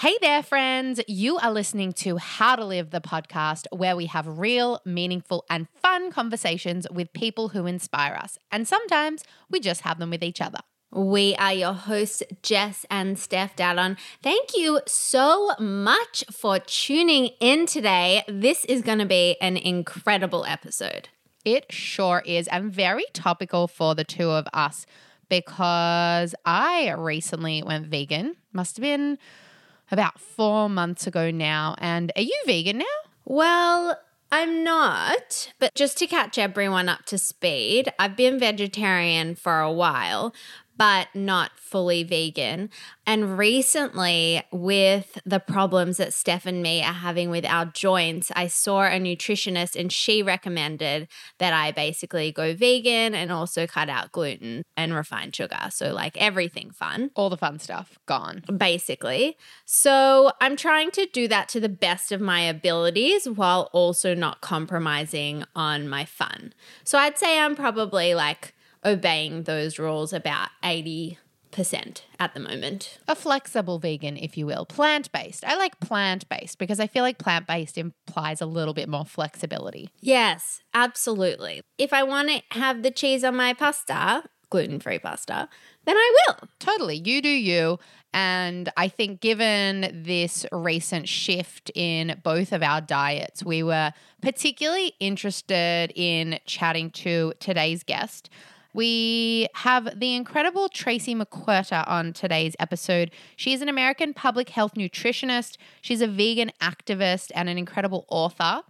Hey 0.00 0.16
there, 0.20 0.44
friends. 0.44 1.00
You 1.08 1.38
are 1.38 1.50
listening 1.50 1.92
to 1.94 2.18
How 2.18 2.54
to 2.54 2.64
Live 2.64 2.90
the 2.90 3.00
podcast, 3.00 3.66
where 3.72 3.96
we 3.96 4.06
have 4.06 4.38
real, 4.38 4.80
meaningful, 4.84 5.44
and 5.50 5.68
fun 5.82 6.12
conversations 6.12 6.86
with 6.88 7.12
people 7.12 7.48
who 7.48 7.66
inspire 7.66 8.14
us. 8.14 8.38
And 8.52 8.68
sometimes 8.68 9.24
we 9.50 9.58
just 9.58 9.80
have 9.80 9.98
them 9.98 10.10
with 10.10 10.22
each 10.22 10.40
other. 10.40 10.60
We 10.92 11.34
are 11.34 11.52
your 11.52 11.72
hosts, 11.72 12.22
Jess 12.44 12.86
and 12.88 13.18
Steph 13.18 13.56
Dallon. 13.56 13.96
Thank 14.22 14.50
you 14.54 14.82
so 14.86 15.56
much 15.58 16.24
for 16.30 16.60
tuning 16.60 17.30
in 17.40 17.66
today. 17.66 18.22
This 18.28 18.64
is 18.66 18.82
going 18.82 19.00
to 19.00 19.04
be 19.04 19.36
an 19.40 19.56
incredible 19.56 20.44
episode. 20.44 21.08
It 21.44 21.72
sure 21.72 22.22
is, 22.24 22.46
and 22.46 22.72
very 22.72 23.06
topical 23.14 23.66
for 23.66 23.96
the 23.96 24.04
two 24.04 24.30
of 24.30 24.46
us 24.52 24.86
because 25.28 26.36
I 26.44 26.94
recently 26.96 27.64
went 27.64 27.88
vegan. 27.88 28.36
Must 28.52 28.76
have 28.76 28.82
been 28.82 29.18
about 29.90 30.20
four 30.20 30.68
months 30.68 31.06
ago 31.06 31.30
now. 31.30 31.74
And 31.78 32.12
are 32.16 32.22
you 32.22 32.42
vegan 32.46 32.78
now? 32.78 32.84
Well, 33.24 33.98
I'm 34.30 34.62
not, 34.62 35.52
but 35.58 35.74
just 35.74 35.96
to 35.98 36.06
catch 36.06 36.36
everyone 36.36 36.88
up 36.88 37.06
to 37.06 37.16
speed, 37.16 37.92
I've 37.98 38.16
been 38.16 38.38
vegetarian 38.38 39.34
for 39.34 39.60
a 39.60 39.72
while, 39.72 40.34
but 40.78 41.08
not 41.12 41.50
fully 41.58 42.04
vegan. 42.04 42.70
And 43.04 43.36
recently, 43.36 44.42
with 44.52 45.18
the 45.26 45.40
problems 45.40 45.96
that 45.96 46.14
Steph 46.14 46.46
and 46.46 46.62
me 46.62 46.82
are 46.82 46.92
having 46.92 47.30
with 47.30 47.44
our 47.44 47.66
joints, 47.66 48.30
I 48.36 48.46
saw 48.46 48.82
a 48.82 49.00
nutritionist 49.00 49.78
and 49.78 49.92
she 49.92 50.22
recommended 50.22 51.08
that 51.38 51.52
I 51.52 51.72
basically 51.72 52.30
go 52.30 52.54
vegan 52.54 53.14
and 53.14 53.32
also 53.32 53.66
cut 53.66 53.88
out 53.88 54.12
gluten 54.12 54.62
and 54.76 54.94
refined 54.94 55.34
sugar. 55.34 55.68
So, 55.70 55.92
like 55.92 56.16
everything 56.16 56.70
fun. 56.70 57.10
All 57.16 57.28
the 57.28 57.36
fun 57.36 57.58
stuff 57.58 57.98
gone. 58.06 58.44
Basically. 58.56 59.36
So, 59.64 60.30
I'm 60.40 60.56
trying 60.56 60.92
to 60.92 61.06
do 61.06 61.26
that 61.28 61.48
to 61.50 61.60
the 61.60 61.68
best 61.68 62.12
of 62.12 62.20
my 62.20 62.42
abilities 62.42 63.28
while 63.28 63.68
also 63.72 64.14
not 64.14 64.40
compromising 64.40 65.44
on 65.56 65.88
my 65.88 66.04
fun. 66.04 66.52
So, 66.84 66.98
I'd 66.98 67.18
say 67.18 67.40
I'm 67.40 67.56
probably 67.56 68.14
like 68.14 68.54
obeying 68.88 69.44
those 69.44 69.78
rules 69.78 70.12
about 70.12 70.48
80 70.64 71.18
percent 71.50 72.04
at 72.18 72.34
the 72.34 72.40
moment. 72.40 72.98
A 73.08 73.14
flexible 73.14 73.78
vegan, 73.78 74.16
if 74.16 74.36
you 74.36 74.46
will, 74.46 74.66
plant 74.66 75.10
based. 75.12 75.44
I 75.44 75.56
like 75.56 75.80
plant 75.80 76.28
based 76.28 76.58
because 76.58 76.78
I 76.78 76.86
feel 76.86 77.02
like 77.02 77.18
plant 77.18 77.46
based 77.46 77.78
implies 77.78 78.40
a 78.40 78.46
little 78.46 78.74
bit 78.74 78.88
more 78.88 79.04
flexibility. 79.04 79.90
Yes, 80.00 80.60
absolutely. 80.74 81.62
If 81.78 81.92
I 81.92 82.02
want 82.02 82.28
to 82.28 82.42
have 82.50 82.82
the 82.82 82.90
cheese 82.90 83.24
on 83.24 83.36
my 83.36 83.54
pasta, 83.54 84.24
gluten 84.50 84.80
free 84.80 84.98
pasta, 84.98 85.48
then 85.84 85.96
I 85.96 86.16
will. 86.26 86.48
Totally. 86.58 86.96
You 86.96 87.22
do 87.22 87.28
you. 87.28 87.78
And 88.14 88.70
I 88.76 88.88
think, 88.88 89.20
given 89.20 90.02
this 90.04 90.46
recent 90.50 91.08
shift 91.08 91.70
in 91.74 92.20
both 92.22 92.52
of 92.52 92.62
our 92.62 92.80
diets, 92.80 93.44
we 93.44 93.62
were 93.62 93.92
particularly 94.22 94.94
interested 94.98 95.92
in 95.94 96.38
chatting 96.46 96.90
to 96.90 97.34
today's 97.38 97.82
guest. 97.82 98.30
We 98.74 99.48
have 99.54 99.98
the 99.98 100.14
incredible 100.14 100.68
Tracye 100.68 101.20
McQuirter 101.20 101.88
on 101.88 102.12
today's 102.12 102.54
episode. 102.60 103.10
She's 103.36 103.62
an 103.62 103.68
American 103.68 104.14
public 104.14 104.50
health 104.50 104.74
nutritionist, 104.74 105.56
she's 105.80 106.00
a 106.00 106.06
vegan 106.06 106.52
activist, 106.60 107.30
and 107.34 107.48
an 107.48 107.58
incredible 107.58 108.04
author. 108.08 108.62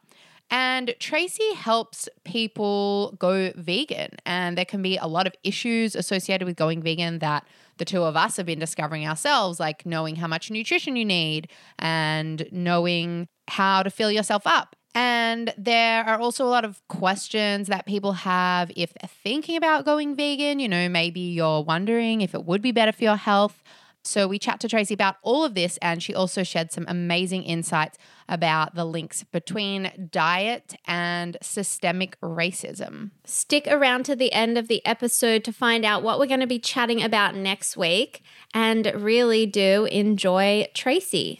And 0.50 0.94
Tracye 0.98 1.54
helps 1.54 2.08
people 2.24 3.16
go 3.18 3.52
vegan. 3.54 4.10
And 4.24 4.56
there 4.56 4.64
can 4.64 4.80
be 4.80 4.96
a 4.96 5.06
lot 5.06 5.26
of 5.26 5.34
issues 5.44 5.94
associated 5.94 6.46
with 6.46 6.56
going 6.56 6.82
vegan 6.82 7.18
that 7.18 7.46
the 7.76 7.84
two 7.84 8.02
of 8.02 8.16
us 8.16 8.38
have 8.38 8.46
been 8.46 8.58
discovering 8.58 9.06
ourselves, 9.06 9.60
like 9.60 9.84
knowing 9.84 10.16
how 10.16 10.26
much 10.26 10.50
nutrition 10.50 10.96
you 10.96 11.04
need 11.04 11.50
and 11.78 12.48
knowing 12.50 13.28
how 13.48 13.82
to 13.82 13.90
fill 13.90 14.10
yourself 14.10 14.42
up 14.46 14.74
and 14.94 15.52
there 15.56 16.04
are 16.04 16.18
also 16.18 16.44
a 16.44 16.48
lot 16.48 16.64
of 16.64 16.80
questions 16.88 17.68
that 17.68 17.86
people 17.86 18.12
have 18.12 18.70
if 18.76 18.92
they're 18.94 19.08
thinking 19.22 19.56
about 19.56 19.84
going 19.84 20.16
vegan. 20.16 20.58
You 20.58 20.68
know, 20.68 20.88
maybe 20.88 21.20
you're 21.20 21.62
wondering 21.62 22.20
if 22.20 22.34
it 22.34 22.44
would 22.44 22.62
be 22.62 22.72
better 22.72 22.92
for 22.92 23.04
your 23.04 23.16
health. 23.16 23.62
So 24.04 24.26
we 24.26 24.38
chat 24.38 24.60
to 24.60 24.68
Tracye 24.68 24.94
about 24.94 25.16
all 25.22 25.44
of 25.44 25.54
this, 25.54 25.76
and 25.82 26.02
she 26.02 26.14
also 26.14 26.42
shared 26.42 26.72
some 26.72 26.86
amazing 26.88 27.42
insights 27.42 27.98
about 28.26 28.74
the 28.74 28.86
links 28.86 29.22
between 29.24 30.08
diet 30.10 30.74
and 30.86 31.36
systemic 31.42 32.18
racism. 32.22 33.10
Stick 33.24 33.66
around 33.68 34.04
to 34.04 34.16
the 34.16 34.32
end 34.32 34.56
of 34.56 34.68
the 34.68 34.84
episode 34.86 35.44
to 35.44 35.52
find 35.52 35.84
out 35.84 36.02
what 36.02 36.18
we're 36.18 36.26
going 36.26 36.40
to 36.40 36.46
be 36.46 36.60
chatting 36.60 37.02
about 37.02 37.34
next 37.34 37.76
week, 37.76 38.22
and 38.54 38.90
really 38.94 39.44
do 39.44 39.84
enjoy 39.86 40.66
Tracye. 40.74 41.38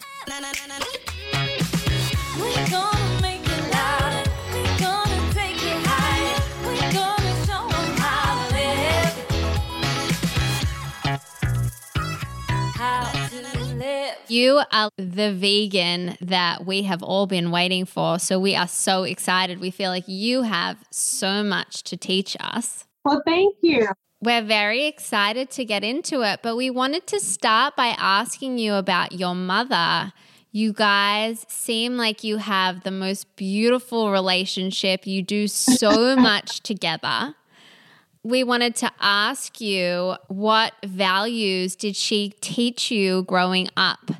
You 14.29 14.61
are 14.71 14.91
the 14.97 15.33
vegan 15.33 16.17
that 16.21 16.65
we 16.65 16.83
have 16.83 17.01
all 17.01 17.25
been 17.25 17.49
waiting 17.49 17.85
for. 17.85 18.19
So 18.19 18.39
we 18.39 18.55
are 18.55 18.67
so 18.67 19.03
excited. 19.03 19.59
We 19.59 19.71
feel 19.71 19.89
like 19.89 20.07
you 20.07 20.43
have 20.43 20.77
so 20.91 21.43
much 21.43 21.83
to 21.83 21.97
teach 21.97 22.37
us. 22.39 22.85
Well, 23.03 23.21
thank 23.25 23.55
you. 23.61 23.87
We're 24.21 24.43
very 24.43 24.85
excited 24.85 25.49
to 25.51 25.65
get 25.65 25.83
into 25.83 26.21
it, 26.21 26.41
but 26.43 26.55
we 26.55 26.69
wanted 26.69 27.07
to 27.07 27.19
start 27.19 27.75
by 27.75 27.95
asking 27.97 28.57
you 28.57 28.73
about 28.73 29.13
your 29.13 29.33
mother. 29.33 30.13
You 30.51 30.73
guys 30.73 31.45
seem 31.47 31.95
like 31.95 32.23
you 32.23 32.37
have 32.37 32.83
the 32.83 32.91
most 32.91 33.35
beautiful 33.35 34.11
relationship. 34.11 35.07
You 35.07 35.23
do 35.23 35.47
so 35.47 36.15
much 36.17 36.59
together 36.61 37.35
we 38.23 38.43
wanted 38.43 38.75
to 38.75 38.91
ask 38.99 39.61
you 39.61 40.15
what 40.27 40.73
values 40.85 41.75
did 41.75 41.95
she 41.95 42.33
teach 42.41 42.91
you 42.91 43.23
growing 43.23 43.69
up 43.77 44.11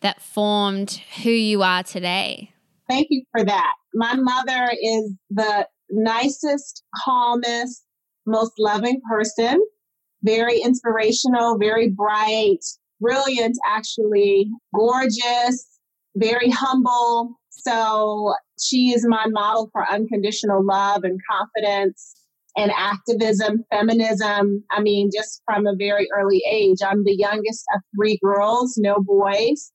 that 0.00 0.20
formed 0.20 1.00
who 1.22 1.30
you 1.30 1.62
are 1.62 1.82
today? 1.82 2.52
Thank 2.88 3.08
you 3.10 3.22
for 3.32 3.44
that. 3.44 3.72
My 3.94 4.14
mother 4.14 4.70
is 4.82 5.12
the 5.30 5.66
nicest, 5.90 6.82
calmest, 7.04 7.84
most 8.26 8.52
loving 8.58 9.00
person, 9.08 9.62
very 10.22 10.60
inspirational, 10.60 11.58
very 11.58 11.90
bright, 11.90 12.64
brilliant, 13.00 13.56
actually, 13.66 14.50
gorgeous, 14.74 15.66
very 16.16 16.50
humble. 16.50 17.38
So 17.50 18.34
she 18.60 18.92
is 18.94 19.06
my 19.06 19.26
model 19.28 19.68
for 19.72 19.86
unconditional 19.90 20.64
love 20.64 21.04
and 21.04 21.20
confidence 21.30 22.23
and 22.56 22.70
activism, 22.76 23.64
feminism. 23.70 24.64
I 24.70 24.80
mean, 24.80 25.10
just 25.14 25.42
from 25.44 25.66
a 25.66 25.74
very 25.76 26.08
early 26.16 26.42
age. 26.48 26.78
I'm 26.84 27.04
the 27.04 27.16
youngest 27.16 27.64
of 27.74 27.80
three 27.96 28.18
girls, 28.22 28.76
no 28.76 28.96
boys. 28.98 29.72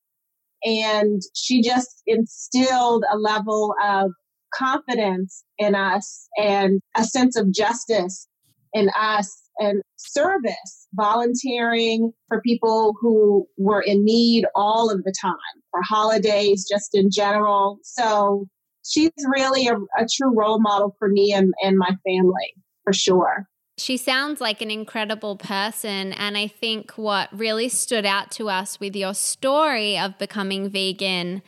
And 0.64 1.22
she 1.36 1.62
just 1.62 2.02
instilled 2.06 3.04
a 3.12 3.18
level 3.18 3.74
of 3.84 4.12
confidence 4.54 5.44
in 5.58 5.76
us 5.76 6.28
and 6.38 6.82
a 6.96 7.04
sense 7.04 7.38
of 7.38 7.54
justice 7.54 8.28
in 8.74 8.90
us 8.98 9.36
and 9.60 9.82
service, 9.98 10.88
volunteering 10.94 12.12
for 12.28 12.42
people 12.42 12.94
who 13.02 13.46
were 13.58 13.82
in 13.82 14.04
need 14.06 14.46
all 14.56 14.90
of 14.90 15.04
the 15.04 15.14
time, 15.22 15.36
for 15.72 15.82
holidays, 15.84 16.66
just 16.70 16.90
in 16.94 17.10
general. 17.12 17.80
So 17.84 18.46
she's 18.86 19.12
really 19.36 19.68
a, 19.68 19.76
a 19.98 20.08
true 20.12 20.34
role 20.36 20.60
model 20.62 20.96
for 20.98 21.10
me 21.10 21.34
and, 21.34 21.54
and 21.62 21.78
my 21.78 21.96
family 22.06 22.54
for 22.84 22.94
sure. 22.94 23.48
She 23.78 23.96
sounds 23.96 24.42
like 24.42 24.62
an 24.62 24.70
incredible 24.70 25.38
person. 25.38 26.12
And 26.14 26.38
I 26.38 26.48
think 26.48 26.92
what 26.92 27.30
really 27.32 27.70
stood 27.70 28.06
out 28.06 28.30
to 28.32 28.50
us 28.50 28.80
with 28.80 28.96
your 28.96 29.14
story 29.14 29.98
of 29.98 30.18
becoming 30.18 30.70
vegan 30.70 31.42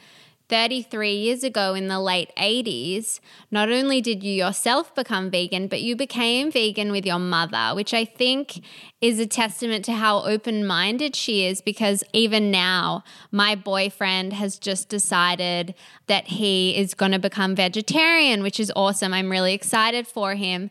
33 0.52 1.14
years 1.14 1.46
ago 1.46 1.74
in 1.74 1.88
the 1.88 2.00
late 2.00 2.30
80s, 2.36 3.22
not 3.52 3.72
only 3.72 4.02
did 4.02 4.22
you 4.22 4.34
yourself 4.34 4.94
become 4.94 5.32
vegan, 5.32 5.68
but 5.68 5.82
you 5.82 5.96
became 5.96 6.52
vegan 6.52 6.92
with 6.92 7.06
your 7.06 7.20
mother, 7.20 7.74
which 7.74 7.94
I 7.94 8.04
think 8.04 8.62
is 9.00 9.18
a 9.18 9.26
testament 9.26 9.86
to 9.86 9.94
how 9.94 10.24
open 10.24 10.68
minded 10.68 11.16
she 11.16 11.46
is 11.46 11.62
because 11.62 12.04
even 12.12 12.52
now, 12.52 13.06
my 13.32 13.56
boyfriend 13.56 14.34
has 14.34 14.60
just 14.60 14.90
decided 14.90 15.74
that 16.08 16.28
he 16.28 16.76
is 16.76 16.96
going 16.96 17.14
to 17.14 17.20
become 17.20 17.56
vegetarian, 17.56 18.44
which 18.44 18.60
is 18.60 18.74
awesome. 18.76 19.14
I'm 19.14 19.32
really 19.32 19.54
excited 19.54 20.06
for 20.06 20.36
him 20.36 20.70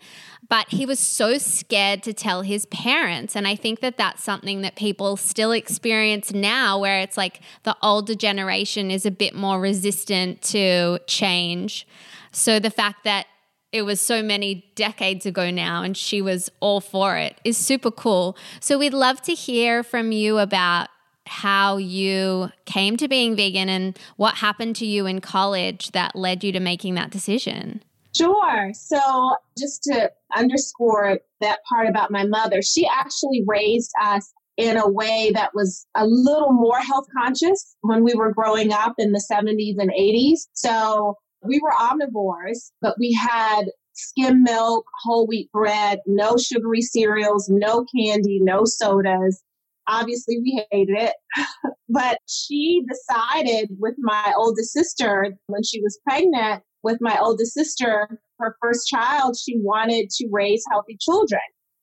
but 0.51 0.69
he 0.69 0.85
was 0.85 0.99
so 0.99 1.39
scared 1.39 2.03
to 2.03 2.13
tell 2.13 2.43
his 2.43 2.67
parents. 2.67 3.37
And 3.37 3.47
I 3.47 3.55
think 3.55 3.81
that 3.81 3.97
that's 3.97 4.23
something 4.23 4.63
that 4.63 4.75
people 4.75 5.17
still 5.17 5.53
experience 5.53 6.35
now, 6.35 6.79
where 6.79 7.01
it's 7.01 7.17
like 7.17 7.41
the 7.63 7.77
older 7.83 8.17
generation 8.17 8.91
is 8.91 9.07
a 9.07 9.13
bit 9.13 9.35
more 9.35 9.61
resistant 9.61 10.43
to 10.43 10.99
change. 11.07 11.87
So 12.33 12.59
the 12.59 12.71
fact 12.71 13.05
that 13.05 13.27
it 13.73 13.83
was 13.83 14.01
so 14.01 14.25
many 14.25 14.73
decades 14.75 15.25
ago 15.25 15.53
now 15.53 15.85
and 15.85 15.97
she 15.97 16.21
was 16.21 16.51
all 16.59 16.81
for 16.81 17.17
it 17.17 17.41
is 17.45 17.57
super 17.57 17.93
cool. 17.93 18.37
So 18.59 18.77
we'd 18.77 18.93
love 18.93 19.23
to 19.23 19.35
hear 19.35 19.85
from 19.85 20.11
you 20.11 20.39
about 20.39 20.89
how 21.27 21.77
you 21.77 22.51
came 22.65 22.97
to 22.97 23.07
being 23.07 23.37
vegan 23.37 23.69
and 23.69 23.97
what 24.17 24.35
happened 24.37 24.75
to 24.77 24.87
you 24.87 25.07
in 25.07 25.21
college 25.21 25.93
that 25.93 26.17
led 26.17 26.43
you 26.43 26.51
to 26.51 26.59
making 26.59 26.97
that 26.97 27.11
decision. 27.11 27.85
Sure. 28.17 28.73
So, 28.75 29.37
just 29.57 29.83
to 29.85 30.11
underscore 30.37 31.21
that 31.41 31.61
part 31.69 31.89
about 31.89 32.11
my 32.11 32.25
mother, 32.25 32.61
she 32.63 32.87
actually 32.87 33.45
raised 33.47 33.93
us 34.03 34.33
in 34.57 34.77
a 34.77 34.89
way 34.89 35.31
that 35.35 35.55
was 35.55 35.87
a 35.95 36.07
little 36.07 36.53
more 36.53 36.79
health 36.81 37.07
conscious 37.17 37.77
when 37.83 38.05
we 38.05 38.15
were 38.15 38.33
growing 38.33 38.73
up 38.73 38.95
in 38.99 39.13
the 39.13 39.25
70s 39.31 39.77
and 39.79 39.91
80s. 39.91 40.49
So, 40.55 41.17
we 41.43 41.61
were 41.63 41.73
omnivores, 41.73 42.71
but 42.83 42.97
we 42.99 43.13
had 43.13 43.67
skim 43.95 44.43
milk, 44.43 44.85
whole 45.03 45.27
wheat 45.27 45.51
bread, 45.53 46.01
no 46.07 46.37
sugary 46.37 46.83
cereals, 46.83 47.49
no 47.49 47.85
candy, 47.95 48.41
no 48.43 48.65
sodas. 48.65 49.43
Obviously, 49.89 50.39
we 50.39 50.65
hated 50.71 50.97
it. 50.99 51.15
but 51.89 52.19
she 52.29 52.85
decided 52.89 53.71
with 53.79 53.95
my 53.99 54.33
oldest 54.37 54.73
sister 54.73 55.35
when 55.47 55.63
she 55.63 55.81
was 55.81 55.99
pregnant 56.07 56.63
with 56.83 56.99
my 57.01 57.19
oldest 57.21 57.55
sister, 57.55 58.21
her 58.39 58.57
first 58.61 58.87
child, 58.87 59.37
she 59.37 59.59
wanted 59.59 60.11
to 60.11 60.29
raise 60.31 60.65
healthy 60.71 60.97
children. 61.01 61.41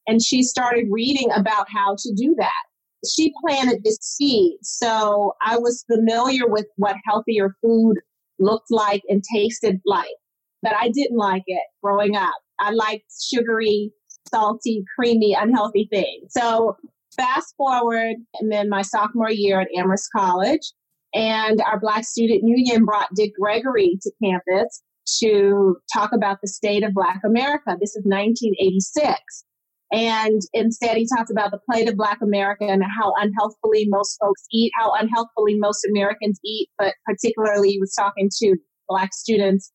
And 0.07 0.23
she 0.23 0.43
started 0.43 0.87
reading 0.89 1.29
about 1.35 1.67
how 1.69 1.95
to 1.97 2.13
do 2.15 2.35
that. 2.37 2.63
She 3.07 3.33
planted 3.45 3.83
this 3.83 3.97
seed. 4.01 4.57
So 4.63 5.33
I 5.41 5.57
was 5.57 5.85
familiar 5.91 6.47
with 6.47 6.65
what 6.77 6.95
healthier 7.05 7.55
food 7.61 7.97
looked 8.39 8.71
like 8.71 9.03
and 9.09 9.23
tasted 9.31 9.79
like, 9.85 10.15
but 10.61 10.73
I 10.79 10.89
didn't 10.89 11.17
like 11.17 11.43
it 11.47 11.63
growing 11.83 12.15
up. 12.15 12.33
I 12.59 12.71
liked 12.71 13.05
sugary, 13.21 13.91
salty, 14.29 14.83
creamy, 14.95 15.35
unhealthy 15.39 15.87
things. 15.91 16.33
So 16.33 16.75
fast 17.15 17.53
forward, 17.57 18.15
and 18.39 18.51
then 18.51 18.69
my 18.69 18.81
sophomore 18.81 19.31
year 19.31 19.61
at 19.61 19.67
Amherst 19.75 20.09
College, 20.15 20.71
and 21.13 21.61
our 21.61 21.79
Black 21.79 22.03
Student 22.05 22.43
Union 22.43 22.85
brought 22.85 23.13
Dick 23.15 23.31
Gregory 23.39 23.97
to 24.01 24.11
campus 24.23 24.83
to 25.19 25.77
talk 25.93 26.11
about 26.13 26.37
the 26.41 26.47
state 26.47 26.83
of 26.83 26.93
Black 26.93 27.21
America. 27.25 27.75
This 27.79 27.95
is 27.95 28.03
1986. 28.05 29.45
And 29.91 30.41
instead, 30.53 30.97
he 30.97 31.07
talked 31.07 31.31
about 31.31 31.51
the 31.51 31.59
plight 31.65 31.87
of 31.87 31.95
Black 31.95 32.19
America 32.21 32.65
and 32.65 32.83
how 32.83 33.13
unhealthfully 33.21 33.85
most 33.87 34.17
folks 34.21 34.43
eat, 34.51 34.71
how 34.75 34.91
unhealthfully 34.91 35.57
most 35.57 35.85
Americans 35.89 36.39
eat, 36.43 36.69
but 36.77 36.93
particularly 37.05 37.69
he 37.69 37.79
was 37.79 37.93
talking 37.93 38.29
to 38.39 38.57
Black 38.89 39.13
students. 39.13 39.71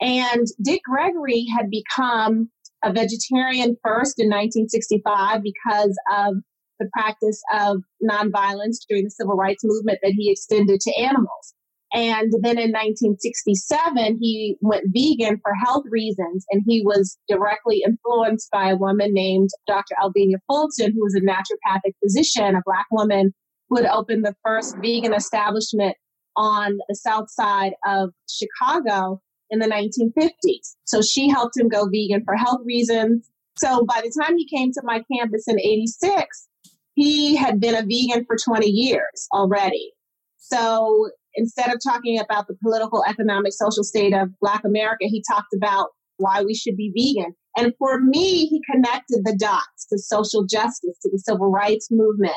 And 0.00 0.46
Dick 0.62 0.82
Gregory 0.84 1.46
had 1.56 1.70
become 1.70 2.50
a 2.84 2.92
vegetarian 2.92 3.76
first 3.82 4.20
in 4.20 4.28
1965 4.28 5.42
because 5.42 5.98
of 6.14 6.34
the 6.78 6.88
practice 6.92 7.42
of 7.54 7.78
nonviolence 8.02 8.76
during 8.86 9.04
the 9.04 9.10
civil 9.10 9.36
rights 9.36 9.64
movement 9.64 9.98
that 10.02 10.12
he 10.12 10.30
extended 10.30 10.80
to 10.80 10.92
animals. 11.00 11.54
And 11.92 12.32
then 12.42 12.58
in 12.58 12.72
1967, 12.72 14.18
he 14.20 14.56
went 14.60 14.86
vegan 14.92 15.38
for 15.42 15.52
health 15.64 15.84
reasons, 15.88 16.44
and 16.50 16.62
he 16.66 16.82
was 16.84 17.16
directly 17.28 17.82
influenced 17.86 18.50
by 18.50 18.70
a 18.70 18.76
woman 18.76 19.14
named 19.14 19.50
Dr. 19.66 19.94
Alvenia 20.02 20.38
Fulton, 20.48 20.92
who 20.92 21.02
was 21.02 21.14
a 21.14 21.20
naturopathic 21.20 21.94
physician, 22.02 22.56
a 22.56 22.62
Black 22.64 22.86
woman 22.90 23.32
who 23.68 23.76
had 23.76 23.86
opened 23.86 24.24
the 24.24 24.34
first 24.44 24.76
vegan 24.82 25.14
establishment 25.14 25.96
on 26.36 26.78
the 26.88 26.96
south 26.96 27.30
side 27.30 27.72
of 27.86 28.10
Chicago 28.28 29.20
in 29.50 29.60
the 29.60 29.66
1950s. 29.66 30.74
So 30.84 31.02
she 31.02 31.28
helped 31.28 31.56
him 31.56 31.68
go 31.68 31.88
vegan 31.88 32.24
for 32.24 32.34
health 32.34 32.60
reasons. 32.64 33.28
So 33.58 33.84
by 33.86 34.02
the 34.02 34.22
time 34.22 34.36
he 34.36 34.46
came 34.46 34.72
to 34.72 34.82
my 34.84 35.02
campus 35.12 35.44
in 35.48 35.58
86, 35.58 36.48
he 36.94 37.36
had 37.36 37.60
been 37.60 37.74
a 37.74 37.82
vegan 37.82 38.24
for 38.26 38.36
20 38.36 38.66
years 38.68 39.28
already. 39.32 39.92
So 40.38 41.10
instead 41.36 41.72
of 41.72 41.80
talking 41.82 42.18
about 42.18 42.46
the 42.48 42.56
political, 42.62 43.04
economic, 43.06 43.52
social 43.52 43.84
state 43.84 44.14
of 44.14 44.28
Black 44.40 44.64
America, 44.64 45.06
he 45.06 45.22
talked 45.30 45.54
about 45.54 45.90
why 46.16 46.42
we 46.42 46.54
should 46.54 46.76
be 46.76 46.92
vegan. 46.96 47.34
And 47.56 47.72
for 47.78 48.00
me, 48.00 48.46
he 48.46 48.60
connected 48.70 49.22
the 49.24 49.36
dots 49.38 49.86
to 49.90 49.98
social 49.98 50.44
justice, 50.44 50.98
to 51.02 51.10
the 51.10 51.18
civil 51.18 51.50
rights 51.50 51.88
movement, 51.90 52.36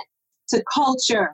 to 0.49 0.63
culture, 0.73 1.33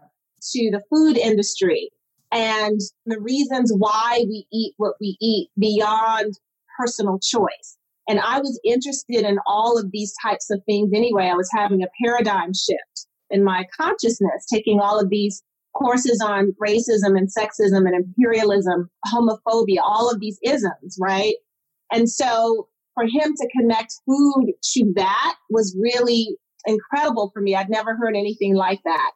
to 0.53 0.71
the 0.71 0.81
food 0.89 1.17
industry, 1.17 1.89
and 2.31 2.79
the 3.05 3.19
reasons 3.19 3.71
why 3.75 4.23
we 4.27 4.45
eat 4.51 4.73
what 4.77 4.95
we 4.99 5.17
eat 5.21 5.49
beyond 5.57 6.33
personal 6.77 7.19
choice. 7.19 7.77
And 8.07 8.19
I 8.19 8.39
was 8.39 8.59
interested 8.63 9.25
in 9.25 9.39
all 9.47 9.79
of 9.79 9.91
these 9.91 10.13
types 10.23 10.51
of 10.51 10.61
things 10.65 10.91
anyway. 10.93 11.25
I 11.25 11.35
was 11.35 11.49
having 11.55 11.81
a 11.81 11.87
paradigm 12.03 12.53
shift 12.53 13.07
in 13.29 13.43
my 13.43 13.65
consciousness, 13.75 14.45
taking 14.51 14.79
all 14.79 14.99
of 14.99 15.09
these 15.09 15.41
courses 15.75 16.21
on 16.23 16.55
racism 16.65 17.17
and 17.17 17.29
sexism 17.29 17.85
and 17.87 17.95
imperialism, 17.95 18.89
homophobia, 19.13 19.79
all 19.83 20.09
of 20.09 20.19
these 20.19 20.39
isms, 20.43 20.97
right? 20.99 21.35
And 21.91 22.09
so 22.09 22.67
for 22.93 23.03
him 23.03 23.33
to 23.35 23.49
connect 23.57 23.93
food 24.07 24.53
to 24.73 24.93
that 24.95 25.35
was 25.49 25.77
really 25.79 26.37
incredible 26.65 27.29
for 27.33 27.41
me. 27.41 27.55
I'd 27.55 27.69
never 27.69 27.95
heard 27.95 28.15
anything 28.15 28.55
like 28.55 28.79
that. 28.85 29.11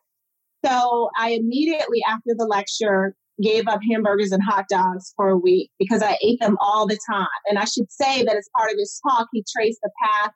So 0.66 1.10
I 1.18 1.32
immediately 1.32 2.04
after 2.08 2.36
the 2.38 2.46
lecture 2.46 3.16
gave 3.42 3.68
up 3.68 3.80
hamburgers 3.90 4.32
and 4.32 4.44
hot 4.44 4.66
dogs 4.70 5.14
for 5.16 5.30
a 5.30 5.38
week 5.38 5.72
because 5.80 6.04
I 6.04 6.18
ate 6.22 6.40
them 6.42 6.58
all 6.60 6.86
the 6.86 7.00
time. 7.10 7.28
And 7.50 7.58
I 7.58 7.64
should 7.64 7.90
say 7.90 8.24
that 8.24 8.36
as 8.36 8.50
part 8.58 8.72
of 8.72 8.78
his 8.78 9.00
talk, 9.08 9.30
he 9.32 9.46
traced 9.56 9.80
the 9.82 9.92
path 10.04 10.34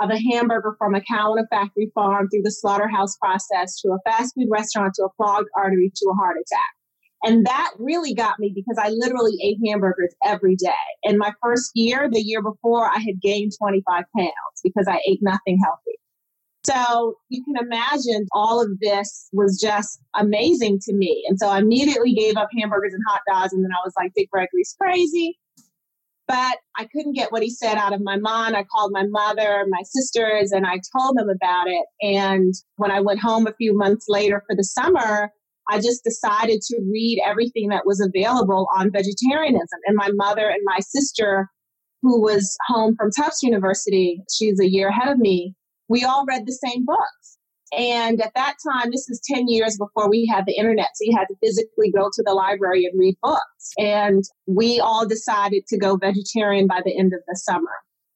of 0.00 0.10
a 0.10 0.18
hamburger 0.18 0.74
from 0.78 0.94
a 0.94 1.00
cow 1.00 1.32
on 1.32 1.38
a 1.38 1.46
factory 1.48 1.90
farm 1.94 2.28
through 2.28 2.42
the 2.42 2.50
slaughterhouse 2.50 3.16
process 3.16 3.80
to 3.80 3.88
a 3.88 3.98
fast 4.08 4.34
food 4.34 4.48
restaurant 4.50 4.94
to 4.94 5.04
a 5.04 5.10
clogged 5.10 5.48
artery 5.56 5.92
to 5.94 6.10
a 6.10 6.14
heart 6.14 6.36
attack. 6.36 6.70
And 7.24 7.44
that 7.46 7.72
really 7.78 8.14
got 8.14 8.38
me 8.38 8.52
because 8.54 8.78
I 8.80 8.90
literally 8.90 9.36
ate 9.42 9.58
hamburgers 9.66 10.14
every 10.24 10.54
day. 10.54 10.70
In 11.02 11.18
my 11.18 11.32
first 11.42 11.72
year, 11.74 12.08
the 12.10 12.22
year 12.22 12.42
before, 12.42 12.88
I 12.88 12.98
had 12.98 13.20
gained 13.20 13.52
25 13.58 14.04
pounds 14.16 14.30
because 14.62 14.86
I 14.86 15.00
ate 15.06 15.18
nothing 15.20 15.58
healthy. 15.62 15.98
So 16.64 17.14
you 17.28 17.42
can 17.44 17.56
imagine 17.56 18.26
all 18.32 18.62
of 18.62 18.68
this 18.80 19.28
was 19.32 19.58
just 19.60 20.00
amazing 20.14 20.80
to 20.82 20.94
me. 20.94 21.24
And 21.28 21.38
so 21.38 21.48
I 21.48 21.58
immediately 21.58 22.12
gave 22.12 22.36
up 22.36 22.48
hamburgers 22.56 22.92
and 22.92 23.02
hot 23.08 23.22
dogs. 23.26 23.52
And 23.52 23.64
then 23.64 23.72
I 23.72 23.80
was 23.84 23.94
like, 23.96 24.12
Dick 24.14 24.30
Gregory's 24.30 24.76
crazy. 24.78 25.38
But 26.28 26.58
I 26.76 26.84
couldn't 26.92 27.14
get 27.14 27.32
what 27.32 27.42
he 27.42 27.48
said 27.50 27.76
out 27.76 27.94
of 27.94 28.02
my 28.02 28.18
mom. 28.18 28.54
I 28.54 28.64
called 28.64 28.92
my 28.92 29.06
mother, 29.06 29.64
my 29.68 29.82
sisters, 29.82 30.52
and 30.52 30.66
I 30.66 30.78
told 30.94 31.16
them 31.16 31.30
about 31.30 31.68
it. 31.68 31.84
And 32.02 32.52
when 32.76 32.90
I 32.90 33.00
went 33.00 33.20
home 33.20 33.46
a 33.46 33.54
few 33.54 33.76
months 33.76 34.04
later 34.08 34.44
for 34.46 34.54
the 34.54 34.62
summer, 34.62 35.32
I 35.70 35.78
just 35.78 36.04
decided 36.04 36.60
to 36.62 36.80
read 36.90 37.20
everything 37.24 37.68
that 37.70 37.86
was 37.86 38.00
available 38.00 38.68
on 38.76 38.92
vegetarianism. 38.92 39.80
And 39.86 39.96
my 39.96 40.10
mother 40.12 40.48
and 40.48 40.60
my 40.64 40.78
sister, 40.80 41.48
who 42.02 42.20
was 42.20 42.56
home 42.66 42.94
from 42.96 43.10
Tufts 43.10 43.42
University, 43.42 44.22
she's 44.30 44.60
a 44.60 44.68
year 44.68 44.88
ahead 44.88 45.08
of 45.08 45.18
me, 45.18 45.54
we 45.88 46.04
all 46.04 46.24
read 46.26 46.46
the 46.46 46.52
same 46.52 46.84
books. 46.84 47.17
And 47.76 48.20
at 48.22 48.32
that 48.34 48.56
time, 48.66 48.90
this 48.90 49.08
is 49.08 49.20
10 49.24 49.48
years 49.48 49.76
before 49.76 50.08
we 50.08 50.26
had 50.26 50.46
the 50.46 50.56
internet. 50.56 50.88
So 50.94 51.04
you 51.04 51.16
had 51.16 51.26
to 51.26 51.36
physically 51.42 51.90
go 51.90 52.08
to 52.12 52.22
the 52.24 52.32
library 52.32 52.84
and 52.84 52.98
read 52.98 53.16
books. 53.22 53.72
And 53.78 54.24
we 54.46 54.80
all 54.80 55.06
decided 55.06 55.66
to 55.68 55.78
go 55.78 55.96
vegetarian 55.96 56.66
by 56.66 56.80
the 56.84 56.96
end 56.98 57.12
of 57.12 57.20
the 57.28 57.36
summer. 57.36 57.70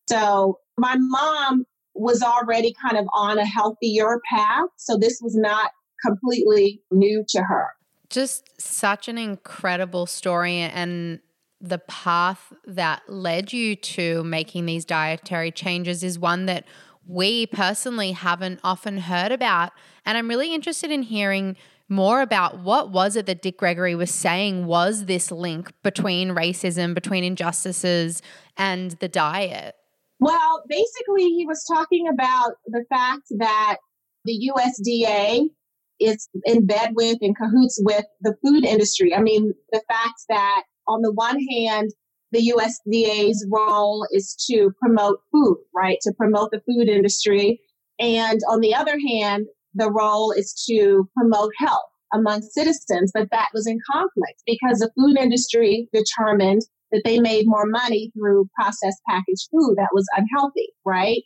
So 0.08 0.58
my 0.78 0.96
mom 0.98 1.64
was 1.94 2.22
already 2.22 2.74
kind 2.82 2.96
of 2.96 3.06
on 3.12 3.38
a 3.38 3.46
healthier 3.46 4.20
path. 4.30 4.68
So 4.76 4.96
this 4.96 5.20
was 5.22 5.36
not 5.36 5.70
completely 6.04 6.82
new 6.90 7.24
to 7.28 7.42
her. 7.42 7.68
Just 8.08 8.60
such 8.60 9.08
an 9.08 9.18
incredible 9.18 10.06
story 10.06 10.58
and 10.58 11.20
the 11.60 11.78
path 11.78 12.52
that 12.66 13.02
led 13.08 13.52
you 13.52 13.76
to 13.76 14.24
making 14.24 14.66
these 14.66 14.84
dietary 14.84 15.52
changes 15.52 16.02
is 16.02 16.18
one 16.18 16.46
that 16.46 16.64
we 17.06 17.46
personally 17.46 18.12
haven't 18.12 18.60
often 18.62 18.98
heard 18.98 19.32
about. 19.32 19.72
And 20.04 20.16
I'm 20.16 20.28
really 20.28 20.54
interested 20.54 20.90
in 20.90 21.02
hearing 21.02 21.56
more 21.88 22.22
about 22.22 22.58
what 22.58 22.90
was 22.90 23.16
it 23.16 23.26
that 23.26 23.42
Dick 23.42 23.58
Gregory 23.58 23.94
was 23.94 24.10
saying 24.10 24.66
was 24.66 25.04
this 25.04 25.30
link 25.30 25.72
between 25.82 26.30
racism, 26.30 26.94
between 26.94 27.22
injustices, 27.22 28.22
and 28.56 28.92
the 28.92 29.08
diet. 29.08 29.74
Well, 30.18 30.62
basically, 30.68 31.28
he 31.30 31.46
was 31.46 31.64
talking 31.64 32.06
about 32.08 32.52
the 32.66 32.84
fact 32.88 33.24
that 33.38 33.76
the 34.24 34.50
USDA 34.56 35.48
is 36.00 36.28
in 36.44 36.66
bed 36.66 36.92
with 36.94 37.18
and 37.20 37.36
cahoots 37.36 37.80
with 37.82 38.04
the 38.20 38.34
food 38.44 38.64
industry. 38.64 39.14
I 39.14 39.20
mean, 39.20 39.52
the 39.72 39.82
fact 39.88 40.22
that 40.28 40.62
on 40.86 41.02
the 41.02 41.12
one 41.12 41.38
hand, 41.40 41.92
the 42.32 42.52
USDA's 42.56 43.46
role 43.50 44.06
is 44.10 44.34
to 44.50 44.72
promote 44.80 45.20
food, 45.30 45.58
right? 45.74 45.98
To 46.02 46.12
promote 46.12 46.50
the 46.50 46.62
food 46.66 46.88
industry. 46.88 47.60
And 47.98 48.40
on 48.48 48.60
the 48.60 48.74
other 48.74 48.98
hand, 48.98 49.46
the 49.74 49.90
role 49.90 50.32
is 50.32 50.52
to 50.68 51.08
promote 51.16 51.52
health 51.58 51.84
among 52.12 52.42
citizens, 52.42 53.10
but 53.14 53.28
that 53.30 53.48
was 53.54 53.66
in 53.66 53.78
conflict 53.90 54.42
because 54.46 54.78
the 54.78 54.90
food 54.96 55.16
industry 55.18 55.88
determined 55.92 56.62
that 56.90 57.02
they 57.04 57.18
made 57.18 57.46
more 57.46 57.66
money 57.66 58.12
through 58.14 58.48
processed 58.54 59.00
packaged 59.08 59.48
food 59.50 59.74
that 59.76 59.88
was 59.94 60.06
unhealthy, 60.16 60.68
right? 60.84 61.22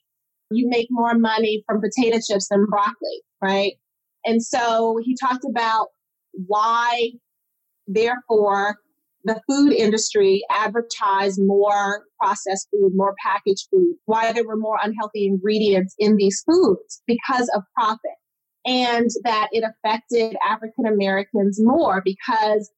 You 0.51 0.69
make 0.69 0.87
more 0.91 1.15
money 1.15 1.65
from 1.67 1.81
potato 1.81 2.19
chips 2.25 2.49
than 2.49 2.67
broccoli, 2.67 3.23
right? 3.43 3.73
And 4.25 4.43
so 4.43 4.99
he 5.03 5.17
talked 5.21 5.45
about 5.49 5.89
why, 6.33 7.11
therefore, 7.89 8.77
the 9.27 9.41
food 9.49 9.73
industry 9.73 10.45
advertised 10.51 11.41
more 11.43 12.05
processed 12.21 12.69
food, 12.73 12.93
more 12.95 13.15
packaged 13.25 13.67
food, 13.73 13.97
why 14.05 14.33
there 14.33 14.47
were 14.47 14.57
more 14.57 14.79
unhealthy 14.81 15.27
ingredients 15.27 15.97
in 15.99 16.17
these 16.17 16.45
foods 16.49 17.03
because 17.09 17.51
of 17.55 17.63
profit. 17.75 18.01
And 18.65 19.11
that 19.25 19.49
it 19.53 19.65
affected 19.65 20.37
African 20.49 20.87
Americans 20.87 21.59
more 21.61 22.03
because 22.05 22.71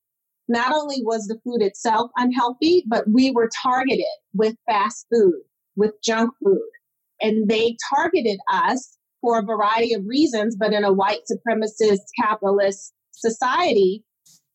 not 0.49 0.73
only 0.73 1.03
was 1.03 1.27
the 1.27 1.39
food 1.45 1.63
itself 1.63 2.11
unhealthy, 2.17 2.85
but 2.87 3.05
we 3.11 3.31
were 3.31 3.51
targeted 3.63 4.05
with 4.33 4.57
fast 4.67 5.07
food, 5.13 5.43
with 5.77 5.93
junk 6.03 6.31
food. 6.43 6.71
And 7.21 7.49
they 7.49 7.77
targeted 7.95 8.39
us 8.51 8.97
for 9.21 9.39
a 9.39 9.45
variety 9.45 9.93
of 9.93 10.07
reasons, 10.07 10.57
but 10.59 10.73
in 10.73 10.85
a 10.85 10.93
white 10.93 11.21
supremacist 11.31 12.01
capitalist 12.19 12.93
society, 13.13 14.05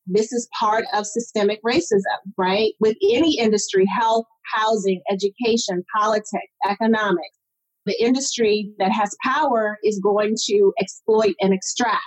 this 0.05 0.31
is 0.33 0.47
part 0.59 0.85
of 0.93 1.05
systemic 1.05 1.61
racism, 1.63 2.19
right? 2.37 2.71
With 2.79 2.97
any 3.11 3.37
industry, 3.39 3.85
health, 3.85 4.25
housing, 4.53 5.01
education, 5.11 5.83
politics, 5.95 6.51
economics, 6.69 7.37
the 7.85 8.01
industry 8.01 8.71
that 8.79 8.91
has 8.91 9.15
power 9.23 9.77
is 9.83 9.99
going 9.99 10.35
to 10.45 10.73
exploit 10.79 11.35
and 11.41 11.53
extract 11.53 12.01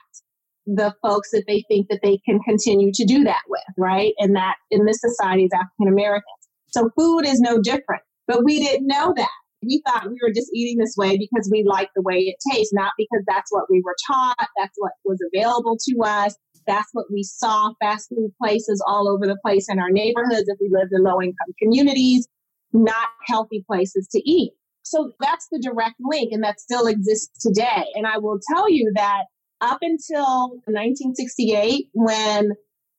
the 0.66 0.92
folks 1.00 1.30
that 1.30 1.44
they 1.46 1.62
think 1.68 1.88
that 1.88 2.00
they 2.02 2.18
can 2.26 2.40
continue 2.40 2.90
to 2.92 3.04
do 3.04 3.22
that 3.24 3.42
with, 3.48 3.62
right? 3.78 4.12
And 4.18 4.34
that 4.34 4.56
in 4.70 4.84
this 4.84 5.00
society 5.00 5.44
is 5.44 5.50
African 5.54 5.92
Americans. 5.92 6.24
So 6.68 6.90
food 6.96 7.20
is 7.20 7.40
no 7.40 7.60
different, 7.60 8.02
but 8.26 8.44
we 8.44 8.58
didn't 8.58 8.86
know 8.86 9.12
that. 9.16 9.28
We 9.62 9.82
thought 9.86 10.08
we 10.08 10.18
were 10.22 10.32
just 10.34 10.50
eating 10.54 10.78
this 10.78 10.94
way 10.96 11.16
because 11.16 11.48
we 11.50 11.64
liked 11.64 11.92
the 11.94 12.02
way 12.02 12.18
it 12.18 12.36
tastes, 12.52 12.74
not 12.74 12.92
because 12.98 13.24
that's 13.26 13.50
what 13.50 13.64
we 13.70 13.80
were 13.84 13.94
taught, 14.06 14.48
that's 14.58 14.74
what 14.76 14.92
was 15.04 15.18
available 15.32 15.78
to 15.88 16.02
us, 16.02 16.36
that's 16.66 16.88
what 16.92 17.06
we 17.12 17.22
saw 17.22 17.72
fast 17.80 18.08
food 18.08 18.32
places 18.40 18.82
all 18.86 19.08
over 19.08 19.26
the 19.26 19.38
place 19.44 19.66
in 19.68 19.78
our 19.78 19.90
neighborhoods 19.90 20.48
if 20.48 20.58
we 20.60 20.68
lived 20.70 20.92
in 20.92 21.02
low 21.02 21.20
income 21.20 21.54
communities, 21.58 22.26
not 22.72 23.08
healthy 23.26 23.64
places 23.66 24.08
to 24.08 24.18
eat. 24.28 24.52
So 24.82 25.12
that's 25.20 25.48
the 25.50 25.58
direct 25.58 25.96
link, 26.00 26.32
and 26.32 26.44
that 26.44 26.60
still 26.60 26.86
exists 26.86 27.42
today. 27.42 27.86
And 27.94 28.06
I 28.06 28.18
will 28.18 28.38
tell 28.52 28.70
you 28.70 28.92
that 28.94 29.24
up 29.60 29.78
until 29.82 30.60
1968, 30.66 31.88
when 31.92 32.52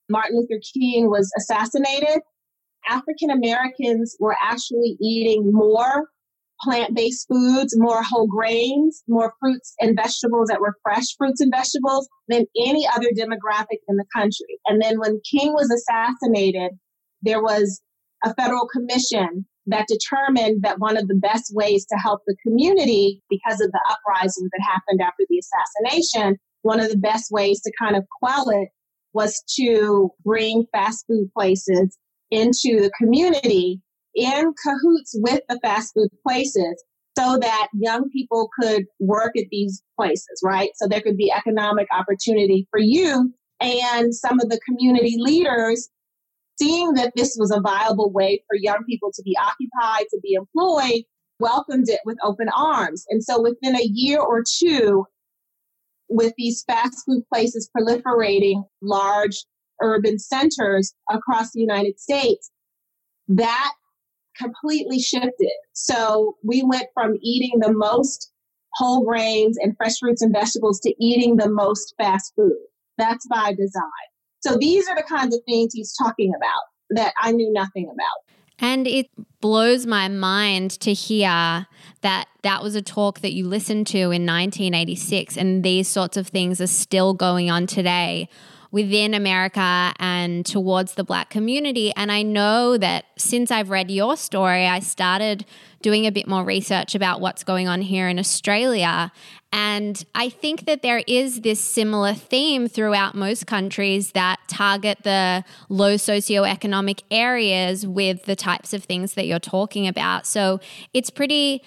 Martin 0.09 0.37
Luther 0.37 0.61
King 0.73 1.09
was 1.09 1.31
assassinated, 1.37 2.21
African 2.89 3.29
Americans 3.29 4.15
were 4.19 4.35
actually 4.41 4.97
eating 5.01 5.51
more 5.51 6.07
plant 6.61 6.95
based 6.95 7.27
foods, 7.27 7.77
more 7.77 8.01
whole 8.03 8.27
grains, 8.27 9.03
more 9.07 9.33
fruits 9.39 9.73
and 9.79 9.95
vegetables 9.95 10.47
that 10.49 10.61
were 10.61 10.75
fresh 10.83 11.05
fruits 11.17 11.41
and 11.41 11.51
vegetables 11.53 12.07
than 12.27 12.45
any 12.57 12.87
other 12.87 13.09
demographic 13.17 13.79
in 13.87 13.97
the 13.97 14.05
country. 14.15 14.59
And 14.65 14.81
then 14.81 14.99
when 14.99 15.21
King 15.29 15.53
was 15.53 15.71
assassinated, 15.71 16.71
there 17.21 17.41
was 17.41 17.81
a 18.23 18.33
federal 18.35 18.67
commission 18.67 19.45
that 19.67 19.87
determined 19.87 20.63
that 20.63 20.79
one 20.79 20.97
of 20.97 21.07
the 21.07 21.15
best 21.15 21.51
ways 21.53 21.85
to 21.85 21.97
help 21.97 22.21
the 22.25 22.37
community 22.41 23.21
because 23.29 23.59
of 23.61 23.71
the 23.71 23.83
uprisings 23.89 24.49
that 24.51 24.63
happened 24.65 25.01
after 25.01 25.23
the 25.29 25.39
assassination 25.39 26.37
one 26.67 26.79
of 26.81 26.89
the 26.89 26.97
best 26.97 27.31
ways 27.31 27.61
to 27.61 27.71
kind 27.79 27.95
of 27.95 28.05
quell 28.19 28.49
it 28.49 28.69
was 29.13 29.41
to 29.57 30.11
bring 30.23 30.65
fast 30.73 31.05
food 31.07 31.29
places 31.33 31.97
into 32.29 32.81
the 32.81 32.91
community 32.99 33.81
in 34.17 34.53
cahoots 34.61 35.15
with 35.19 35.41
the 35.47 35.59
fast 35.61 35.93
food 35.93 36.09
places 36.27 36.83
so 37.17 37.37
that 37.39 37.67
young 37.73 38.09
people 38.09 38.49
could 38.59 38.85
work 38.99 39.37
at 39.37 39.45
these 39.49 39.81
places, 39.95 40.41
right? 40.43 40.69
So 40.75 40.87
there 40.87 41.01
could 41.01 41.17
be 41.17 41.31
economic 41.31 41.87
opportunity 41.91 42.67
for 42.69 42.79
you 42.79 43.33
and 43.61 44.13
some 44.13 44.39
of 44.39 44.49
the 44.49 44.59
community 44.67 45.15
leaders 45.17 45.89
seeing 46.59 46.93
that 46.93 47.13
this 47.15 47.35
was 47.39 47.51
a 47.51 47.61
viable 47.61 48.11
way 48.11 48.43
for 48.47 48.55
young 48.55 48.83
people 48.87 49.11
to 49.13 49.23
be 49.23 49.37
occupied, 49.37 50.05
to 50.09 50.19
be 50.21 50.33
employed, 50.33 51.03
welcomed 51.39 51.87
it 51.87 51.99
with 52.05 52.17
open 52.23 52.49
arms. 52.55 53.05
And 53.09 53.23
so 53.23 53.41
within 53.41 53.75
a 53.75 53.83
year 53.83 54.19
or 54.19 54.43
two, 54.59 55.05
with 56.09 56.33
these 56.37 56.63
fast 56.63 57.03
food 57.05 57.23
places 57.31 57.69
proliferating 57.75 58.63
large 58.81 59.45
urban 59.81 60.17
centers 60.17 60.93
across 61.11 61.51
the 61.51 61.61
United 61.61 61.99
States, 61.99 62.49
that 63.27 63.73
completely 64.37 64.99
shifted. 64.99 65.51
So 65.73 66.37
we 66.43 66.63
went 66.63 66.87
from 66.93 67.15
eating 67.21 67.59
the 67.59 67.73
most 67.73 68.31
whole 68.73 69.03
grains 69.03 69.57
and 69.61 69.75
fresh 69.75 69.97
fruits 69.99 70.21
and 70.21 70.33
vegetables 70.33 70.79
to 70.81 70.93
eating 70.99 71.37
the 71.37 71.49
most 71.49 71.93
fast 71.97 72.33
food. 72.35 72.57
That's 72.97 73.27
by 73.27 73.53
design. 73.53 74.07
So 74.41 74.57
these 74.57 74.87
are 74.87 74.95
the 74.95 75.03
kinds 75.03 75.35
of 75.35 75.41
things 75.47 75.73
he's 75.73 75.95
talking 75.95 76.33
about 76.35 76.61
that 76.91 77.13
I 77.17 77.31
knew 77.31 77.51
nothing 77.51 77.85
about. 77.85 78.35
And 78.59 78.87
it 78.87 79.07
blows 79.39 79.85
my 79.85 80.07
mind 80.07 80.71
to 80.79 80.93
hear 80.93 81.67
that 82.01 82.27
that 82.41 82.63
was 82.63 82.75
a 82.75 82.81
talk 82.81 83.19
that 83.19 83.33
you 83.33 83.47
listened 83.47 83.85
to 83.87 83.97
in 83.97 84.25
1986, 84.25 85.37
and 85.37 85.63
these 85.63 85.87
sorts 85.87 86.17
of 86.17 86.27
things 86.27 86.59
are 86.59 86.67
still 86.67 87.13
going 87.13 87.51
on 87.51 87.67
today 87.67 88.29
within 88.77 89.15
America 89.15 89.91
and 89.97 90.45
towards 90.45 90.93
the 90.93 91.03
black 91.03 91.31
community. 91.31 91.91
And 91.95 92.11
I 92.11 92.21
know 92.21 92.77
that 92.77 93.05
since 93.17 93.49
I've 93.49 93.71
read 93.71 93.89
your 93.89 94.15
story, 94.15 94.67
I 94.67 94.81
started 94.81 95.47
doing 95.81 96.05
a 96.05 96.11
bit 96.11 96.27
more 96.27 96.43
research 96.43 96.93
about 96.93 97.19
what's 97.19 97.43
going 97.43 97.67
on 97.67 97.81
here 97.81 98.07
in 98.07 98.19
Australia. 98.19 99.11
And 99.51 100.05
I 100.13 100.29
think 100.29 100.65
that 100.67 100.83
there 100.83 101.01
is 101.07 101.41
this 101.41 101.59
similar 101.59 102.13
theme 102.13 102.67
throughout 102.67 103.15
most 103.15 103.47
countries 103.47 104.11
that 104.11 104.37
target 104.47 104.99
the 105.01 105.43
low 105.69 105.95
socioeconomic 105.95 107.01
areas 107.09 107.87
with 107.87 108.25
the 108.25 108.35
types 108.35 108.73
of 108.73 108.83
things 108.83 109.15
that 109.15 109.25
you're 109.25 109.39
talking 109.39 109.87
about. 109.87 110.27
So 110.27 110.59
it's 110.93 111.09
pretty 111.09 111.63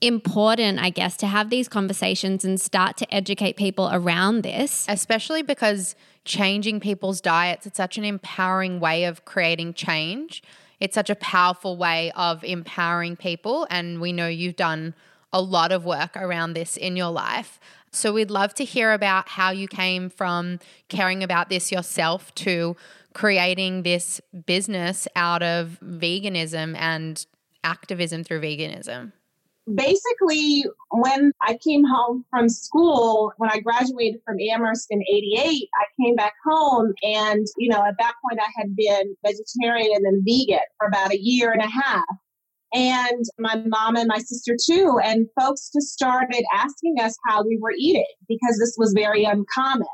important, 0.00 0.78
I 0.78 0.90
guess, 0.90 1.16
to 1.18 1.26
have 1.26 1.50
these 1.50 1.68
conversations 1.68 2.44
and 2.44 2.60
start 2.60 2.96
to 2.98 3.14
educate 3.14 3.56
people 3.56 3.88
around 3.92 4.42
this. 4.42 4.86
Especially 4.88 5.42
because 5.42 5.94
changing 6.24 6.80
people's 6.80 7.20
diets, 7.20 7.66
it's 7.66 7.76
such 7.76 7.98
an 7.98 8.04
empowering 8.04 8.80
way 8.80 9.04
of 9.04 9.24
creating 9.24 9.74
change. 9.74 10.42
It's 10.80 10.94
such 10.94 11.10
a 11.10 11.14
powerful 11.14 11.76
way 11.76 12.12
of 12.12 12.44
empowering 12.44 13.16
people. 13.16 13.66
And 13.70 14.00
we 14.00 14.12
know 14.12 14.28
you've 14.28 14.56
done 14.56 14.94
a 15.32 15.40
lot 15.40 15.72
of 15.72 15.84
work 15.84 16.16
around 16.16 16.54
this 16.54 16.76
in 16.76 16.96
your 16.96 17.10
life. 17.10 17.58
So 17.90 18.12
we'd 18.12 18.30
love 18.30 18.54
to 18.54 18.64
hear 18.64 18.92
about 18.92 19.28
how 19.28 19.50
you 19.50 19.68
came 19.68 20.10
from 20.10 20.58
caring 20.88 21.22
about 21.22 21.48
this 21.48 21.70
yourself 21.70 22.34
to 22.36 22.76
creating 23.12 23.82
this 23.82 24.20
business 24.46 25.06
out 25.14 25.42
of 25.42 25.78
veganism 25.82 26.76
and 26.76 27.24
activism 27.62 28.24
through 28.24 28.40
veganism 28.40 29.12
basically, 29.72 30.64
when 30.90 31.32
I 31.42 31.58
came 31.62 31.84
home 31.84 32.24
from 32.30 32.48
school, 32.48 33.32
when 33.38 33.50
I 33.50 33.60
graduated 33.60 34.20
from 34.24 34.36
Amherst 34.52 34.88
in 34.90 35.02
88, 35.02 35.68
I 35.74 36.02
came 36.02 36.16
back 36.16 36.34
home. 36.44 36.92
And, 37.02 37.46
you 37.58 37.68
know, 37.68 37.82
at 37.84 37.94
that 37.98 38.14
point, 38.22 38.40
I 38.40 38.50
had 38.56 38.76
been 38.76 39.16
vegetarian 39.24 39.90
and 39.94 40.04
then 40.04 40.22
vegan 40.26 40.64
for 40.78 40.88
about 40.88 41.12
a 41.12 41.20
year 41.20 41.52
and 41.52 41.62
a 41.62 41.68
half 41.68 42.04
and 42.74 43.24
my 43.38 43.54
mom 43.66 43.96
and 43.96 44.08
my 44.08 44.18
sister 44.18 44.56
too. 44.62 44.98
And 45.02 45.28
folks 45.40 45.70
just 45.72 45.92
started 45.92 46.44
asking 46.52 46.96
us 47.00 47.16
how 47.26 47.44
we 47.44 47.56
were 47.56 47.72
eating 47.78 48.04
because 48.28 48.58
this 48.58 48.74
was 48.76 48.92
very 48.92 49.24
uncommon 49.24 49.86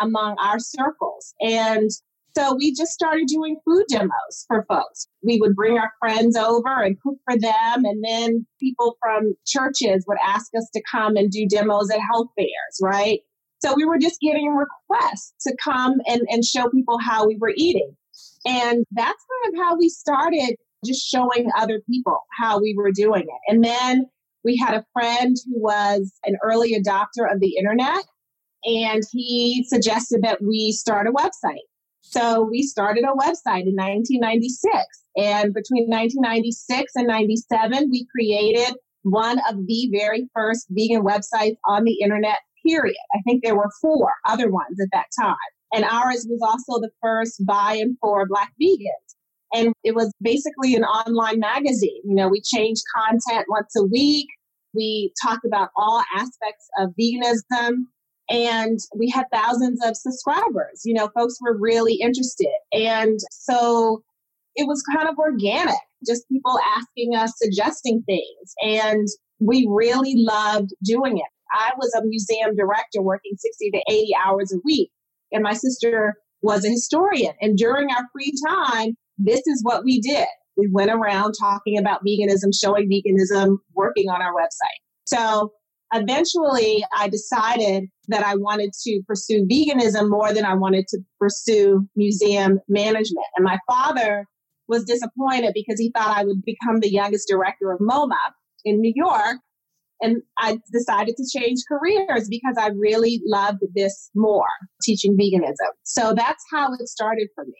among 0.00 0.36
our 0.42 0.58
circles. 0.58 1.34
And 1.40 1.88
so 2.36 2.54
we 2.54 2.74
just 2.74 2.92
started 2.92 3.26
doing 3.28 3.56
food 3.64 3.84
demos 3.88 4.44
for 4.46 4.66
folks. 4.68 5.08
We 5.22 5.40
would 5.40 5.56
bring 5.56 5.78
our 5.78 5.90
friends 6.00 6.36
over 6.36 6.82
and 6.82 7.00
cook 7.00 7.16
for 7.24 7.38
them. 7.38 7.84
And 7.84 8.04
then 8.04 8.46
people 8.60 8.98
from 9.00 9.34
churches 9.46 10.04
would 10.06 10.18
ask 10.22 10.50
us 10.54 10.68
to 10.74 10.82
come 10.90 11.16
and 11.16 11.30
do 11.30 11.46
demos 11.48 11.90
at 11.90 12.00
health 12.00 12.28
fairs, 12.36 12.80
right? 12.82 13.20
So 13.60 13.74
we 13.74 13.86
were 13.86 13.98
just 13.98 14.20
getting 14.20 14.54
requests 14.54 15.32
to 15.46 15.56
come 15.64 15.94
and, 16.06 16.22
and 16.30 16.44
show 16.44 16.68
people 16.68 16.98
how 16.98 17.26
we 17.26 17.38
were 17.40 17.54
eating. 17.56 17.96
And 18.44 18.84
that's 18.90 19.24
kind 19.44 19.54
of 19.54 19.60
how 19.64 19.78
we 19.78 19.88
started 19.88 20.56
just 20.84 21.08
showing 21.08 21.50
other 21.56 21.80
people 21.90 22.18
how 22.38 22.60
we 22.60 22.74
were 22.76 22.92
doing 22.92 23.22
it. 23.22 23.52
And 23.52 23.64
then 23.64 24.06
we 24.44 24.58
had 24.58 24.74
a 24.74 24.84
friend 24.92 25.36
who 25.46 25.58
was 25.58 26.12
an 26.24 26.36
early 26.44 26.74
adopter 26.74 27.32
of 27.32 27.40
the 27.40 27.56
internet, 27.56 28.04
and 28.64 29.02
he 29.10 29.64
suggested 29.68 30.20
that 30.22 30.42
we 30.42 30.70
start 30.72 31.08
a 31.08 31.12
website. 31.12 31.64
So 32.08 32.42
we 32.42 32.62
started 32.62 33.04
a 33.04 33.16
website 33.16 33.66
in 33.66 33.74
1996. 33.74 34.72
And 35.16 35.52
between 35.52 35.88
1996 35.88 36.92
and 36.94 37.06
97, 37.08 37.90
we 37.90 38.06
created 38.14 38.76
one 39.02 39.38
of 39.48 39.66
the 39.66 39.88
very 39.92 40.28
first 40.34 40.66
vegan 40.70 41.02
websites 41.02 41.56
on 41.64 41.84
the 41.84 42.00
internet, 42.00 42.38
period. 42.64 42.96
I 43.14 43.20
think 43.22 43.42
there 43.42 43.56
were 43.56 43.70
four 43.80 44.12
other 44.24 44.50
ones 44.50 44.78
at 44.80 44.88
that 44.92 45.06
time. 45.20 45.36
And 45.72 45.84
ours 45.84 46.26
was 46.28 46.40
also 46.42 46.80
the 46.80 46.90
first 47.02 47.44
by 47.44 47.74
and 47.74 47.96
for 48.00 48.26
Black 48.28 48.52
vegans. 48.60 49.14
And 49.52 49.72
it 49.82 49.94
was 49.94 50.12
basically 50.20 50.74
an 50.74 50.84
online 50.84 51.40
magazine. 51.40 52.02
You 52.04 52.14
know, 52.14 52.28
we 52.28 52.40
changed 52.40 52.82
content 52.94 53.46
once 53.48 53.74
a 53.76 53.84
week. 53.84 54.28
We 54.74 55.12
talked 55.22 55.44
about 55.44 55.70
all 55.76 56.02
aspects 56.14 56.68
of 56.78 56.90
veganism. 57.00 57.86
And 58.28 58.78
we 58.96 59.08
had 59.08 59.26
thousands 59.32 59.84
of 59.84 59.96
subscribers. 59.96 60.82
You 60.84 60.94
know, 60.94 61.08
folks 61.14 61.36
were 61.40 61.56
really 61.58 61.94
interested. 61.94 62.54
And 62.72 63.18
so 63.30 64.02
it 64.56 64.66
was 64.66 64.82
kind 64.94 65.08
of 65.08 65.16
organic, 65.18 65.76
just 66.06 66.28
people 66.28 66.58
asking 66.76 67.14
us, 67.14 67.32
suggesting 67.36 68.02
things. 68.06 68.54
And 68.62 69.06
we 69.38 69.68
really 69.70 70.14
loved 70.16 70.70
doing 70.82 71.18
it. 71.18 71.24
I 71.52 71.72
was 71.76 71.92
a 71.94 72.04
museum 72.04 72.56
director 72.56 73.02
working 73.02 73.32
60 73.36 73.70
to 73.70 73.82
80 73.88 74.10
hours 74.24 74.52
a 74.52 74.58
week, 74.64 74.90
and 75.30 75.42
my 75.42 75.52
sister 75.52 76.14
was 76.42 76.64
a 76.64 76.70
historian. 76.70 77.34
And 77.40 77.56
during 77.56 77.90
our 77.90 78.04
free 78.12 78.32
time, 78.48 78.96
this 79.18 79.42
is 79.46 79.60
what 79.62 79.84
we 79.84 80.00
did. 80.00 80.26
We 80.56 80.68
went 80.72 80.90
around 80.90 81.34
talking 81.38 81.78
about 81.78 82.00
veganism, 82.04 82.50
showing 82.58 82.90
veganism, 82.90 83.58
working 83.74 84.08
on 84.08 84.22
our 84.22 84.32
website. 84.32 84.80
So 85.06 85.52
eventually 85.92 86.84
I 86.96 87.08
decided 87.08 87.84
that 88.08 88.24
I 88.24 88.36
wanted 88.36 88.72
to 88.84 89.02
pursue 89.06 89.46
veganism 89.46 90.08
more 90.08 90.32
than 90.32 90.44
I 90.44 90.54
wanted 90.54 90.86
to 90.88 90.98
pursue 91.18 91.88
museum 91.96 92.60
management. 92.68 93.26
And 93.36 93.44
my 93.44 93.58
father 93.68 94.26
was 94.68 94.84
disappointed 94.84 95.52
because 95.54 95.78
he 95.78 95.90
thought 95.94 96.16
I 96.16 96.24
would 96.24 96.44
become 96.44 96.80
the 96.80 96.90
youngest 96.90 97.28
director 97.28 97.72
of 97.72 97.80
MoMA 97.80 98.16
in 98.64 98.80
New 98.80 98.92
York. 98.94 99.36
And 100.00 100.22
I 100.38 100.58
decided 100.72 101.16
to 101.16 101.38
change 101.38 101.60
careers 101.68 102.28
because 102.28 102.56
I 102.58 102.68
really 102.68 103.22
loved 103.24 103.62
this 103.74 104.10
more, 104.14 104.44
teaching 104.82 105.16
veganism. 105.16 105.70
So 105.84 106.12
that's 106.14 106.44
how 106.52 106.74
it 106.74 106.88
started 106.88 107.28
for 107.34 107.44
me. 107.44 107.54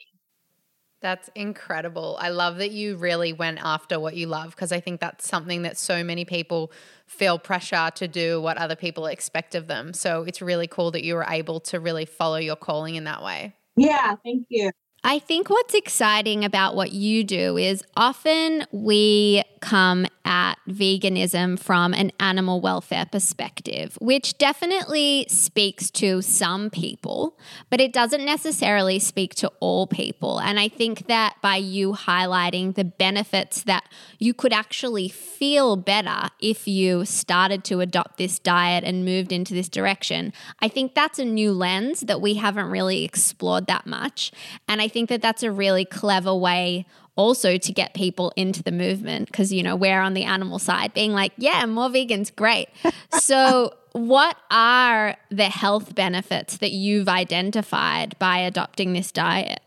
That's 1.00 1.30
incredible. 1.34 2.18
I 2.20 2.30
love 2.30 2.56
that 2.58 2.72
you 2.72 2.96
really 2.96 3.32
went 3.32 3.60
after 3.62 4.00
what 4.00 4.16
you 4.16 4.26
love 4.26 4.50
because 4.50 4.72
I 4.72 4.80
think 4.80 5.00
that's 5.00 5.26
something 5.26 5.62
that 5.62 5.78
so 5.78 6.02
many 6.02 6.24
people 6.24 6.72
feel 7.06 7.38
pressure 7.38 7.90
to 7.94 8.08
do 8.08 8.40
what 8.40 8.58
other 8.58 8.76
people 8.76 9.06
expect 9.06 9.54
of 9.54 9.66
them. 9.66 9.92
So 9.92 10.24
it's 10.24 10.42
really 10.42 10.66
cool 10.66 10.90
that 10.90 11.04
you 11.04 11.14
were 11.14 11.26
able 11.28 11.60
to 11.60 11.80
really 11.80 12.04
follow 12.04 12.36
your 12.36 12.56
calling 12.56 12.96
in 12.96 13.04
that 13.04 13.22
way. 13.22 13.54
Yeah, 13.76 14.16
thank 14.24 14.46
you. 14.48 14.70
I 15.08 15.20
think 15.20 15.48
what's 15.48 15.72
exciting 15.72 16.44
about 16.44 16.74
what 16.74 16.90
you 16.90 17.22
do 17.22 17.56
is 17.56 17.84
often 17.96 18.66
we 18.72 19.44
come 19.60 20.04
at 20.24 20.56
veganism 20.68 21.58
from 21.58 21.94
an 21.94 22.10
animal 22.18 22.60
welfare 22.60 23.06
perspective, 23.06 23.96
which 24.00 24.36
definitely 24.38 25.26
speaks 25.28 25.90
to 25.92 26.20
some 26.22 26.70
people, 26.70 27.38
but 27.70 27.80
it 27.80 27.92
doesn't 27.92 28.24
necessarily 28.24 28.98
speak 28.98 29.34
to 29.36 29.50
all 29.60 29.86
people. 29.86 30.40
And 30.40 30.58
I 30.58 30.66
think 30.66 31.06
that 31.06 31.36
by 31.40 31.56
you 31.56 31.92
highlighting 31.92 32.74
the 32.74 32.84
benefits 32.84 33.62
that 33.62 33.84
you 34.18 34.34
could 34.34 34.52
actually 34.52 35.08
feel 35.08 35.76
better 35.76 36.30
if 36.40 36.66
you 36.66 37.04
started 37.04 37.62
to 37.64 37.80
adopt 37.80 38.18
this 38.18 38.40
diet 38.40 38.82
and 38.82 39.04
moved 39.04 39.30
into 39.30 39.54
this 39.54 39.68
direction, 39.68 40.32
I 40.60 40.66
think 40.66 40.94
that's 40.94 41.20
a 41.20 41.24
new 41.24 41.52
lens 41.52 42.00
that 42.00 42.20
we 42.20 42.34
haven't 42.34 42.70
really 42.70 43.04
explored 43.04 43.68
that 43.68 43.86
much. 43.86 44.32
And 44.66 44.82
I 44.82 44.88
think 44.96 45.10
that 45.10 45.20
that's 45.20 45.42
a 45.42 45.52
really 45.52 45.84
clever 45.84 46.34
way 46.34 46.86
also 47.16 47.58
to 47.58 47.70
get 47.70 47.92
people 47.92 48.32
into 48.34 48.62
the 48.62 48.72
movement 48.72 49.26
because 49.26 49.52
you 49.52 49.62
know 49.62 49.76
we're 49.76 50.00
on 50.00 50.14
the 50.14 50.24
animal 50.24 50.58
side 50.58 50.94
being 50.94 51.12
like 51.12 51.32
yeah 51.36 51.66
more 51.66 51.90
vegans 51.90 52.34
great. 52.34 52.68
So 53.20 53.74
what 53.92 54.36
are 54.50 55.16
the 55.30 55.44
health 55.44 55.94
benefits 55.94 56.56
that 56.58 56.70
you've 56.70 57.08
identified 57.08 58.18
by 58.18 58.38
adopting 58.38 58.94
this 58.94 59.12
diet? 59.12 59.60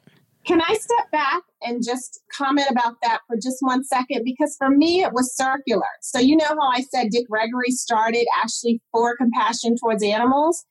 Can 0.48 0.62
i 0.62 0.74
step 0.74 1.12
back 1.12 1.44
and 1.62 1.84
just 1.86 2.22
comment 2.36 2.68
about 2.72 2.96
that 3.04 3.20
for 3.28 3.36
just 3.36 3.58
one 3.60 3.84
second? 3.84 4.24
Because 4.24 4.56
for 4.58 4.72
me 4.72 5.04
it 5.04 5.14
was 5.14 5.36
circular. 5.36 5.92
So 6.02 6.18
you 6.18 6.38
know 6.38 6.48
how 6.48 6.72
i 6.74 6.82
said 6.82 7.10
dick 7.12 7.28
gregory 7.30 7.70
started 7.70 8.26
actually 8.42 8.82
for 8.92 9.16
compassion 9.16 9.76
towards 9.76 10.02
animals 10.04 10.66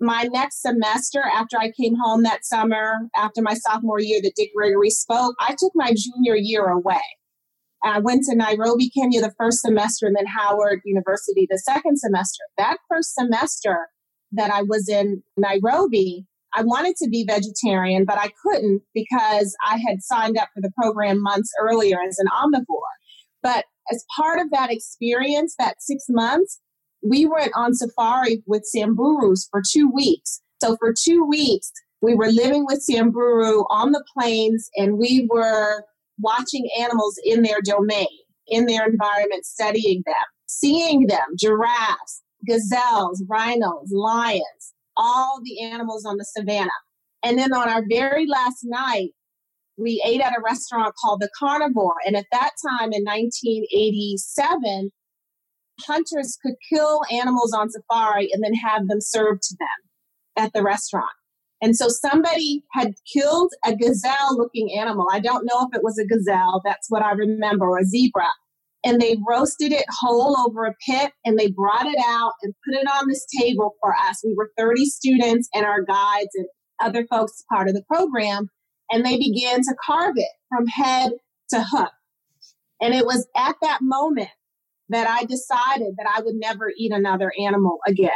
my 0.00 0.28
next 0.32 0.62
semester 0.62 1.22
after 1.22 1.58
I 1.58 1.72
came 1.78 1.94
home 1.94 2.22
that 2.22 2.44
summer, 2.44 3.08
after 3.14 3.42
my 3.42 3.54
sophomore 3.54 4.00
year 4.00 4.20
that 4.22 4.34
Dick 4.34 4.50
Gregory 4.56 4.90
spoke, 4.90 5.36
I 5.38 5.54
took 5.58 5.72
my 5.74 5.92
junior 5.94 6.36
year 6.36 6.66
away. 6.68 7.02
I 7.82 7.98
went 7.98 8.24
to 8.24 8.36
Nairobi, 8.36 8.90
Kenya 8.90 9.20
the 9.20 9.34
first 9.38 9.60
semester, 9.60 10.06
and 10.06 10.16
then 10.16 10.26
Howard 10.26 10.80
University 10.84 11.46
the 11.48 11.58
second 11.58 11.98
semester. 11.98 12.42
That 12.58 12.78
first 12.88 13.14
semester 13.14 13.88
that 14.32 14.50
I 14.50 14.62
was 14.62 14.88
in 14.88 15.22
Nairobi, 15.36 16.26
I 16.54 16.62
wanted 16.62 16.96
to 16.96 17.08
be 17.08 17.24
vegetarian, 17.26 18.04
but 18.04 18.18
I 18.18 18.30
couldn't 18.42 18.82
because 18.94 19.54
I 19.64 19.78
had 19.86 20.02
signed 20.02 20.36
up 20.36 20.48
for 20.54 20.60
the 20.60 20.72
program 20.80 21.22
months 21.22 21.50
earlier 21.60 21.98
as 22.06 22.18
an 22.18 22.26
omnivore. 22.26 22.80
But 23.42 23.64
as 23.90 24.04
part 24.16 24.40
of 24.40 24.50
that 24.50 24.70
experience, 24.70 25.54
that 25.58 25.76
six 25.80 26.04
months, 26.08 26.60
we 27.02 27.26
went 27.26 27.52
on 27.54 27.74
safari 27.74 28.42
with 28.46 28.68
Samburus 28.74 29.48
for 29.50 29.62
two 29.68 29.90
weeks. 29.90 30.40
So 30.62 30.76
for 30.78 30.92
two 30.92 31.24
weeks, 31.24 31.72
we 32.02 32.14
were 32.14 32.30
living 32.30 32.64
with 32.66 32.82
Samburu 32.82 33.60
on 33.70 33.92
the 33.92 34.04
plains 34.12 34.68
and 34.76 34.98
we 34.98 35.26
were 35.30 35.84
watching 36.18 36.68
animals 36.78 37.18
in 37.24 37.42
their 37.42 37.60
domain, 37.62 38.08
in 38.46 38.66
their 38.66 38.86
environment, 38.86 39.44
studying 39.44 40.02
them, 40.06 40.14
seeing 40.46 41.06
them, 41.06 41.24
giraffes, 41.38 42.22
gazelles, 42.46 43.22
rhinos, 43.28 43.90
lions, 43.90 44.74
all 44.96 45.40
the 45.44 45.62
animals 45.62 46.04
on 46.04 46.16
the 46.16 46.24
savannah. 46.24 46.70
And 47.22 47.38
then 47.38 47.52
on 47.52 47.68
our 47.68 47.82
very 47.88 48.26
last 48.26 48.58
night, 48.64 49.10
we 49.76 50.02
ate 50.04 50.20
at 50.20 50.36
a 50.36 50.42
restaurant 50.44 50.94
called 51.00 51.20
The 51.20 51.30
Carnivore. 51.38 51.96
And 52.06 52.16
at 52.16 52.26
that 52.32 52.50
time 52.68 52.92
in 52.92 53.04
1987, 53.04 54.90
hunters 55.86 56.38
could 56.44 56.54
kill 56.72 57.02
animals 57.10 57.52
on 57.52 57.70
safari 57.70 58.30
and 58.32 58.42
then 58.42 58.54
have 58.54 58.88
them 58.88 59.00
served 59.00 59.42
to 59.42 59.56
them 59.58 60.44
at 60.44 60.52
the 60.52 60.62
restaurant. 60.62 61.10
And 61.62 61.76
so 61.76 61.88
somebody 61.88 62.64
had 62.72 62.94
killed 63.12 63.52
a 63.66 63.76
gazelle 63.76 64.36
looking 64.36 64.78
animal. 64.78 65.06
I 65.12 65.20
don't 65.20 65.44
know 65.44 65.68
if 65.68 65.76
it 65.76 65.84
was 65.84 65.98
a 65.98 66.06
gazelle, 66.06 66.62
that's 66.64 66.88
what 66.88 67.02
I 67.02 67.12
remember, 67.12 67.66
or 67.66 67.78
a 67.78 67.84
zebra. 67.84 68.28
And 68.82 68.98
they 68.98 69.18
roasted 69.28 69.72
it 69.72 69.84
whole 70.00 70.38
over 70.38 70.64
a 70.64 70.74
pit 70.86 71.12
and 71.26 71.38
they 71.38 71.50
brought 71.50 71.84
it 71.84 71.98
out 72.06 72.32
and 72.42 72.54
put 72.66 72.80
it 72.80 72.86
on 72.86 73.08
this 73.08 73.26
table 73.38 73.74
for 73.80 73.94
us. 73.94 74.22
We 74.24 74.34
were 74.34 74.50
30 74.56 74.86
students 74.86 75.50
and 75.54 75.66
our 75.66 75.82
guides 75.82 76.30
and 76.34 76.46
other 76.80 77.06
folks 77.10 77.44
part 77.52 77.68
of 77.68 77.74
the 77.74 77.82
program. 77.82 78.48
And 78.90 79.04
they 79.04 79.18
began 79.18 79.60
to 79.60 79.74
carve 79.84 80.14
it 80.16 80.30
from 80.48 80.66
head 80.66 81.12
to 81.50 81.62
hoof. 81.62 81.90
And 82.80 82.94
it 82.94 83.04
was 83.04 83.28
at 83.36 83.56
that 83.60 83.80
moment 83.82 84.30
that 84.90 85.08
I 85.08 85.24
decided 85.24 85.94
that 85.96 86.06
I 86.14 86.20
would 86.22 86.36
never 86.36 86.72
eat 86.76 86.92
another 86.92 87.32
animal 87.40 87.78
again. 87.86 88.12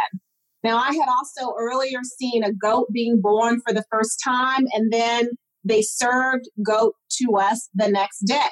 Now, 0.62 0.78
I 0.78 0.92
had 0.92 1.08
also 1.08 1.54
earlier 1.58 2.00
seen 2.18 2.42
a 2.42 2.52
goat 2.52 2.88
being 2.92 3.20
born 3.20 3.60
for 3.66 3.74
the 3.74 3.84
first 3.90 4.20
time, 4.24 4.66
and 4.72 4.92
then 4.92 5.30
they 5.64 5.82
served 5.82 6.48
goat 6.64 6.94
to 7.22 7.36
us 7.36 7.68
the 7.74 7.88
next 7.88 8.20
day. 8.20 8.48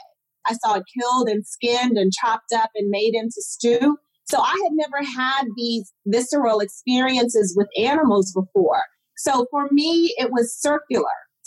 I 0.46 0.54
saw 0.54 0.74
it 0.74 0.84
killed 0.98 1.28
and 1.28 1.46
skinned 1.46 1.96
and 1.96 2.12
chopped 2.12 2.52
up 2.54 2.70
and 2.74 2.90
made 2.90 3.14
into 3.14 3.36
stew. 3.38 3.96
So 4.24 4.40
I 4.40 4.54
had 4.64 4.72
never 4.72 5.02
had 5.04 5.44
these 5.56 5.92
visceral 6.06 6.60
experiences 6.60 7.54
with 7.56 7.68
animals 7.78 8.32
before. 8.32 8.82
So 9.16 9.46
for 9.50 9.68
me, 9.70 10.14
it 10.18 10.30
was 10.30 10.58
circular. 10.58 11.04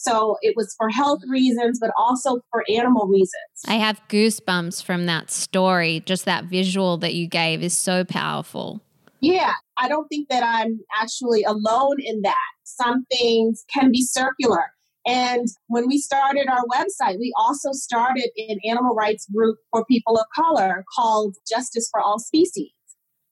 So 0.07 0.37
it 0.41 0.55
was 0.55 0.75
for 0.77 0.89
health 0.89 1.21
reasons, 1.27 1.79
but 1.79 1.91
also 1.97 2.39
for 2.51 2.63
animal 2.69 3.07
reasons. 3.07 3.31
I 3.67 3.75
have 3.75 4.01
goosebumps 4.07 4.83
from 4.83 5.07
that 5.07 5.31
story. 5.31 6.03
Just 6.05 6.25
that 6.25 6.45
visual 6.45 6.97
that 6.97 7.15
you 7.15 7.27
gave 7.27 7.63
is 7.63 7.75
so 7.75 8.03
powerful. 8.03 8.81
Yeah, 9.21 9.53
I 9.77 9.87
don't 9.87 10.07
think 10.07 10.29
that 10.29 10.43
I'm 10.43 10.79
actually 11.01 11.43
alone 11.43 11.97
in 11.99 12.21
that. 12.21 12.35
Some 12.63 13.05
things 13.11 13.65
can 13.73 13.91
be 13.91 14.03
circular. 14.03 14.65
And 15.07 15.47
when 15.67 15.87
we 15.87 15.99
started 15.99 16.47
our 16.49 16.63
website, 16.65 17.19
we 17.19 17.31
also 17.37 17.71
started 17.71 18.29
an 18.37 18.59
animal 18.65 18.95
rights 18.95 19.27
group 19.33 19.57
for 19.71 19.85
people 19.85 20.17
of 20.17 20.25
color 20.35 20.83
called 20.95 21.35
Justice 21.49 21.87
for 21.91 22.01
All 22.01 22.19
Species 22.19 22.71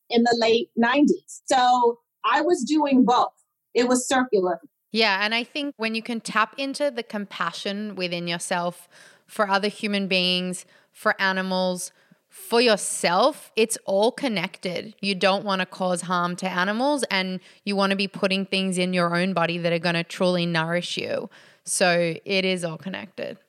in 0.10 0.24
the 0.24 0.38
late 0.40 0.70
90s. 0.82 1.42
So 1.46 2.00
I 2.26 2.42
was 2.42 2.64
doing 2.64 3.06
both. 3.06 3.34
It 3.74 3.88
was 3.88 4.08
circular. 4.08 4.60
Yeah. 4.94 5.26
And 5.26 5.34
I 5.34 5.44
think 5.44 5.74
when 5.78 5.96
you 5.96 6.04
can 6.04 6.22
tap 6.22 6.54
into 6.58 6.92
the 6.92 7.04
compassion 7.04 7.96
within 7.96 8.28
yourself 8.28 8.88
for 9.26 9.50
other 9.50 9.68
human 9.68 10.08
beings, 10.08 10.66
for 10.92 11.20
animals, 11.20 11.92
for 12.30 12.62
yourself, 12.62 13.52
it's 13.56 13.78
all 13.86 14.12
connected. 14.12 14.94
You 15.02 15.16
don't 15.16 15.44
want 15.44 15.62
to 15.62 15.66
cause 15.66 16.02
harm 16.04 16.36
to 16.38 16.48
animals 16.48 17.04
and 17.10 17.40
you 17.66 17.76
want 17.76 17.90
to 17.90 17.96
be 17.96 18.08
putting 18.08 18.46
things 18.46 18.78
in 18.78 18.94
your 18.94 19.16
own 19.16 19.34
body 19.34 19.58
that 19.58 19.74
are 19.74 19.80
going 19.80 19.96
to 19.96 20.04
truly 20.04 20.46
nourish 20.46 20.96
you. 20.96 21.28
So 21.64 22.16
it 22.24 22.46
is 22.46 22.64
all 22.64 22.78
connected. 22.78 23.40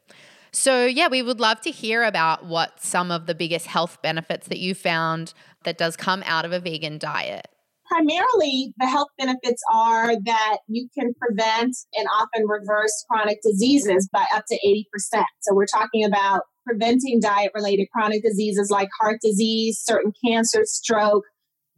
So, 0.50 0.86
yeah, 0.86 1.08
we 1.08 1.20
would 1.20 1.40
love 1.40 1.60
to 1.62 1.70
hear 1.70 2.04
about 2.04 2.46
what 2.46 2.80
some 2.80 3.10
of 3.10 3.26
the 3.26 3.34
biggest 3.34 3.66
health 3.66 4.00
benefits 4.02 4.48
that 4.48 4.60
you 4.60 4.74
found 4.74 5.34
that 5.64 5.76
does 5.76 5.96
come 5.96 6.22
out 6.24 6.44
of 6.44 6.52
a 6.52 6.60
vegan 6.60 6.96
diet 6.96 7.48
primarily 7.86 8.72
the 8.78 8.86
health 8.86 9.08
benefits 9.18 9.62
are 9.72 10.14
that 10.24 10.58
you 10.68 10.88
can 10.98 11.12
prevent 11.14 11.76
and 11.94 12.06
often 12.20 12.46
reverse 12.46 13.04
chronic 13.10 13.38
diseases 13.42 14.08
by 14.12 14.24
up 14.34 14.44
to 14.50 14.58
80%. 14.66 15.24
So 15.42 15.54
we're 15.54 15.66
talking 15.66 16.04
about 16.04 16.42
preventing 16.66 17.20
diet 17.20 17.52
related 17.54 17.88
chronic 17.92 18.22
diseases 18.22 18.70
like 18.70 18.88
heart 19.00 19.18
disease, 19.22 19.80
certain 19.82 20.12
cancers, 20.26 20.72
stroke, 20.72 21.24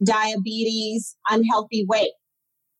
diabetes, 0.03 1.15
unhealthy 1.29 1.85
weight. 1.87 2.11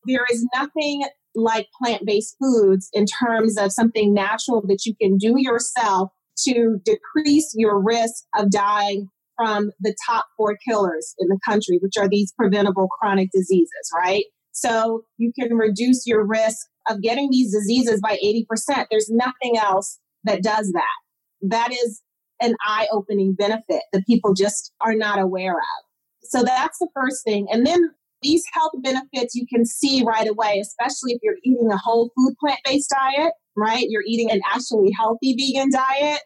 there 0.04 0.24
is 0.30 0.46
nothing 0.54 1.02
like 1.34 1.66
plant 1.80 2.02
based 2.06 2.36
foods 2.40 2.88
in 2.92 3.04
terms 3.04 3.58
of 3.58 3.72
something 3.72 4.14
natural 4.14 4.62
that 4.66 4.86
you 4.86 4.94
can 5.00 5.16
do 5.18 5.34
yourself 5.36 6.10
to 6.36 6.80
decrease 6.84 7.52
your 7.56 7.80
risk 7.82 8.24
of 8.36 8.50
dying 8.50 9.08
from 9.38 9.70
the 9.80 9.94
top 10.06 10.26
four 10.36 10.58
killers 10.68 11.14
in 11.18 11.28
the 11.28 11.38
country, 11.48 11.78
which 11.80 11.96
are 11.96 12.08
these 12.08 12.32
preventable 12.32 12.88
chronic 13.00 13.30
diseases, 13.32 13.90
right? 13.96 14.24
So 14.52 15.04
you 15.16 15.32
can 15.38 15.56
reduce 15.56 16.06
your 16.06 16.26
risk 16.26 16.66
of 16.88 17.00
getting 17.00 17.30
these 17.30 17.52
diseases 17.52 18.00
by 18.00 18.18
80%. 18.24 18.86
There's 18.90 19.08
nothing 19.08 19.56
else 19.56 20.00
that 20.24 20.42
does 20.42 20.72
that. 20.72 20.96
That 21.42 21.72
is 21.72 22.02
an 22.40 22.56
eye 22.66 22.88
opening 22.90 23.34
benefit 23.34 23.82
that 23.92 24.06
people 24.06 24.34
just 24.34 24.72
are 24.80 24.94
not 24.94 25.20
aware 25.20 25.54
of. 25.54 25.84
So 26.24 26.42
that's 26.42 26.78
the 26.78 26.88
first 26.94 27.24
thing. 27.24 27.46
And 27.50 27.64
then 27.64 27.90
these 28.22 28.42
health 28.52 28.72
benefits 28.82 29.36
you 29.36 29.46
can 29.46 29.64
see 29.64 30.02
right 30.04 30.28
away, 30.28 30.60
especially 30.60 31.12
if 31.12 31.20
you're 31.22 31.38
eating 31.44 31.70
a 31.70 31.76
whole 31.76 32.10
food 32.16 32.34
plant 32.40 32.58
based 32.64 32.90
diet, 32.90 33.32
right? 33.56 33.86
You're 33.88 34.04
eating 34.06 34.30
an 34.30 34.40
actually 34.52 34.90
healthy 34.98 35.34
vegan 35.34 35.70
diet. 35.70 36.20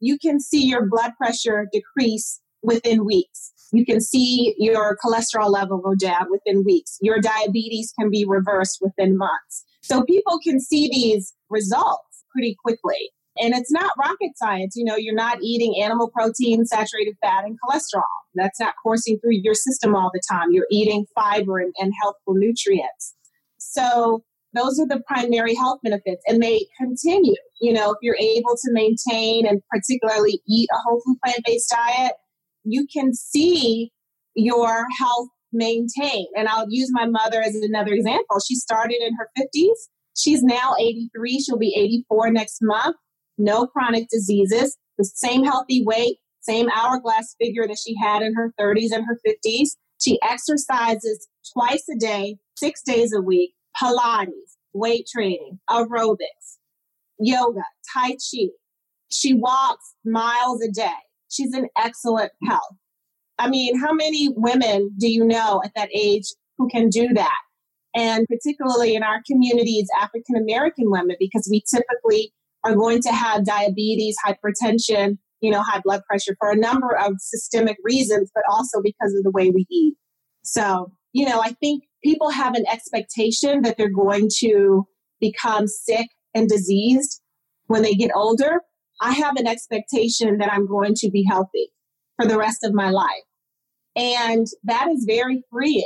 You 0.00 0.18
can 0.18 0.38
see 0.38 0.66
your 0.66 0.86
blood 0.86 1.12
pressure 1.16 1.66
decrease 1.72 2.40
within 2.62 3.04
weeks. 3.04 3.52
You 3.72 3.84
can 3.84 4.00
see 4.00 4.54
your 4.58 4.96
cholesterol 5.04 5.50
level 5.50 5.78
go 5.78 5.94
down 5.94 6.26
within 6.30 6.64
weeks. 6.64 6.98
Your 7.00 7.20
diabetes 7.20 7.92
can 7.98 8.10
be 8.10 8.24
reversed 8.26 8.78
within 8.80 9.16
months. 9.16 9.64
So 9.82 10.02
people 10.04 10.38
can 10.42 10.60
see 10.60 10.88
these 10.88 11.32
results 11.48 12.24
pretty 12.32 12.56
quickly. 12.62 13.10
And 13.38 13.54
it's 13.54 13.72
not 13.72 13.92
rocket 13.98 14.36
science. 14.36 14.74
You 14.76 14.84
know, 14.84 14.96
you're 14.96 15.14
not 15.14 15.38
eating 15.40 15.80
animal 15.80 16.10
protein, 16.10 16.66
saturated 16.66 17.16
fat, 17.20 17.44
and 17.44 17.56
cholesterol. 17.64 18.02
That's 18.34 18.60
not 18.60 18.74
coursing 18.82 19.18
through 19.20 19.38
your 19.42 19.54
system 19.54 19.94
all 19.94 20.10
the 20.12 20.20
time. 20.30 20.48
You're 20.50 20.66
eating 20.70 21.06
fiber 21.14 21.58
and, 21.58 21.72
and 21.78 21.92
healthful 22.02 22.34
nutrients. 22.34 23.14
So 23.58 24.24
those 24.52 24.80
are 24.80 24.86
the 24.86 25.02
primary 25.06 25.54
health 25.54 25.78
benefits 25.82 26.22
and 26.26 26.42
they 26.42 26.66
continue. 26.78 27.34
You 27.60 27.72
know, 27.72 27.92
if 27.92 27.98
you're 28.02 28.16
able 28.16 28.56
to 28.56 28.72
maintain 28.72 29.46
and 29.46 29.62
particularly 29.70 30.40
eat 30.48 30.68
a 30.72 30.78
whole 30.84 31.00
food 31.06 31.18
plant 31.24 31.40
based 31.46 31.70
diet, 31.70 32.12
you 32.64 32.86
can 32.92 33.14
see 33.14 33.90
your 34.34 34.86
health 34.98 35.28
maintain. 35.52 36.26
And 36.36 36.48
I'll 36.48 36.66
use 36.68 36.90
my 36.92 37.06
mother 37.06 37.40
as 37.42 37.54
another 37.56 37.92
example. 37.92 38.40
She 38.46 38.54
started 38.54 38.98
in 39.00 39.14
her 39.16 39.28
50s. 39.38 39.88
She's 40.16 40.42
now 40.42 40.74
83. 40.78 41.40
She'll 41.40 41.58
be 41.58 41.74
84 41.76 42.30
next 42.30 42.58
month. 42.62 42.96
No 43.38 43.66
chronic 43.66 44.08
diseases, 44.10 44.76
the 44.98 45.04
same 45.04 45.44
healthy 45.44 45.82
weight, 45.84 46.18
same 46.42 46.68
hourglass 46.74 47.34
figure 47.40 47.66
that 47.66 47.78
she 47.84 47.94
had 48.02 48.22
in 48.22 48.34
her 48.34 48.52
30s 48.60 48.92
and 48.92 49.04
her 49.06 49.18
50s. 49.26 49.70
She 50.02 50.18
exercises 50.22 51.26
twice 51.52 51.84
a 51.90 51.98
day, 51.98 52.36
six 52.56 52.82
days 52.82 53.12
a 53.14 53.20
week, 53.20 53.52
Pilates, 53.80 54.56
weight 54.72 55.06
training, 55.10 55.58
aerobics, 55.70 56.58
yoga, 57.18 57.62
Tai 57.92 58.10
Chi. 58.10 58.48
She 59.08 59.34
walks 59.34 59.94
miles 60.04 60.62
a 60.62 60.70
day. 60.70 60.92
She's 61.30 61.54
in 61.54 61.68
excellent 61.76 62.32
health. 62.46 62.76
I 63.38 63.48
mean, 63.48 63.78
how 63.78 63.92
many 63.92 64.28
women 64.36 64.90
do 64.98 65.10
you 65.10 65.24
know 65.24 65.62
at 65.64 65.72
that 65.74 65.88
age 65.94 66.24
who 66.58 66.68
can 66.68 66.90
do 66.90 67.08
that? 67.14 67.38
And 67.94 68.26
particularly 68.28 68.94
in 68.94 69.02
our 69.02 69.20
communities, 69.26 69.88
African 70.00 70.36
American 70.36 70.90
women, 70.90 71.16
because 71.18 71.48
we 71.50 71.62
typically 71.68 72.32
are 72.64 72.74
going 72.74 73.00
to 73.02 73.12
have 73.12 73.44
diabetes, 73.44 74.16
hypertension, 74.24 75.16
you 75.40 75.50
know, 75.50 75.62
high 75.62 75.80
blood 75.82 76.02
pressure 76.06 76.36
for 76.38 76.50
a 76.50 76.56
number 76.56 76.96
of 76.96 77.14
systemic 77.18 77.78
reasons, 77.82 78.30
but 78.34 78.44
also 78.50 78.80
because 78.82 79.14
of 79.14 79.24
the 79.24 79.30
way 79.30 79.50
we 79.50 79.66
eat. 79.70 79.94
So, 80.42 80.92
you 81.12 81.26
know, 81.26 81.40
I 81.40 81.52
think 81.60 81.84
people 82.04 82.30
have 82.30 82.54
an 82.54 82.64
expectation 82.70 83.62
that 83.62 83.76
they're 83.76 83.90
going 83.90 84.28
to 84.40 84.86
become 85.20 85.66
sick 85.66 86.08
and 86.34 86.48
diseased 86.48 87.20
when 87.66 87.82
they 87.82 87.94
get 87.94 88.10
older. 88.14 88.60
I 89.00 89.12
have 89.12 89.36
an 89.36 89.46
expectation 89.46 90.38
that 90.38 90.52
I'm 90.52 90.66
going 90.66 90.94
to 90.96 91.10
be 91.10 91.24
healthy 91.28 91.70
for 92.16 92.28
the 92.28 92.36
rest 92.36 92.64
of 92.64 92.74
my 92.74 92.90
life. 92.90 93.08
And 93.96 94.46
that 94.64 94.88
is 94.88 95.04
very 95.06 95.42
freeing 95.50 95.84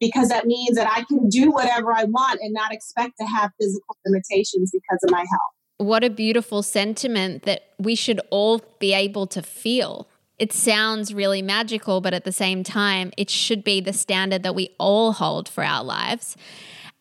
because 0.00 0.28
that 0.28 0.46
means 0.46 0.76
that 0.76 0.90
I 0.90 1.04
can 1.04 1.28
do 1.28 1.50
whatever 1.50 1.92
I 1.92 2.04
want 2.04 2.40
and 2.40 2.52
not 2.52 2.72
expect 2.72 3.14
to 3.20 3.26
have 3.26 3.50
physical 3.60 3.96
limitations 4.04 4.70
because 4.72 4.98
of 5.04 5.10
my 5.10 5.20
health. 5.20 5.56
What 5.78 6.04
a 6.04 6.10
beautiful 6.10 6.62
sentiment 6.62 7.42
that 7.42 7.74
we 7.78 7.94
should 7.94 8.20
all 8.30 8.62
be 8.78 8.94
able 8.94 9.26
to 9.28 9.42
feel. 9.42 10.08
It 10.38 10.52
sounds 10.52 11.14
really 11.14 11.42
magical, 11.42 12.00
but 12.00 12.14
at 12.14 12.24
the 12.24 12.32
same 12.32 12.62
time, 12.62 13.12
it 13.16 13.30
should 13.30 13.64
be 13.64 13.80
the 13.80 13.92
standard 13.92 14.42
that 14.42 14.54
we 14.54 14.74
all 14.78 15.12
hold 15.12 15.48
for 15.48 15.64
our 15.64 15.84
lives. 15.84 16.36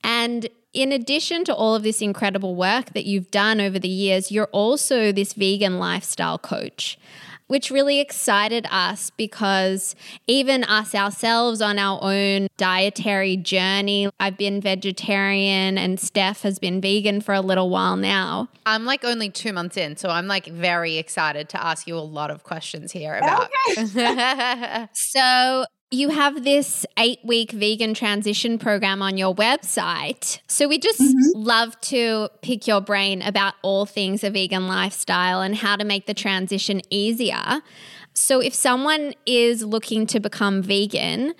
And 0.03 0.47
in 0.75 0.91
addition 0.91 1.43
to 1.45 1.55
all 1.55 1.73
of 1.73 1.83
this 1.83 2.01
incredible 2.01 2.55
work 2.55 2.93
that 2.93 3.05
you've 3.05 3.31
done 3.31 3.61
over 3.61 3.79
the 3.79 3.88
years, 3.88 4.31
you're 4.31 4.49
also 4.51 5.11
this 5.11 5.33
vegan 5.33 5.79
lifestyle 5.79 6.38
coach 6.38 6.97
which 7.47 7.69
really 7.69 7.99
excited 7.99 8.65
us 8.71 9.11
because 9.11 9.95
even 10.27 10.63
us 10.63 10.95
ourselves 10.95 11.61
on 11.61 11.77
our 11.77 11.99
own 12.01 12.47
dietary 12.57 13.38
journey, 13.38 14.09
I've 14.19 14.38
been 14.38 14.61
vegetarian 14.61 15.77
and 15.77 15.99
Steph 15.99 16.41
has 16.41 16.57
been 16.57 16.81
vegan 16.81 17.21
for 17.21 17.33
a 17.33 17.41
little 17.41 17.69
while 17.69 17.97
now. 17.97 18.49
I'm 18.65 18.85
like 18.85 19.05
only 19.05 19.29
two 19.29 19.53
months 19.53 19.77
in, 19.77 19.95
so 19.95 20.09
I'm 20.09 20.27
like 20.27 20.47
very 20.47 20.97
excited 20.97 21.49
to 21.49 21.63
ask 21.63 21.88
you 21.88 21.95
a 21.95 21.99
lot 21.99 22.31
of 22.31 22.43
questions 22.43 22.91
here 22.91 23.15
about. 23.15 23.49
Okay. 23.77 24.88
so 24.93 25.65
you 25.95 26.10
have 26.10 26.43
this 26.43 26.86
eight 26.99 27.19
week 27.23 27.51
vegan 27.51 27.93
transition 27.93 28.60
program 28.60 29.01
on 29.01 29.17
your 29.17 29.34
website. 29.34 30.39
So 30.47 30.67
we 30.67 30.77
just 30.77 30.99
mm-hmm. 30.99 31.39
love 31.39 31.79
to 31.81 32.29
pick 32.41 32.67
your 32.67 32.81
brain 32.81 33.21
about 33.21 33.55
all 33.62 33.86
things 33.86 34.23
a 34.23 34.29
vegan 34.29 34.67
lifestyle 34.67 35.41
and 35.41 35.55
how 35.55 35.75
to 35.75 35.86
make 35.86 36.05
the 36.05 36.13
transition 36.13 36.81
easier. 36.89 37.62
So 38.13 38.39
if 38.39 38.53
someone 38.53 39.13
is 39.25 39.63
looking 39.63 40.05
to 40.08 40.19
become 40.19 40.62
vegan, 40.62 41.34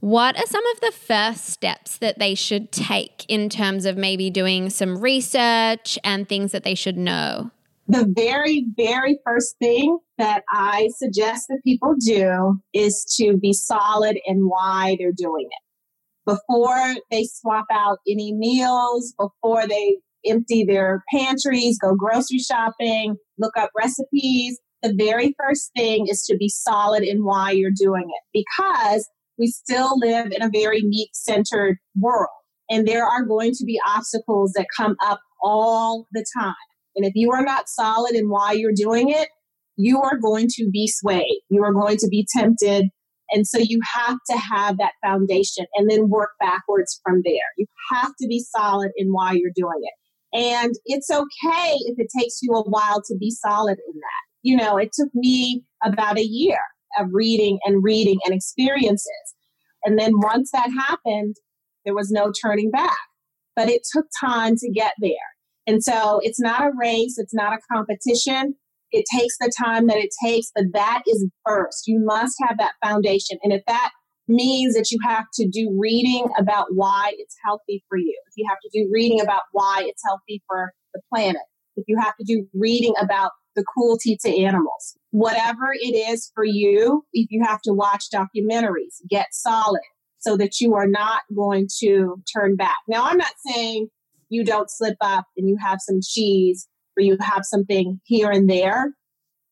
what 0.00 0.36
are 0.36 0.46
some 0.46 0.66
of 0.66 0.80
the 0.80 0.92
first 0.92 1.46
steps 1.46 1.98
that 1.98 2.18
they 2.18 2.34
should 2.34 2.72
take 2.72 3.24
in 3.28 3.48
terms 3.48 3.84
of 3.84 3.96
maybe 3.96 4.30
doing 4.30 4.68
some 4.68 4.98
research 4.98 5.98
and 6.02 6.28
things 6.28 6.52
that 6.52 6.64
they 6.64 6.74
should 6.74 6.96
know? 6.96 7.50
The 7.88 8.06
very, 8.08 8.66
very 8.76 9.18
first 9.24 9.58
thing 9.58 9.98
that 10.22 10.44
I 10.50 10.88
suggest 10.98 11.46
that 11.48 11.58
people 11.64 11.96
do 11.98 12.60
is 12.72 13.04
to 13.18 13.36
be 13.36 13.52
solid 13.52 14.16
in 14.24 14.48
why 14.48 14.96
they're 14.96 15.10
doing 15.10 15.48
it. 15.50 15.62
Before 16.24 16.94
they 17.10 17.24
swap 17.24 17.64
out 17.72 17.98
any 18.08 18.32
meals, 18.32 19.12
before 19.18 19.66
they 19.66 19.96
empty 20.24 20.64
their 20.64 21.02
pantries, 21.12 21.76
go 21.76 21.96
grocery 21.96 22.38
shopping, 22.38 23.16
look 23.36 23.56
up 23.56 23.70
recipes, 23.76 24.60
the 24.80 24.94
very 24.96 25.34
first 25.36 25.72
thing 25.76 26.06
is 26.08 26.22
to 26.30 26.36
be 26.36 26.48
solid 26.48 27.02
in 27.02 27.24
why 27.24 27.50
you're 27.50 27.72
doing 27.74 28.06
it 28.08 28.44
because 28.46 29.08
we 29.38 29.48
still 29.48 29.98
live 29.98 30.26
in 30.30 30.40
a 30.40 30.50
very 30.52 30.82
meat 30.82 31.10
centered 31.14 31.78
world. 31.96 32.28
And 32.70 32.86
there 32.86 33.04
are 33.04 33.24
going 33.24 33.54
to 33.54 33.64
be 33.64 33.80
obstacles 33.84 34.52
that 34.52 34.66
come 34.76 34.94
up 35.04 35.18
all 35.42 36.06
the 36.12 36.24
time. 36.38 36.54
And 36.94 37.04
if 37.04 37.12
you 37.16 37.32
are 37.32 37.42
not 37.42 37.68
solid 37.68 38.14
in 38.14 38.28
why 38.28 38.52
you're 38.52 38.72
doing 38.72 39.08
it, 39.08 39.28
you 39.76 40.00
are 40.00 40.18
going 40.18 40.48
to 40.56 40.68
be 40.70 40.86
swayed. 40.88 41.42
You 41.48 41.62
are 41.64 41.72
going 41.72 41.96
to 41.98 42.08
be 42.08 42.26
tempted. 42.34 42.86
And 43.30 43.46
so 43.46 43.58
you 43.58 43.80
have 43.94 44.18
to 44.30 44.36
have 44.36 44.76
that 44.78 44.92
foundation 45.02 45.64
and 45.76 45.90
then 45.90 46.10
work 46.10 46.30
backwards 46.38 47.00
from 47.02 47.22
there. 47.24 47.34
You 47.56 47.66
have 47.90 48.12
to 48.20 48.28
be 48.28 48.40
solid 48.40 48.90
in 48.96 49.08
why 49.08 49.32
you're 49.32 49.52
doing 49.54 49.80
it. 49.80 49.94
And 50.34 50.72
it's 50.86 51.10
okay 51.10 51.74
if 51.74 51.98
it 51.98 52.08
takes 52.16 52.40
you 52.42 52.52
a 52.54 52.62
while 52.62 53.02
to 53.06 53.16
be 53.18 53.30
solid 53.30 53.78
in 53.86 53.94
that. 53.94 54.22
You 54.42 54.56
know, 54.56 54.76
it 54.76 54.90
took 54.92 55.10
me 55.14 55.64
about 55.84 56.18
a 56.18 56.24
year 56.24 56.58
of 56.98 57.08
reading 57.12 57.58
and 57.64 57.82
reading 57.82 58.18
and 58.24 58.34
experiences. 58.34 59.34
And 59.84 59.98
then 59.98 60.12
once 60.14 60.50
that 60.52 60.70
happened, 60.70 61.36
there 61.84 61.94
was 61.94 62.10
no 62.10 62.32
turning 62.42 62.70
back. 62.70 62.96
But 63.56 63.68
it 63.68 63.82
took 63.90 64.06
time 64.22 64.56
to 64.56 64.70
get 64.70 64.92
there. 65.00 65.12
And 65.66 65.82
so 65.82 66.20
it's 66.22 66.40
not 66.40 66.62
a 66.62 66.72
race, 66.78 67.18
it's 67.18 67.34
not 67.34 67.52
a 67.52 67.58
competition. 67.72 68.54
It 68.92 69.04
takes 69.12 69.36
the 69.40 69.52
time 69.58 69.86
that 69.86 69.96
it 69.96 70.10
takes, 70.24 70.50
but 70.54 70.64
that 70.74 71.02
is 71.06 71.26
first. 71.46 71.86
You 71.86 72.02
must 72.04 72.36
have 72.46 72.58
that 72.58 72.72
foundation. 72.84 73.38
And 73.42 73.52
if 73.52 73.62
that 73.66 73.90
means 74.28 74.74
that 74.74 74.90
you 74.90 74.98
have 75.04 75.24
to 75.34 75.48
do 75.48 75.74
reading 75.78 76.28
about 76.38 76.66
why 76.70 77.12
it's 77.16 77.36
healthy 77.44 77.82
for 77.88 77.98
you, 77.98 78.18
if 78.28 78.34
you 78.36 78.46
have 78.48 78.58
to 78.62 78.70
do 78.72 78.88
reading 78.92 79.20
about 79.20 79.42
why 79.52 79.82
it's 79.86 80.02
healthy 80.06 80.42
for 80.46 80.72
the 80.94 81.00
planet, 81.12 81.42
if 81.76 81.84
you 81.88 81.98
have 81.98 82.14
to 82.16 82.24
do 82.24 82.46
reading 82.54 82.94
about 83.00 83.32
the 83.56 83.64
cruelty 83.74 84.16
to 84.24 84.44
animals, 84.44 84.96
whatever 85.10 85.72
it 85.72 85.94
is 85.94 86.30
for 86.34 86.44
you, 86.44 87.04
if 87.12 87.28
you 87.30 87.42
have 87.44 87.60
to 87.62 87.72
watch 87.72 88.04
documentaries, 88.14 89.00
get 89.08 89.26
solid 89.32 89.82
so 90.18 90.36
that 90.36 90.60
you 90.60 90.74
are 90.74 90.86
not 90.86 91.22
going 91.34 91.68
to 91.80 92.22
turn 92.34 92.56
back. 92.56 92.76
Now, 92.88 93.04
I'm 93.04 93.18
not 93.18 93.32
saying 93.46 93.88
you 94.28 94.44
don't 94.44 94.70
slip 94.70 94.96
up 95.00 95.24
and 95.36 95.48
you 95.48 95.56
have 95.60 95.78
some 95.80 96.00
cheese 96.02 96.68
or 96.96 97.02
you 97.02 97.16
have 97.20 97.44
something 97.44 98.00
here 98.04 98.30
and 98.30 98.48
there, 98.48 98.92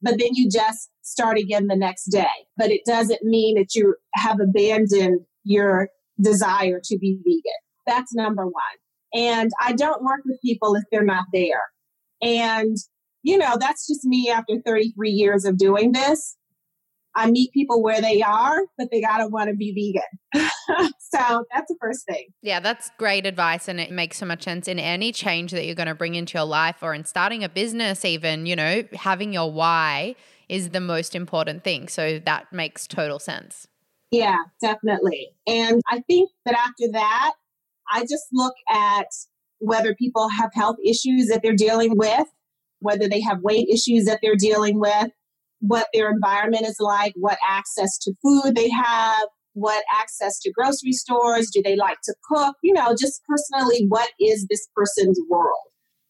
but 0.02 0.18
then 0.18 0.30
you 0.32 0.48
just 0.50 0.90
start 1.02 1.38
again 1.38 1.66
the 1.66 1.76
next 1.76 2.06
day. 2.06 2.26
But 2.56 2.70
it 2.70 2.82
doesn't 2.86 3.22
mean 3.22 3.56
that 3.56 3.74
you 3.74 3.94
have 4.14 4.38
abandoned 4.40 5.20
your 5.44 5.88
desire 6.20 6.80
to 6.84 6.98
be 6.98 7.18
vegan. 7.24 7.42
That's 7.86 8.14
number 8.14 8.44
one. 8.44 8.52
And 9.12 9.50
I 9.60 9.72
don't 9.72 10.04
work 10.04 10.20
with 10.24 10.40
people 10.42 10.74
if 10.76 10.84
they're 10.90 11.04
not 11.04 11.24
there. 11.32 11.62
And, 12.22 12.76
you 13.22 13.38
know, 13.38 13.56
that's 13.58 13.86
just 13.86 14.04
me 14.04 14.30
after 14.30 14.60
33 14.64 15.10
years 15.10 15.44
of 15.44 15.58
doing 15.58 15.92
this. 15.92 16.36
I 17.14 17.30
meet 17.30 17.52
people 17.52 17.82
where 17.82 18.00
they 18.00 18.22
are, 18.22 18.60
but 18.78 18.88
they 18.90 19.00
got 19.00 19.18
to 19.18 19.26
want 19.26 19.50
to 19.50 19.56
be 19.56 19.72
vegan. 19.72 20.50
so 20.98 21.44
that's 21.52 21.68
the 21.68 21.76
first 21.80 22.06
thing. 22.06 22.28
Yeah, 22.42 22.60
that's 22.60 22.90
great 22.98 23.26
advice. 23.26 23.68
And 23.68 23.80
it 23.80 23.90
makes 23.90 24.18
so 24.18 24.26
much 24.26 24.44
sense 24.44 24.68
in 24.68 24.78
any 24.78 25.10
change 25.10 25.50
that 25.50 25.66
you're 25.66 25.74
going 25.74 25.88
to 25.88 25.94
bring 25.94 26.14
into 26.14 26.38
your 26.38 26.46
life 26.46 26.76
or 26.82 26.94
in 26.94 27.04
starting 27.04 27.42
a 27.42 27.48
business, 27.48 28.04
even, 28.04 28.46
you 28.46 28.54
know, 28.54 28.84
having 28.94 29.32
your 29.32 29.50
why 29.50 30.14
is 30.48 30.70
the 30.70 30.80
most 30.80 31.14
important 31.14 31.64
thing. 31.64 31.88
So 31.88 32.20
that 32.20 32.52
makes 32.52 32.86
total 32.86 33.18
sense. 33.18 33.66
Yeah, 34.10 34.38
definitely. 34.60 35.30
And 35.46 35.80
I 35.88 36.00
think 36.08 36.30
that 36.44 36.54
after 36.54 36.90
that, 36.92 37.32
I 37.92 38.02
just 38.02 38.26
look 38.32 38.54
at 38.68 39.06
whether 39.58 39.94
people 39.94 40.28
have 40.28 40.50
health 40.54 40.76
issues 40.84 41.26
that 41.28 41.40
they're 41.42 41.54
dealing 41.54 41.96
with, 41.96 42.26
whether 42.80 43.08
they 43.08 43.20
have 43.20 43.40
weight 43.40 43.68
issues 43.68 44.04
that 44.06 44.20
they're 44.22 44.36
dealing 44.36 44.80
with, 44.80 45.08
what 45.60 45.86
their 45.92 46.10
environment 46.10 46.66
is 46.66 46.76
like, 46.80 47.12
what 47.16 47.38
access 47.46 47.98
to 47.98 48.12
food 48.22 48.54
they 48.54 48.70
have, 48.70 49.28
what 49.52 49.84
access 49.94 50.38
to 50.40 50.52
grocery 50.52 50.92
stores, 50.92 51.50
do 51.52 51.62
they 51.62 51.76
like 51.76 51.98
to 52.04 52.14
cook, 52.28 52.56
you 52.62 52.72
know, 52.72 52.94
just 52.98 53.20
personally, 53.28 53.84
what 53.88 54.10
is 54.20 54.46
this 54.48 54.66
person's 54.74 55.20
world? 55.28 55.58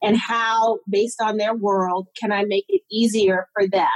And 0.02 0.16
how, 0.16 0.78
based 0.88 1.20
on 1.20 1.36
their 1.36 1.54
world, 1.54 2.08
can 2.20 2.32
I 2.32 2.44
make 2.44 2.64
it 2.68 2.82
easier 2.90 3.46
for 3.54 3.68
them 3.68 3.88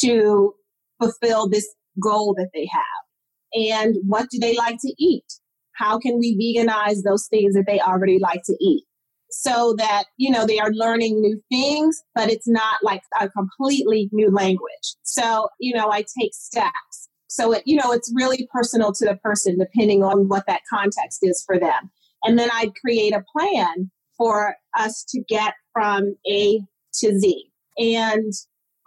to 0.00 0.54
fulfill 1.00 1.48
this 1.48 1.66
goal 2.02 2.34
that 2.38 2.48
they 2.54 2.68
have? 2.72 3.70
And 3.78 3.96
what 4.06 4.28
do 4.30 4.38
they 4.38 4.56
like 4.56 4.76
to 4.80 4.94
eat? 4.98 5.24
How 5.74 5.98
can 5.98 6.18
we 6.18 6.36
veganize 6.36 7.02
those 7.04 7.26
things 7.28 7.54
that 7.54 7.64
they 7.66 7.80
already 7.80 8.18
like 8.18 8.42
to 8.46 8.56
eat? 8.60 8.84
So 9.38 9.74
that 9.76 10.04
you 10.16 10.30
know 10.30 10.46
they 10.46 10.58
are 10.58 10.72
learning 10.72 11.20
new 11.20 11.40
things 11.50 12.02
but 12.14 12.30
it's 12.30 12.48
not 12.48 12.78
like 12.82 13.02
a 13.20 13.28
completely 13.28 14.08
new 14.12 14.30
language. 14.30 14.94
So 15.02 15.48
you 15.60 15.74
know 15.74 15.90
i 15.90 16.04
take 16.18 16.34
steps. 16.34 17.08
So 17.28 17.52
it 17.52 17.62
you 17.66 17.76
know 17.76 17.92
it's 17.92 18.12
really 18.14 18.48
personal 18.52 18.92
to 18.92 19.04
the 19.04 19.16
person 19.16 19.58
depending 19.58 20.02
on 20.02 20.28
what 20.28 20.44
that 20.46 20.62
context 20.72 21.20
is 21.22 21.42
for 21.46 21.58
them. 21.58 21.90
And 22.24 22.38
then 22.38 22.48
i 22.52 22.72
create 22.82 23.12
a 23.14 23.24
plan 23.36 23.90
for 24.16 24.56
us 24.78 25.04
to 25.10 25.22
get 25.28 25.54
from 25.72 26.16
a 26.28 26.60
to 27.00 27.18
z. 27.18 27.50
And 27.78 28.32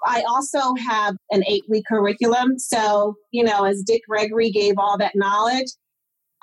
I 0.06 0.24
also 0.30 0.76
have 0.76 1.16
an 1.30 1.44
eight 1.48 1.64
week 1.68 1.84
curriculum. 1.88 2.58
So, 2.58 3.16
you 3.32 3.44
know, 3.44 3.66
as 3.66 3.84
Dick 3.86 4.02
Gregory 4.08 4.50
gave 4.50 4.76
all 4.78 4.98
that 4.98 5.16
knowledge, 5.16 5.68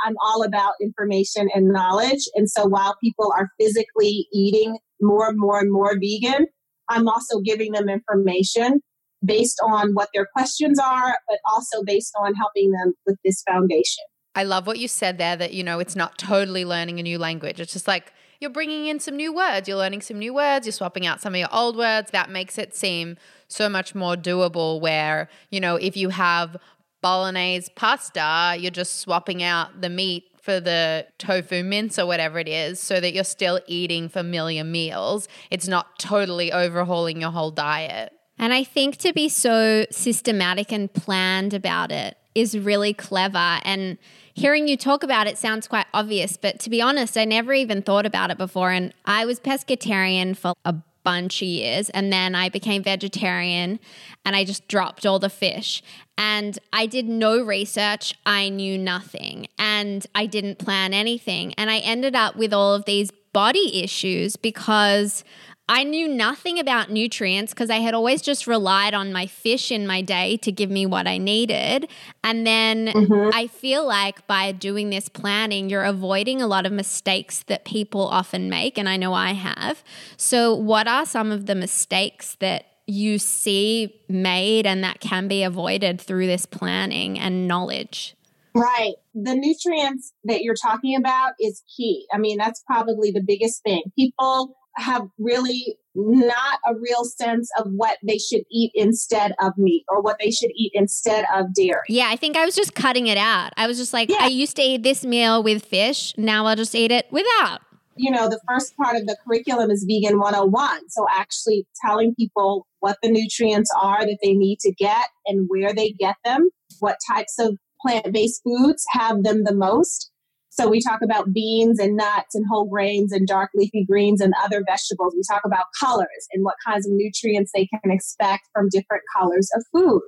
I'm 0.04 0.14
all 0.22 0.42
about 0.42 0.74
information 0.80 1.48
and 1.54 1.68
knowledge. 1.68 2.28
And 2.34 2.50
so 2.50 2.66
while 2.66 2.96
people 3.02 3.32
are 3.36 3.48
physically 3.60 4.28
eating 4.32 4.78
more 5.00 5.28
and 5.28 5.38
more 5.38 5.58
and 5.58 5.72
more 5.72 5.94
vegan, 5.98 6.46
I'm 6.88 7.08
also 7.08 7.40
giving 7.40 7.72
them 7.72 7.88
information 7.88 8.80
based 9.24 9.58
on 9.64 9.92
what 9.94 10.08
their 10.14 10.26
questions 10.32 10.78
are, 10.78 11.18
but 11.28 11.38
also 11.50 11.82
based 11.82 12.12
on 12.18 12.34
helping 12.34 12.70
them 12.70 12.94
with 13.06 13.16
this 13.24 13.42
foundation. 13.42 14.04
I 14.34 14.44
love 14.44 14.66
what 14.66 14.78
you 14.78 14.86
said 14.86 15.16
there 15.16 15.36
that, 15.36 15.54
you 15.54 15.64
know, 15.64 15.78
it's 15.78 15.96
not 15.96 16.18
totally 16.18 16.64
learning 16.64 17.00
a 17.00 17.02
new 17.02 17.18
language. 17.18 17.58
It's 17.58 17.72
just 17.72 17.88
like 17.88 18.12
you're 18.38 18.50
bringing 18.50 18.86
in 18.86 19.00
some 19.00 19.16
new 19.16 19.34
words, 19.34 19.66
you're 19.66 19.78
learning 19.78 20.02
some 20.02 20.18
new 20.18 20.34
words, 20.34 20.66
you're 20.66 20.74
swapping 20.74 21.06
out 21.06 21.22
some 21.22 21.34
of 21.34 21.38
your 21.38 21.48
old 21.52 21.76
words. 21.76 22.10
That 22.10 22.28
makes 22.28 22.58
it 22.58 22.76
seem 22.76 23.16
so 23.48 23.70
much 23.70 23.94
more 23.94 24.14
doable. 24.14 24.78
Where, 24.78 25.30
you 25.50 25.58
know, 25.58 25.76
if 25.76 25.96
you 25.96 26.10
have 26.10 26.58
bolognese 27.02 27.70
pasta, 27.74 28.56
you're 28.58 28.70
just 28.70 28.96
swapping 29.00 29.42
out 29.42 29.80
the 29.80 29.88
meat 29.88 30.24
for 30.40 30.60
the 30.60 31.06
tofu 31.18 31.64
mince 31.64 31.98
or 31.98 32.06
whatever 32.06 32.38
it 32.38 32.48
is 32.48 32.78
so 32.78 33.00
that 33.00 33.12
you're 33.12 33.24
still 33.24 33.60
eating 33.66 34.08
familiar 34.08 34.62
meals. 34.62 35.26
It's 35.50 35.66
not 35.66 35.98
totally 35.98 36.52
overhauling 36.52 37.20
your 37.20 37.32
whole 37.32 37.50
diet. 37.50 38.12
And 38.38 38.52
I 38.52 38.62
think 38.62 38.98
to 38.98 39.12
be 39.12 39.28
so 39.28 39.86
systematic 39.90 40.70
and 40.70 40.92
planned 40.92 41.52
about 41.52 41.90
it 41.90 42.16
is 42.34 42.56
really 42.56 42.92
clever. 42.92 43.60
And 43.64 43.98
hearing 44.34 44.68
you 44.68 44.76
talk 44.76 45.02
about 45.02 45.26
it 45.26 45.38
sounds 45.38 45.66
quite 45.66 45.86
obvious, 45.94 46.36
but 46.36 46.60
to 46.60 46.70
be 46.70 46.82
honest, 46.82 47.16
I 47.16 47.24
never 47.24 47.54
even 47.54 47.82
thought 47.82 48.04
about 48.06 48.30
it 48.30 48.38
before. 48.38 48.70
And 48.70 48.92
I 49.06 49.24
was 49.24 49.40
pescatarian 49.40 50.36
for 50.36 50.52
a 50.64 50.74
bunch 51.06 51.40
of 51.40 51.46
years 51.46 51.88
and 51.90 52.12
then 52.12 52.34
I 52.34 52.48
became 52.48 52.82
vegetarian 52.82 53.78
and 54.24 54.34
I 54.34 54.42
just 54.42 54.66
dropped 54.66 55.06
all 55.06 55.20
the 55.20 55.30
fish. 55.30 55.80
And 56.18 56.58
I 56.72 56.86
did 56.86 57.06
no 57.06 57.44
research. 57.44 58.12
I 58.26 58.48
knew 58.48 58.76
nothing 58.76 59.46
and 59.56 60.04
I 60.16 60.26
didn't 60.26 60.58
plan 60.58 60.92
anything. 60.92 61.54
And 61.54 61.70
I 61.70 61.78
ended 61.78 62.16
up 62.16 62.34
with 62.34 62.52
all 62.52 62.74
of 62.74 62.86
these 62.86 63.12
body 63.32 63.84
issues 63.84 64.34
because 64.34 65.22
I 65.68 65.82
knew 65.82 66.06
nothing 66.06 66.60
about 66.60 66.90
nutrients 66.90 67.52
because 67.52 67.70
I 67.70 67.76
had 67.78 67.92
always 67.92 68.22
just 68.22 68.46
relied 68.46 68.94
on 68.94 69.12
my 69.12 69.26
fish 69.26 69.72
in 69.72 69.84
my 69.84 70.00
day 70.00 70.36
to 70.38 70.52
give 70.52 70.70
me 70.70 70.86
what 70.86 71.08
I 71.08 71.18
needed. 71.18 71.88
And 72.22 72.46
then 72.46 72.86
mm-hmm. 72.86 73.30
I 73.34 73.48
feel 73.48 73.84
like 73.84 74.24
by 74.28 74.52
doing 74.52 74.90
this 74.90 75.08
planning, 75.08 75.68
you're 75.68 75.82
avoiding 75.82 76.40
a 76.40 76.46
lot 76.46 76.66
of 76.66 76.72
mistakes 76.72 77.42
that 77.48 77.64
people 77.64 78.02
often 78.02 78.48
make. 78.48 78.78
And 78.78 78.88
I 78.88 78.96
know 78.96 79.12
I 79.12 79.32
have. 79.32 79.82
So, 80.16 80.54
what 80.54 80.86
are 80.86 81.04
some 81.04 81.32
of 81.32 81.46
the 81.46 81.56
mistakes 81.56 82.36
that 82.38 82.66
you 82.86 83.18
see 83.18 84.00
made 84.08 84.66
and 84.66 84.84
that 84.84 85.00
can 85.00 85.26
be 85.26 85.42
avoided 85.42 86.00
through 86.00 86.28
this 86.28 86.46
planning 86.46 87.18
and 87.18 87.48
knowledge? 87.48 88.14
Right. 88.54 88.94
The 89.14 89.34
nutrients 89.34 90.14
that 90.24 90.42
you're 90.42 90.54
talking 90.54 90.96
about 90.96 91.32
is 91.40 91.62
key. 91.76 92.06
I 92.12 92.18
mean, 92.18 92.38
that's 92.38 92.62
probably 92.66 93.10
the 93.10 93.22
biggest 93.22 93.62
thing. 93.62 93.82
People 93.98 94.56
have 94.76 95.08
really 95.18 95.78
not 95.94 96.58
a 96.66 96.74
real 96.74 97.04
sense 97.04 97.48
of 97.58 97.66
what 97.70 97.96
they 98.06 98.18
should 98.18 98.42
eat 98.50 98.70
instead 98.74 99.32
of 99.40 99.52
meat 99.56 99.84
or 99.88 100.02
what 100.02 100.16
they 100.20 100.30
should 100.30 100.50
eat 100.54 100.72
instead 100.74 101.24
of 101.34 101.54
dairy. 101.54 101.80
Yeah, 101.88 102.08
I 102.08 102.16
think 102.16 102.36
I 102.36 102.44
was 102.44 102.54
just 102.54 102.74
cutting 102.74 103.06
it 103.06 103.18
out. 103.18 103.52
I 103.56 103.66
was 103.66 103.78
just 103.78 103.92
like, 103.92 104.10
yeah. 104.10 104.18
I 104.20 104.28
used 104.28 104.56
to 104.56 104.62
eat 104.62 104.82
this 104.82 105.04
meal 105.04 105.42
with 105.42 105.64
fish. 105.64 106.14
Now 106.18 106.46
I'll 106.46 106.56
just 106.56 106.74
eat 106.74 106.90
it 106.90 107.06
without. 107.10 107.60
You 107.98 108.10
know, 108.10 108.28
the 108.28 108.40
first 108.46 108.76
part 108.76 108.96
of 108.96 109.06
the 109.06 109.16
curriculum 109.26 109.70
is 109.70 109.86
Vegan 109.88 110.18
101. 110.20 110.90
So 110.90 111.06
actually 111.10 111.66
telling 111.82 112.14
people 112.14 112.66
what 112.80 112.98
the 113.02 113.10
nutrients 113.10 113.70
are 113.80 114.04
that 114.04 114.18
they 114.22 114.34
need 114.34 114.58
to 114.60 114.72
get 114.74 115.06
and 115.26 115.46
where 115.48 115.72
they 115.72 115.92
get 115.92 116.16
them, 116.24 116.50
what 116.80 116.98
types 117.10 117.38
of 117.38 117.56
plant 117.80 118.12
based 118.12 118.42
foods 118.44 118.84
have 118.90 119.22
them 119.22 119.44
the 119.44 119.54
most 119.54 120.10
so 120.58 120.68
we 120.68 120.80
talk 120.80 121.02
about 121.02 121.34
beans 121.34 121.78
and 121.78 121.96
nuts 121.96 122.34
and 122.34 122.46
whole 122.50 122.64
grains 122.64 123.12
and 123.12 123.26
dark 123.26 123.50
leafy 123.54 123.84
greens 123.84 124.22
and 124.22 124.32
other 124.42 124.62
vegetables. 124.66 125.14
We 125.14 125.22
talk 125.30 125.42
about 125.44 125.66
colors 125.78 126.26
and 126.32 126.44
what 126.44 126.54
kinds 126.66 126.86
of 126.86 126.94
nutrients 126.94 127.50
they 127.54 127.66
can 127.66 127.90
expect 127.90 128.44
from 128.54 128.70
different 128.70 129.02
colors 129.14 129.50
of 129.54 129.64
food. 129.70 130.00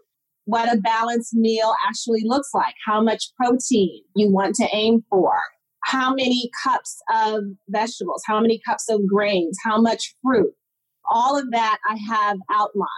What 0.47 0.73
a 0.73 0.81
balanced 0.81 1.35
meal 1.35 1.75
actually 1.87 2.23
looks 2.25 2.49
like, 2.55 2.75
how 2.87 3.03
much 3.03 3.31
protein 3.37 4.03
you 4.17 4.33
want 4.33 4.55
to 4.55 4.69
aim 4.73 5.05
for, 5.11 5.39
how 5.85 6.15
many 6.15 6.51
cups 6.65 6.97
of 7.15 7.43
vegetables, 7.69 8.23
how 8.27 8.41
many 8.41 8.59
cups 8.67 8.89
of 8.89 9.07
grains, 9.07 9.59
how 9.63 9.79
much 9.79 10.15
fruit. 10.23 10.53
All 11.11 11.39
of 11.39 11.51
that 11.51 11.79
I 11.87 11.99
have 12.09 12.39
outlined 12.51 12.89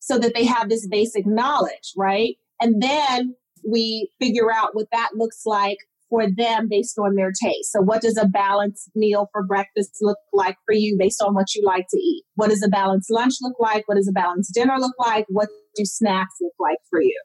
so 0.00 0.18
that 0.18 0.34
they 0.34 0.44
have 0.44 0.68
this 0.68 0.88
basic 0.88 1.26
knowledge, 1.26 1.92
right? 1.96 2.34
And 2.60 2.82
then 2.82 3.36
we 3.68 4.10
figure 4.20 4.52
out 4.52 4.74
what 4.74 4.88
that 4.90 5.10
looks 5.14 5.42
like 5.46 5.78
for 6.10 6.24
them 6.30 6.68
based 6.70 6.98
on 6.98 7.14
their 7.14 7.32
taste. 7.32 7.72
So, 7.72 7.80
what 7.80 8.02
does 8.02 8.16
a 8.16 8.26
balanced 8.26 8.90
meal 8.94 9.28
for 9.32 9.42
breakfast 9.44 9.96
look 10.00 10.18
like 10.32 10.56
for 10.64 10.74
you 10.74 10.96
based 10.98 11.22
on 11.22 11.34
what 11.34 11.54
you 11.54 11.62
like 11.64 11.86
to 11.90 11.98
eat? 11.98 12.24
What 12.34 12.50
does 12.50 12.62
a 12.62 12.68
balanced 12.68 13.10
lunch 13.10 13.34
look 13.40 13.56
like? 13.58 13.86
What 13.86 13.96
does 13.96 14.08
a 14.08 14.12
balanced 14.12 14.54
dinner 14.54 14.76
look 14.78 14.94
like? 14.98 15.26
What 15.28 15.48
do 15.74 15.84
snacks 15.84 16.36
look 16.40 16.54
like 16.58 16.78
for 16.90 17.02
you? 17.02 17.20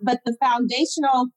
But 0.00 0.20
the 0.24 0.36
foundational 0.42 1.28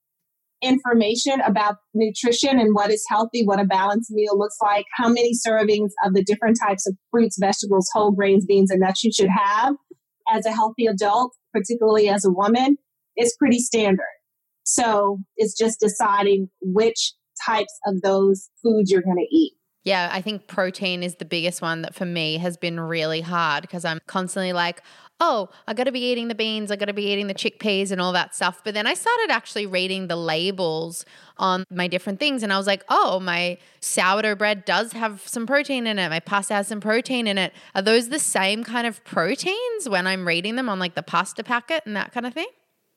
information 0.62 1.42
about 1.42 1.78
nutrition 1.94 2.60
and 2.60 2.76
what 2.76 2.92
is 2.92 3.04
healthy, 3.10 3.44
what 3.44 3.60
a 3.60 3.66
balanced 3.66 4.12
meal 4.12 4.38
looks 4.38 4.58
like, 4.62 4.86
how 4.96 5.08
many 5.08 5.32
servings 5.34 5.90
of 6.06 6.14
the 6.14 6.24
different 6.24 6.58
types 6.62 6.88
of 6.88 6.96
fruits, 7.10 7.38
vegetables, 7.40 7.90
whole 7.92 8.12
grains, 8.12 8.46
beans, 8.46 8.70
and 8.70 8.82
nuts 8.82 9.04
you 9.04 9.12
should 9.12 9.30
have 9.30 9.76
as 10.30 10.46
a 10.46 10.52
healthy 10.52 10.86
adult, 10.86 11.34
particularly 11.54 12.10
as 12.10 12.24
a 12.26 12.32
woman, 12.32 12.78
is 13.18 13.36
pretty 13.40 13.60
standard. 13.60 14.06
So 14.74 15.20
it's 15.36 15.58
just 15.58 15.82
deciding 15.82 16.50
which 16.62 17.14
types 17.46 17.78
of 17.88 18.02
those 18.02 18.50
foods 18.64 18.90
you're 18.90 19.02
going 19.02 19.18
to 19.18 19.36
eat. 19.36 19.54
Yeah, 19.84 20.10
I 20.14 20.22
think 20.22 20.48
protein 20.48 21.04
is 21.04 21.16
the 21.16 21.26
biggest 21.26 21.62
one 21.62 21.82
that 21.82 21.94
for 21.94 22.06
me 22.06 22.38
has 22.38 22.56
been 22.56 22.80
really 22.80 23.20
hard 23.20 23.64
because 23.64 23.84
I'm 23.84 24.00
constantly 24.06 24.54
like, 24.54 24.82
oh, 25.20 25.50
I 25.68 25.74
got 25.74 25.86
to 25.86 25.92
be 25.92 26.00
eating 26.00 26.30
the 26.30 26.36
beans, 26.36 26.72
I 26.72 26.78
got 26.78 26.86
to 26.86 26.94
be 26.94 27.12
eating 27.12 27.28
the 27.28 27.34
chickpeas 27.34 27.92
and 27.92 28.00
all 28.00 28.14
that 28.14 28.34
stuff. 28.34 28.62
But 28.64 28.76
then 28.76 28.88
I 28.88 28.94
started 28.94 29.30
actually 29.30 29.66
reading 29.66 30.08
the 30.08 30.16
labels 30.16 31.04
on 31.38 31.66
my 31.70 31.88
different 31.88 32.20
things 32.20 32.42
and 32.42 32.54
I 32.54 32.58
was 32.58 32.68
like, 32.68 32.86
oh, 32.88 33.20
my 33.20 33.58
sourdough 33.82 34.36
bread 34.36 34.64
does 34.64 34.94
have 34.94 35.28
some 35.28 35.46
protein 35.46 35.86
in 35.86 36.00
it. 36.00 36.10
My 36.10 36.22
pasta 36.22 36.54
has 36.54 36.68
some 36.68 36.80
protein 36.80 37.28
in 37.28 37.38
it. 37.38 37.52
Are 37.76 37.82
those 37.82 38.08
the 38.08 38.20
same 38.20 38.64
kind 38.64 38.88
of 38.88 39.04
proteins 39.04 39.90
when 39.90 40.08
I'm 40.08 40.26
reading 40.26 40.56
them 40.56 40.70
on 40.70 40.80
like 40.80 40.96
the 40.96 41.04
pasta 41.04 41.44
packet 41.44 41.84
and 41.86 41.96
that 41.98 42.14
kind 42.14 42.26
of 42.26 42.34
thing? 42.34 42.48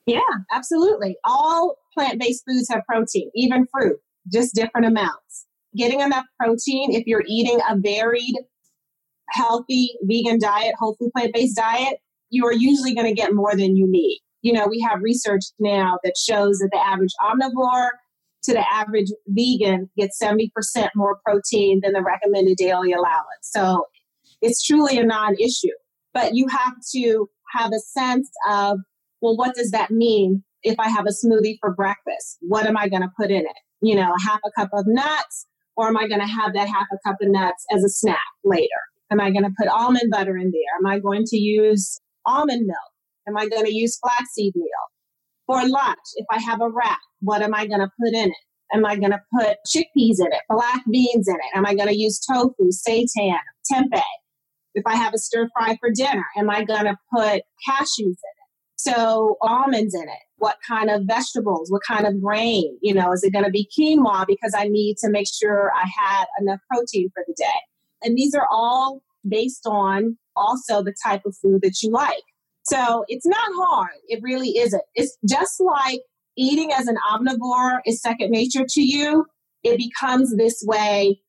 Yeah, 0.05 0.19
absolutely. 0.51 1.17
All 1.23 1.77
plant 1.93 2.19
based 2.19 2.43
foods 2.47 2.69
have 2.69 2.83
protein, 2.87 3.31
even 3.35 3.65
fruit, 3.71 3.97
just 4.31 4.53
different 4.55 4.87
amounts. 4.87 5.45
getting 5.75 5.99
enough 5.99 6.25
protein, 6.39 6.93
if 6.93 7.05
you're 7.05 7.23
eating 7.27 7.59
a 7.69 7.77
varied, 7.77 8.35
healthy 9.29 9.93
vegan 10.03 10.39
diet, 10.39 10.75
whole 10.77 10.95
food 10.99 11.11
plant 11.15 11.33
based 11.33 11.55
diet, 11.57 11.97
you 12.29 12.45
are 12.45 12.53
usually 12.53 12.93
going 12.93 13.07
to 13.07 13.13
get 13.13 13.33
more 13.33 13.55
than 13.55 13.75
you 13.75 13.85
need. 13.87 14.19
You 14.41 14.53
know, 14.53 14.67
we 14.67 14.79
have 14.89 15.01
research 15.01 15.43
now 15.59 15.97
that 16.03 16.15
shows 16.17 16.59
that 16.59 16.69
the 16.71 16.79
average 16.79 17.13
omnivore 17.21 17.89
to 18.43 18.53
the 18.53 18.63
average 18.71 19.11
vegan 19.27 19.89
gets 19.97 20.19
70% 20.21 20.49
more 20.95 21.17
protein 21.25 21.81
than 21.83 21.93
the 21.93 22.03
recommended 22.03 22.57
daily 22.57 22.93
allowance. 22.93 23.25
So 23.41 23.85
it's 24.41 24.63
truly 24.63 24.97
a 24.97 25.03
non 25.03 25.35
issue. 25.35 25.73
But 26.13 26.35
you 26.35 26.47
have 26.47 26.75
to 26.93 27.27
have 27.55 27.71
a 27.71 27.79
sense 27.79 28.29
of, 28.47 28.79
well, 29.25 29.35
what 29.35 29.55
does 29.55 29.71
that 29.71 29.89
mean 29.89 30.43
if 30.61 30.79
I 30.79 30.87
have 30.87 31.07
a 31.07 31.25
smoothie 31.25 31.57
for 31.59 31.73
breakfast? 31.73 32.37
What 32.41 32.67
am 32.67 32.77
I 32.77 32.87
going 32.87 33.01
to 33.01 33.09
put 33.19 33.31
in 33.31 33.41
it? 33.41 33.57
You 33.81 33.95
know, 33.95 34.13
half 34.23 34.39
a 34.45 34.51
cup 34.51 34.69
of 34.71 34.85
nuts, 34.85 35.47
or 35.75 35.87
am 35.87 35.97
I 35.97 36.07
going 36.07 36.21
to 36.21 36.27
have 36.27 36.53
that 36.53 36.67
half 36.67 36.85
a 36.93 37.09
cup 37.09 37.17
of 37.19 37.29
nuts 37.29 37.65
as 37.71 37.83
a 37.83 37.89
snack 37.89 38.19
later? 38.43 38.67
Am 39.11 39.19
I 39.19 39.31
going 39.31 39.43
to 39.43 39.51
put 39.59 39.67
almond 39.67 40.11
butter 40.11 40.37
in 40.37 40.51
there? 40.51 40.77
Am 40.79 40.85
I 40.85 40.99
going 40.99 41.23
to 41.25 41.37
use 41.37 41.99
almond 42.27 42.67
milk? 42.67 42.77
Am 43.27 43.35
I 43.35 43.47
going 43.47 43.65
to 43.65 43.73
use 43.73 43.97
flaxseed 43.97 44.53
meal? 44.55 44.67
For 45.47 45.67
lunch, 45.67 45.97
if 46.17 46.27
I 46.29 46.39
have 46.39 46.61
a 46.61 46.69
wrap, 46.69 46.99
what 47.21 47.41
am 47.41 47.55
I 47.55 47.65
going 47.65 47.79
to 47.79 47.89
put 47.99 48.13
in 48.13 48.29
it? 48.29 48.75
Am 48.75 48.85
I 48.85 48.95
going 48.95 49.11
to 49.11 49.21
put 49.39 49.57
chickpeas 49.67 50.19
in 50.19 50.27
it, 50.27 50.41
black 50.49 50.83
beans 50.91 51.27
in 51.27 51.35
it? 51.35 51.57
Am 51.57 51.65
I 51.65 51.73
going 51.73 51.87
to 51.87 51.97
use 51.97 52.19
tofu, 52.19 52.69
seitan, 52.71 53.39
tempeh? 53.71 54.01
If 54.75 54.83
I 54.85 54.95
have 54.95 55.15
a 55.15 55.17
stir 55.17 55.49
fry 55.57 55.77
for 55.79 55.89
dinner, 55.89 56.25
am 56.37 56.51
I 56.51 56.63
going 56.63 56.85
to 56.85 56.97
put 57.11 57.41
cashews 57.67 57.99
in? 57.99 58.34
So 58.85 59.37
almonds 59.41 59.95
in 59.95 60.03
it. 60.03 60.23
What 60.37 60.57
kind 60.67 60.89
of 60.89 61.03
vegetables? 61.05 61.71
What 61.71 61.81
kind 61.87 62.05
of 62.05 62.21
grain? 62.21 62.77
You 62.81 62.93
know, 62.93 63.11
is 63.13 63.23
it 63.23 63.33
going 63.33 63.45
to 63.45 63.51
be 63.51 63.67
quinoa 63.77 64.25
because 64.27 64.53
I 64.55 64.67
need 64.67 64.97
to 64.97 65.09
make 65.09 65.27
sure 65.27 65.71
I 65.73 65.87
had 65.87 66.25
enough 66.39 66.59
protein 66.71 67.09
for 67.13 67.23
the 67.25 67.33
day? 67.35 67.45
And 68.03 68.15
these 68.15 68.35
are 68.35 68.47
all 68.51 69.01
based 69.27 69.65
on 69.65 70.17
also 70.35 70.83
the 70.83 70.93
type 71.03 71.21
of 71.25 71.35
food 71.41 71.61
that 71.63 71.81
you 71.81 71.89
like. 71.89 72.23
So 72.63 73.05
it's 73.07 73.25
not 73.25 73.49
hard. 73.55 73.91
It 74.07 74.19
really 74.21 74.57
isn't. 74.57 74.83
It's 74.93 75.17
just 75.27 75.59
like 75.59 76.01
eating 76.37 76.71
as 76.71 76.87
an 76.87 76.97
omnivore 77.09 77.79
is 77.85 78.01
second 78.01 78.29
nature 78.29 78.65
to 78.67 78.81
you. 78.81 79.25
It 79.63 79.77
becomes 79.77 80.35
this 80.35 80.63
way 80.65 81.21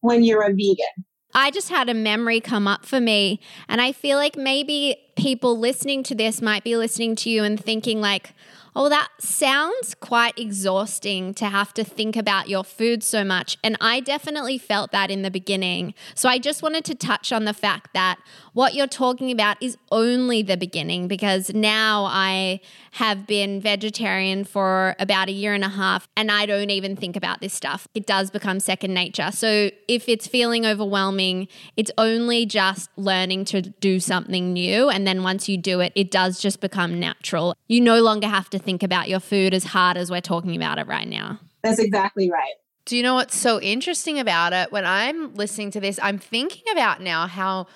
when 0.00 0.24
you're 0.24 0.42
a 0.42 0.50
vegan. 0.50 1.04
I 1.34 1.50
just 1.50 1.68
had 1.68 1.88
a 1.88 1.94
memory 1.94 2.40
come 2.40 2.66
up 2.66 2.86
for 2.86 3.00
me. 3.00 3.40
And 3.68 3.80
I 3.80 3.92
feel 3.92 4.18
like 4.18 4.36
maybe 4.36 4.96
people 5.16 5.58
listening 5.58 6.02
to 6.04 6.14
this 6.14 6.42
might 6.42 6.64
be 6.64 6.76
listening 6.76 7.16
to 7.16 7.30
you 7.30 7.44
and 7.44 7.62
thinking, 7.62 8.00
like, 8.00 8.32
Oh, 8.76 8.88
that 8.88 9.08
sounds 9.20 9.94
quite 9.94 10.36
exhausting 10.36 11.32
to 11.34 11.44
have 11.44 11.72
to 11.74 11.84
think 11.84 12.16
about 12.16 12.48
your 12.48 12.64
food 12.64 13.04
so 13.04 13.22
much. 13.22 13.56
And 13.62 13.76
I 13.80 14.00
definitely 14.00 14.58
felt 14.58 14.90
that 14.90 15.12
in 15.12 15.22
the 15.22 15.30
beginning. 15.30 15.94
So 16.16 16.28
I 16.28 16.38
just 16.38 16.60
wanted 16.60 16.84
to 16.86 16.96
touch 16.96 17.30
on 17.30 17.44
the 17.44 17.54
fact 17.54 17.94
that 17.94 18.18
what 18.52 18.74
you're 18.74 18.88
talking 18.88 19.30
about 19.30 19.62
is 19.62 19.76
only 19.92 20.42
the 20.42 20.56
beginning 20.56 21.06
because 21.06 21.54
now 21.54 22.04
I 22.04 22.60
have 22.92 23.28
been 23.28 23.60
vegetarian 23.60 24.44
for 24.44 24.96
about 24.98 25.28
a 25.28 25.32
year 25.32 25.54
and 25.54 25.64
a 25.64 25.68
half 25.68 26.08
and 26.16 26.30
I 26.30 26.44
don't 26.46 26.70
even 26.70 26.96
think 26.96 27.14
about 27.14 27.40
this 27.40 27.52
stuff. 27.52 27.86
It 27.94 28.06
does 28.06 28.32
become 28.32 28.58
second 28.58 28.92
nature. 28.92 29.30
So 29.30 29.70
if 29.86 30.08
it's 30.08 30.26
feeling 30.26 30.66
overwhelming, 30.66 31.46
it's 31.76 31.92
only 31.96 32.44
just 32.44 32.90
learning 32.96 33.44
to 33.46 33.62
do 33.62 34.00
something 34.00 34.52
new. 34.52 34.88
And 34.88 35.03
then 35.06 35.22
once 35.22 35.48
you 35.48 35.56
do 35.56 35.80
it, 35.80 35.92
it 35.94 36.10
does 36.10 36.40
just 36.40 36.60
become 36.60 36.98
natural. 36.98 37.56
You 37.68 37.80
no 37.80 38.02
longer 38.02 38.28
have 38.28 38.50
to 38.50 38.58
think 38.58 38.82
about 38.82 39.08
your 39.08 39.20
food 39.20 39.54
as 39.54 39.64
hard 39.64 39.96
as 39.96 40.10
we're 40.10 40.20
talking 40.20 40.56
about 40.56 40.78
it 40.78 40.86
right 40.86 41.08
now. 41.08 41.40
That's 41.62 41.78
exactly 41.78 42.30
right. 42.30 42.54
Do 42.84 42.96
you 42.96 43.02
know 43.02 43.14
what's 43.14 43.36
so 43.36 43.60
interesting 43.60 44.18
about 44.18 44.52
it? 44.52 44.70
When 44.70 44.84
I'm 44.84 45.34
listening 45.34 45.70
to 45.72 45.80
this, 45.80 45.98
I'm 46.02 46.18
thinking 46.18 46.64
about 46.70 47.00
now 47.00 47.26
how 47.26 47.66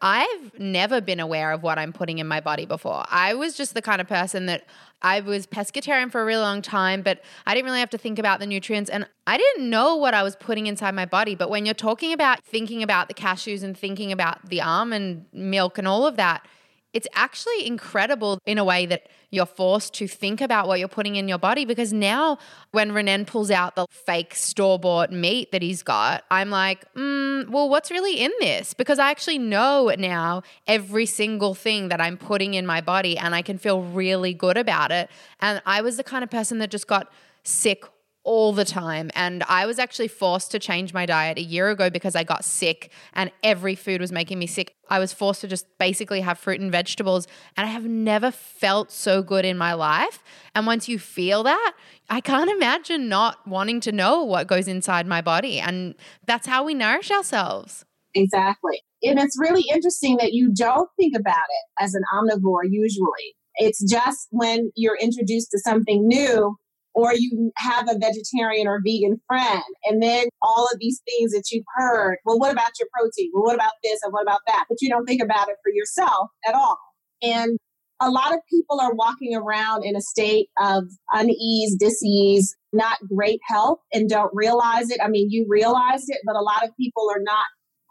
I've 0.00 0.58
never 0.58 1.00
been 1.00 1.20
aware 1.20 1.52
of 1.52 1.62
what 1.62 1.78
I'm 1.78 1.92
putting 1.92 2.18
in 2.18 2.26
my 2.26 2.40
body 2.40 2.66
before. 2.66 3.04
I 3.10 3.34
was 3.34 3.56
just 3.56 3.74
the 3.74 3.82
kind 3.82 4.00
of 4.00 4.08
person 4.08 4.46
that 4.46 4.66
I 5.00 5.20
was 5.20 5.46
pescatarian 5.46 6.10
for 6.10 6.20
a 6.20 6.24
really 6.24 6.42
long 6.42 6.62
time, 6.62 7.02
but 7.02 7.22
I 7.46 7.54
didn't 7.54 7.66
really 7.66 7.80
have 7.80 7.90
to 7.90 7.98
think 7.98 8.18
about 8.18 8.40
the 8.40 8.46
nutrients 8.46 8.90
and 8.90 9.06
I 9.26 9.36
didn't 9.36 9.68
know 9.68 9.96
what 9.96 10.14
I 10.14 10.22
was 10.22 10.36
putting 10.36 10.66
inside 10.66 10.94
my 10.94 11.06
body. 11.06 11.34
But 11.34 11.50
when 11.50 11.64
you're 11.64 11.74
talking 11.74 12.12
about 12.12 12.42
thinking 12.44 12.82
about 12.82 13.08
the 13.08 13.14
cashews 13.14 13.62
and 13.62 13.76
thinking 13.76 14.12
about 14.12 14.48
the 14.48 14.60
almond 14.60 15.26
milk 15.32 15.78
and 15.78 15.88
all 15.88 16.06
of 16.06 16.16
that, 16.16 16.46
it's 16.94 17.08
actually 17.12 17.66
incredible 17.66 18.38
in 18.46 18.56
a 18.56 18.64
way 18.64 18.86
that 18.86 19.08
you're 19.30 19.46
forced 19.46 19.92
to 19.94 20.06
think 20.06 20.40
about 20.40 20.68
what 20.68 20.78
you're 20.78 20.88
putting 20.88 21.16
in 21.16 21.26
your 21.28 21.38
body 21.38 21.64
because 21.64 21.92
now 21.92 22.38
when 22.70 22.92
Renan 22.92 23.24
pulls 23.24 23.50
out 23.50 23.74
the 23.74 23.86
fake 23.90 24.34
store 24.34 24.78
bought 24.78 25.10
meat 25.10 25.50
that 25.50 25.60
he's 25.60 25.82
got, 25.82 26.24
I'm 26.30 26.50
like, 26.50 26.92
mm, 26.94 27.48
well, 27.48 27.68
what's 27.68 27.90
really 27.90 28.20
in 28.20 28.30
this? 28.38 28.74
Because 28.74 29.00
I 29.00 29.10
actually 29.10 29.38
know 29.38 29.92
now 29.98 30.42
every 30.68 31.06
single 31.06 31.54
thing 31.54 31.88
that 31.88 32.00
I'm 32.00 32.16
putting 32.16 32.54
in 32.54 32.64
my 32.64 32.80
body 32.80 33.18
and 33.18 33.34
I 33.34 33.42
can 33.42 33.58
feel 33.58 33.82
really 33.82 34.32
good 34.32 34.56
about 34.56 34.92
it. 34.92 35.10
And 35.40 35.60
I 35.66 35.82
was 35.82 35.96
the 35.96 36.04
kind 36.04 36.22
of 36.22 36.30
person 36.30 36.58
that 36.58 36.70
just 36.70 36.86
got 36.86 37.12
sick 37.42 37.84
all 38.24 38.52
the 38.52 38.64
time. 38.64 39.10
And 39.14 39.42
I 39.44 39.66
was 39.66 39.78
actually 39.78 40.08
forced 40.08 40.50
to 40.52 40.58
change 40.58 40.94
my 40.94 41.06
diet 41.06 41.38
a 41.38 41.42
year 41.42 41.68
ago 41.68 41.90
because 41.90 42.16
I 42.16 42.24
got 42.24 42.44
sick 42.44 42.90
and 43.12 43.30
every 43.42 43.74
food 43.74 44.00
was 44.00 44.10
making 44.10 44.38
me 44.38 44.46
sick. 44.46 44.74
I 44.88 44.98
was 44.98 45.12
forced 45.12 45.42
to 45.42 45.48
just 45.48 45.66
basically 45.78 46.22
have 46.22 46.38
fruit 46.38 46.60
and 46.60 46.72
vegetables. 46.72 47.26
And 47.56 47.66
I 47.66 47.70
have 47.70 47.84
never 47.84 48.30
felt 48.30 48.90
so 48.90 49.22
good 49.22 49.44
in 49.44 49.58
my 49.58 49.74
life. 49.74 50.22
And 50.54 50.66
once 50.66 50.88
you 50.88 50.98
feel 50.98 51.42
that, 51.42 51.74
I 52.08 52.20
can't 52.20 52.50
imagine 52.50 53.08
not 53.08 53.46
wanting 53.46 53.80
to 53.80 53.92
know 53.92 54.24
what 54.24 54.46
goes 54.46 54.68
inside 54.68 55.06
my 55.06 55.20
body. 55.20 55.60
And 55.60 55.94
that's 56.26 56.46
how 56.46 56.64
we 56.64 56.74
nourish 56.74 57.10
ourselves. 57.10 57.84
Exactly. 58.14 58.80
And 59.02 59.18
it's 59.18 59.38
really 59.38 59.64
interesting 59.70 60.16
that 60.16 60.32
you 60.32 60.52
don't 60.54 60.88
think 60.96 61.14
about 61.14 61.34
it 61.34 61.82
as 61.82 61.94
an 61.94 62.02
omnivore 62.14 62.62
usually. 62.70 63.36
It's 63.56 63.82
just 63.88 64.28
when 64.30 64.72
you're 64.74 64.96
introduced 65.00 65.50
to 65.50 65.58
something 65.58 66.08
new 66.08 66.56
or 66.94 67.12
you 67.14 67.52
have 67.56 67.88
a 67.88 67.98
vegetarian 67.98 68.68
or 68.68 68.80
vegan 68.84 69.20
friend, 69.26 69.62
and 69.84 70.02
then 70.02 70.28
all 70.40 70.68
of 70.72 70.78
these 70.78 71.02
things 71.04 71.32
that 71.32 71.44
you've 71.50 71.64
heard. 71.76 72.18
Well, 72.24 72.38
what 72.38 72.52
about 72.52 72.72
your 72.78 72.88
protein? 72.96 73.30
Well, 73.34 73.44
what 73.44 73.54
about 73.54 73.72
this 73.82 74.00
and 74.02 74.12
what 74.12 74.22
about 74.22 74.40
that? 74.46 74.64
But 74.68 74.78
you 74.80 74.88
don't 74.88 75.04
think 75.04 75.22
about 75.22 75.48
it 75.48 75.56
for 75.62 75.72
yourself 75.72 76.30
at 76.48 76.54
all. 76.54 76.78
And 77.22 77.58
a 78.00 78.10
lot 78.10 78.32
of 78.32 78.40
people 78.50 78.80
are 78.80 78.94
walking 78.94 79.34
around 79.34 79.84
in 79.84 79.96
a 79.96 80.00
state 80.00 80.48
of 80.60 80.84
unease, 81.12 81.76
disease, 81.76 82.54
not 82.72 82.98
great 83.14 83.40
health, 83.48 83.78
and 83.92 84.08
don't 84.08 84.30
realize 84.34 84.90
it. 84.90 85.00
I 85.02 85.08
mean, 85.08 85.28
you 85.30 85.46
realize 85.48 86.04
it, 86.08 86.18
but 86.26 86.36
a 86.36 86.42
lot 86.42 86.64
of 86.64 86.70
people 86.78 87.08
are 87.10 87.22
not 87.22 87.46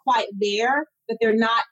quite 0.05 0.27
there, 0.39 0.85
that 1.07 1.17
they're 1.19 1.35
not 1.35 1.63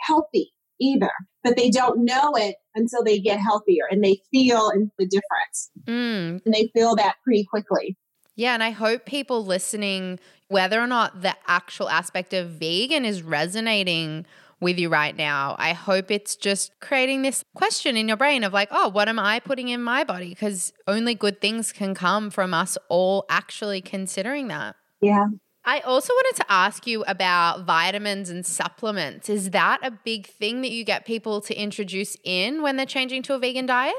healthy 0.00 0.52
either, 0.80 1.10
but 1.46 1.56
they 1.56 1.70
don't 1.70 2.04
know 2.04 2.32
it 2.34 2.56
until 2.74 3.04
they 3.04 3.20
get 3.20 3.38
healthier 3.38 3.84
and 3.88 4.02
they 4.02 4.20
feel 4.32 4.72
the 4.98 5.06
difference. 5.06 5.70
Mm. 5.84 6.44
And 6.44 6.52
they 6.52 6.68
feel 6.74 6.96
that 6.96 7.14
pretty 7.22 7.44
quickly. 7.44 7.96
Yeah, 8.34 8.52
and 8.52 8.64
I 8.64 8.70
hope 8.70 9.06
people 9.06 9.44
listening, 9.46 10.18
whether 10.48 10.80
or 10.80 10.88
not 10.88 11.22
the 11.22 11.36
actual 11.46 11.88
aspect 11.88 12.34
of 12.34 12.48
vegan 12.50 13.04
is 13.04 13.22
resonating 13.22 14.26
with 14.60 14.78
you 14.78 14.88
right 14.88 15.14
now, 15.14 15.54
I 15.58 15.72
hope 15.72 16.10
it's 16.10 16.34
just 16.34 16.72
creating 16.80 17.22
this 17.22 17.44
question 17.54 17.96
in 17.96 18.08
your 18.08 18.16
brain 18.16 18.42
of 18.42 18.52
like, 18.52 18.68
oh, 18.72 18.88
what 18.88 19.08
am 19.08 19.18
I 19.18 19.38
putting 19.38 19.68
in 19.68 19.82
my 19.82 20.02
body? 20.02 20.30
Because 20.30 20.72
only 20.88 21.14
good 21.14 21.40
things 21.40 21.72
can 21.72 21.94
come 21.94 22.30
from 22.30 22.54
us 22.54 22.76
all 22.88 23.24
actually 23.28 23.82
considering 23.82 24.48
that. 24.48 24.74
Yeah. 25.00 25.26
I 25.68 25.80
also 25.80 26.12
wanted 26.12 26.36
to 26.36 26.52
ask 26.52 26.86
you 26.86 27.02
about 27.08 27.64
vitamins 27.64 28.30
and 28.30 28.46
supplements. 28.46 29.28
Is 29.28 29.50
that 29.50 29.80
a 29.82 29.90
big 29.90 30.28
thing 30.28 30.62
that 30.62 30.70
you 30.70 30.84
get 30.84 31.04
people 31.04 31.40
to 31.40 31.60
introduce 31.60 32.16
in 32.22 32.62
when 32.62 32.76
they're 32.76 32.86
changing 32.86 33.24
to 33.24 33.34
a 33.34 33.38
vegan 33.40 33.66
diet? 33.66 33.94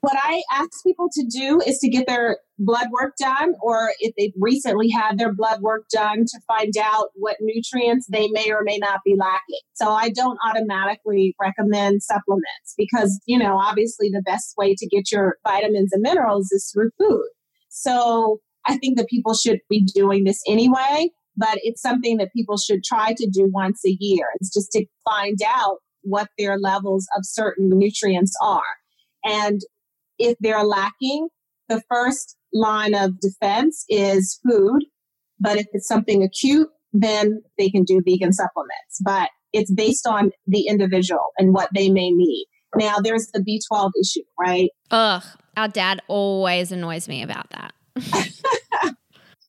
What 0.00 0.16
I 0.20 0.42
ask 0.52 0.82
people 0.84 1.08
to 1.12 1.24
do 1.30 1.60
is 1.64 1.78
to 1.78 1.88
get 1.88 2.08
their 2.08 2.38
blood 2.58 2.88
work 2.90 3.14
done, 3.20 3.54
or 3.62 3.92
if 4.00 4.12
they've 4.18 4.32
recently 4.36 4.90
had 4.90 5.16
their 5.16 5.32
blood 5.32 5.60
work 5.60 5.84
done, 5.92 6.24
to 6.26 6.40
find 6.48 6.76
out 6.76 7.10
what 7.14 7.36
nutrients 7.40 8.08
they 8.10 8.26
may 8.32 8.50
or 8.50 8.62
may 8.64 8.78
not 8.78 8.98
be 9.04 9.14
lacking. 9.16 9.60
So 9.74 9.90
I 9.90 10.08
don't 10.08 10.40
automatically 10.44 11.36
recommend 11.40 12.02
supplements 12.02 12.74
because, 12.76 13.20
you 13.26 13.38
know, 13.38 13.56
obviously 13.58 14.10
the 14.10 14.22
best 14.22 14.54
way 14.58 14.74
to 14.76 14.88
get 14.88 15.12
your 15.12 15.36
vitamins 15.46 15.92
and 15.92 16.02
minerals 16.02 16.50
is 16.50 16.68
through 16.74 16.90
food. 16.98 17.28
So 17.68 18.40
I 18.66 18.76
think 18.78 18.96
that 18.98 19.08
people 19.08 19.34
should 19.34 19.60
be 19.68 19.84
doing 19.84 20.24
this 20.24 20.40
anyway, 20.48 21.10
but 21.36 21.58
it's 21.62 21.82
something 21.82 22.18
that 22.18 22.32
people 22.34 22.56
should 22.56 22.84
try 22.84 23.14
to 23.16 23.28
do 23.30 23.48
once 23.52 23.80
a 23.86 23.96
year. 23.98 24.26
It's 24.40 24.52
just 24.52 24.70
to 24.72 24.84
find 25.04 25.38
out 25.46 25.78
what 26.02 26.28
their 26.38 26.58
levels 26.58 27.06
of 27.16 27.24
certain 27.24 27.70
nutrients 27.70 28.34
are. 28.42 28.60
And 29.24 29.60
if 30.18 30.36
they're 30.40 30.64
lacking, 30.64 31.28
the 31.68 31.82
first 31.88 32.36
line 32.52 32.94
of 32.94 33.18
defense 33.20 33.84
is 33.88 34.38
food. 34.48 34.84
But 35.40 35.58
if 35.58 35.66
it's 35.72 35.88
something 35.88 36.22
acute, 36.22 36.68
then 36.92 37.42
they 37.58 37.70
can 37.70 37.84
do 37.84 38.00
vegan 38.04 38.32
supplements. 38.32 39.00
But 39.02 39.30
it's 39.52 39.72
based 39.72 40.06
on 40.06 40.30
the 40.46 40.66
individual 40.66 41.26
and 41.38 41.54
what 41.54 41.70
they 41.74 41.88
may 41.88 42.10
need. 42.10 42.46
Now, 42.74 42.98
there's 42.98 43.28
the 43.32 43.40
B12 43.40 43.90
issue, 44.00 44.24
right? 44.38 44.70
Ugh, 44.90 45.22
our 45.56 45.68
dad 45.68 46.00
always 46.08 46.72
annoys 46.72 47.06
me 47.06 47.22
about 47.22 47.50
that. 47.50 47.72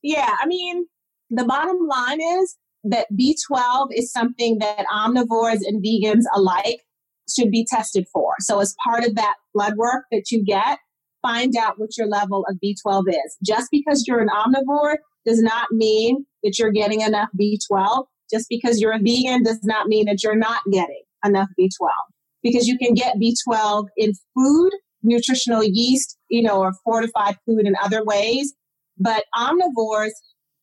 Yeah, 0.02 0.36
I 0.40 0.46
mean, 0.46 0.86
The 1.30 1.44
bottom 1.44 1.86
line 1.88 2.20
is 2.20 2.56
that 2.84 3.06
B12 3.18 3.88
is 3.94 4.12
something 4.12 4.58
that 4.58 4.84
omnivores 4.92 5.60
and 5.66 5.82
vegans 5.82 6.24
alike 6.34 6.82
should 7.34 7.50
be 7.50 7.66
tested 7.68 8.06
for. 8.12 8.34
So, 8.40 8.60
as 8.60 8.74
part 8.86 9.04
of 9.04 9.14
that 9.14 9.34
blood 9.54 9.76
work 9.76 10.04
that 10.12 10.30
you 10.30 10.44
get, 10.44 10.78
find 11.22 11.56
out 11.56 11.78
what 11.78 11.96
your 11.96 12.06
level 12.06 12.44
of 12.48 12.58
B12 12.62 13.04
is. 13.08 13.36
Just 13.42 13.68
because 13.70 14.04
you're 14.06 14.20
an 14.20 14.28
omnivore 14.28 14.96
does 15.24 15.40
not 15.40 15.68
mean 15.72 16.26
that 16.42 16.58
you're 16.58 16.70
getting 16.70 17.00
enough 17.00 17.30
B12. 17.40 18.04
Just 18.30 18.46
because 18.48 18.80
you're 18.80 18.92
a 18.92 18.98
vegan 18.98 19.42
does 19.42 19.64
not 19.64 19.88
mean 19.88 20.06
that 20.06 20.22
you're 20.22 20.36
not 20.36 20.60
getting 20.70 21.02
enough 21.24 21.48
B12. 21.58 21.88
Because 22.42 22.68
you 22.68 22.76
can 22.76 22.92
get 22.92 23.16
B12 23.16 23.86
in 23.96 24.12
food, 24.36 24.72
nutritional 25.04 25.62
yeast, 25.62 26.18
you 26.28 26.42
know, 26.42 26.58
or 26.60 26.72
fortified 26.84 27.36
food 27.46 27.66
in 27.66 27.74
other 27.82 28.02
ways. 28.04 28.54
But 28.98 29.24
omnivores 29.34 30.10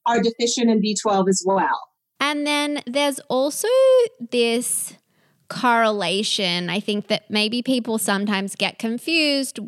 are 0.06 0.22
deficient 0.22 0.70
in 0.70 0.82
B12 0.82 1.30
as 1.30 1.44
well. 1.46 1.80
And 2.20 2.46
then 2.46 2.82
there's 2.86 3.20
also 3.30 3.68
this 4.32 4.94
correlation. 5.50 6.70
I 6.70 6.80
think 6.80 7.08
that 7.08 7.30
maybe 7.30 7.62
people 7.62 7.98
sometimes 7.98 8.56
get 8.56 8.80
confused, 8.80 9.60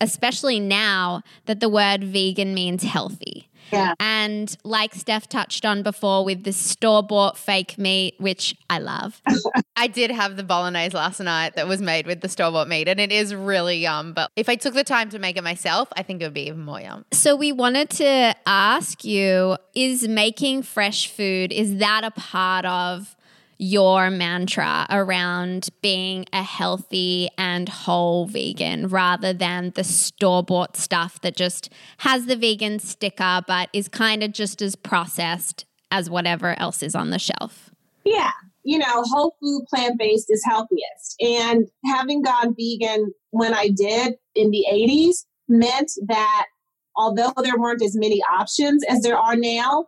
especially 0.00 0.60
now 0.60 1.22
that 1.46 1.60
the 1.60 1.68
word 1.68 2.04
vegan 2.04 2.54
means 2.54 2.82
healthy. 2.82 3.50
Yeah. 3.72 3.94
And 3.98 4.56
like 4.64 4.94
Steph 4.94 5.28
touched 5.28 5.64
on 5.64 5.82
before 5.82 6.24
with 6.24 6.44
the 6.44 6.52
store 6.52 7.02
bought 7.02 7.36
fake 7.36 7.78
meat, 7.78 8.14
which 8.18 8.56
I 8.70 8.78
love. 8.78 9.20
I 9.76 9.86
did 9.86 10.10
have 10.10 10.36
the 10.36 10.42
bolognese 10.42 10.96
last 10.96 11.20
night 11.20 11.56
that 11.56 11.68
was 11.68 11.82
made 11.82 12.06
with 12.06 12.20
the 12.20 12.28
store 12.28 12.50
bought 12.50 12.68
meat, 12.68 12.88
and 12.88 13.00
it 13.00 13.12
is 13.12 13.34
really 13.34 13.78
yum. 13.78 14.12
But 14.12 14.30
if 14.36 14.48
I 14.48 14.56
took 14.56 14.74
the 14.74 14.84
time 14.84 15.10
to 15.10 15.18
make 15.18 15.36
it 15.36 15.44
myself, 15.44 15.88
I 15.96 16.02
think 16.02 16.22
it 16.22 16.26
would 16.26 16.34
be 16.34 16.46
even 16.46 16.60
more 16.60 16.80
yum. 16.80 17.04
So 17.12 17.34
we 17.34 17.52
wanted 17.52 17.90
to 17.90 18.34
ask 18.46 19.04
you 19.04 19.56
is 19.74 20.06
making 20.06 20.62
fresh 20.62 21.08
food, 21.08 21.52
is 21.52 21.78
that 21.78 22.04
a 22.04 22.10
part 22.10 22.64
of 22.64 23.15
your 23.58 24.10
mantra 24.10 24.86
around 24.90 25.68
being 25.82 26.26
a 26.32 26.42
healthy 26.42 27.28
and 27.38 27.68
whole 27.68 28.26
vegan 28.26 28.88
rather 28.88 29.32
than 29.32 29.70
the 29.74 29.84
store 29.84 30.42
bought 30.42 30.76
stuff 30.76 31.20
that 31.22 31.36
just 31.36 31.72
has 31.98 32.26
the 32.26 32.36
vegan 32.36 32.78
sticker 32.78 33.42
but 33.46 33.68
is 33.72 33.88
kind 33.88 34.22
of 34.22 34.32
just 34.32 34.60
as 34.60 34.76
processed 34.76 35.64
as 35.90 36.10
whatever 36.10 36.58
else 36.58 36.82
is 36.82 36.94
on 36.94 37.10
the 37.10 37.18
shelf. 37.18 37.70
Yeah. 38.04 38.32
You 38.64 38.78
know, 38.78 39.02
whole 39.04 39.36
food 39.40 39.64
plant 39.72 39.98
based 39.98 40.26
is 40.28 40.42
healthiest. 40.44 41.16
And 41.20 41.68
having 41.84 42.22
gone 42.22 42.54
vegan 42.58 43.12
when 43.30 43.54
I 43.54 43.68
did 43.68 44.14
in 44.34 44.50
the 44.50 44.66
80s 44.70 45.24
meant 45.48 45.92
that 46.08 46.46
although 46.96 47.32
there 47.42 47.58
weren't 47.58 47.82
as 47.82 47.96
many 47.96 48.20
options 48.22 48.82
as 48.88 49.02
there 49.02 49.16
are 49.16 49.36
now, 49.36 49.86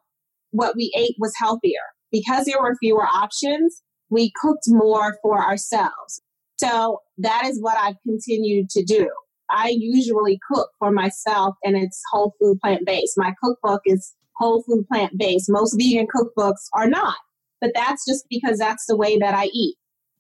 what 0.52 0.76
we 0.76 0.92
ate 0.96 1.16
was 1.18 1.32
healthier 1.36 1.80
because 2.10 2.46
there 2.46 2.60
were 2.60 2.76
fewer 2.80 3.06
options, 3.06 3.82
we 4.10 4.32
cooked 4.40 4.64
more 4.66 5.18
for 5.22 5.42
ourselves. 5.42 6.22
So 6.56 7.00
that 7.18 7.44
is 7.46 7.60
what 7.60 7.78
I've 7.78 8.00
continued 8.06 8.70
to 8.70 8.82
do. 8.82 9.10
I 9.50 9.74
usually 9.76 10.38
cook 10.52 10.70
for 10.78 10.90
myself 10.90 11.54
and 11.64 11.76
it's 11.76 12.02
whole 12.10 12.34
food 12.40 12.58
plant 12.60 12.84
based. 12.84 13.14
My 13.16 13.32
cookbook 13.42 13.82
is 13.86 14.14
whole 14.36 14.62
food 14.62 14.86
plant 14.88 15.16
based. 15.16 15.48
Most 15.48 15.76
vegan 15.78 16.06
cookbooks 16.06 16.68
are 16.74 16.88
not, 16.88 17.16
but 17.60 17.70
that's 17.74 18.04
just 18.06 18.26
because 18.28 18.58
that's 18.58 18.86
the 18.86 18.96
way 18.96 19.18
that 19.18 19.34
I 19.34 19.46
eat. 19.46 19.76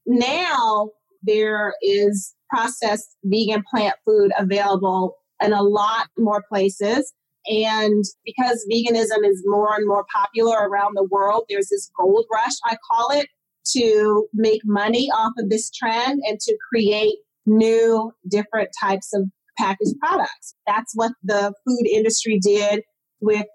Now 0.06 0.90
there 1.22 1.74
is 1.82 2.34
processed 2.48 3.16
vegan 3.24 3.62
plant 3.70 3.94
food 4.06 4.32
available 4.38 5.16
in 5.42 5.52
a 5.52 5.62
lot 5.62 6.08
more 6.16 6.42
places. 6.48 7.12
And 7.48 8.04
because 8.24 8.66
veganism 8.70 9.24
is 9.24 9.42
more 9.46 9.74
and 9.74 9.86
more 9.86 10.04
popular 10.14 10.68
around 10.68 10.94
the 10.94 11.08
world, 11.10 11.44
there's 11.48 11.68
this 11.68 11.90
gold 11.98 12.26
rush, 12.32 12.54
I 12.64 12.76
call 12.90 13.10
it, 13.10 13.26
to 13.72 14.28
make 14.34 14.60
money 14.64 15.08
off 15.10 15.32
of 15.38 15.48
this 15.48 15.70
trend 15.70 16.20
and 16.26 16.38
to 16.40 16.56
create 16.70 17.16
new, 17.46 18.12
different 18.28 18.68
types 18.78 19.14
of 19.14 19.24
packaged 19.56 19.98
products. 19.98 20.54
That's 20.66 20.92
what 20.94 21.12
the 21.22 21.52
food 21.66 21.86
industry 21.86 22.38
did 22.38 22.82
with 23.20 23.46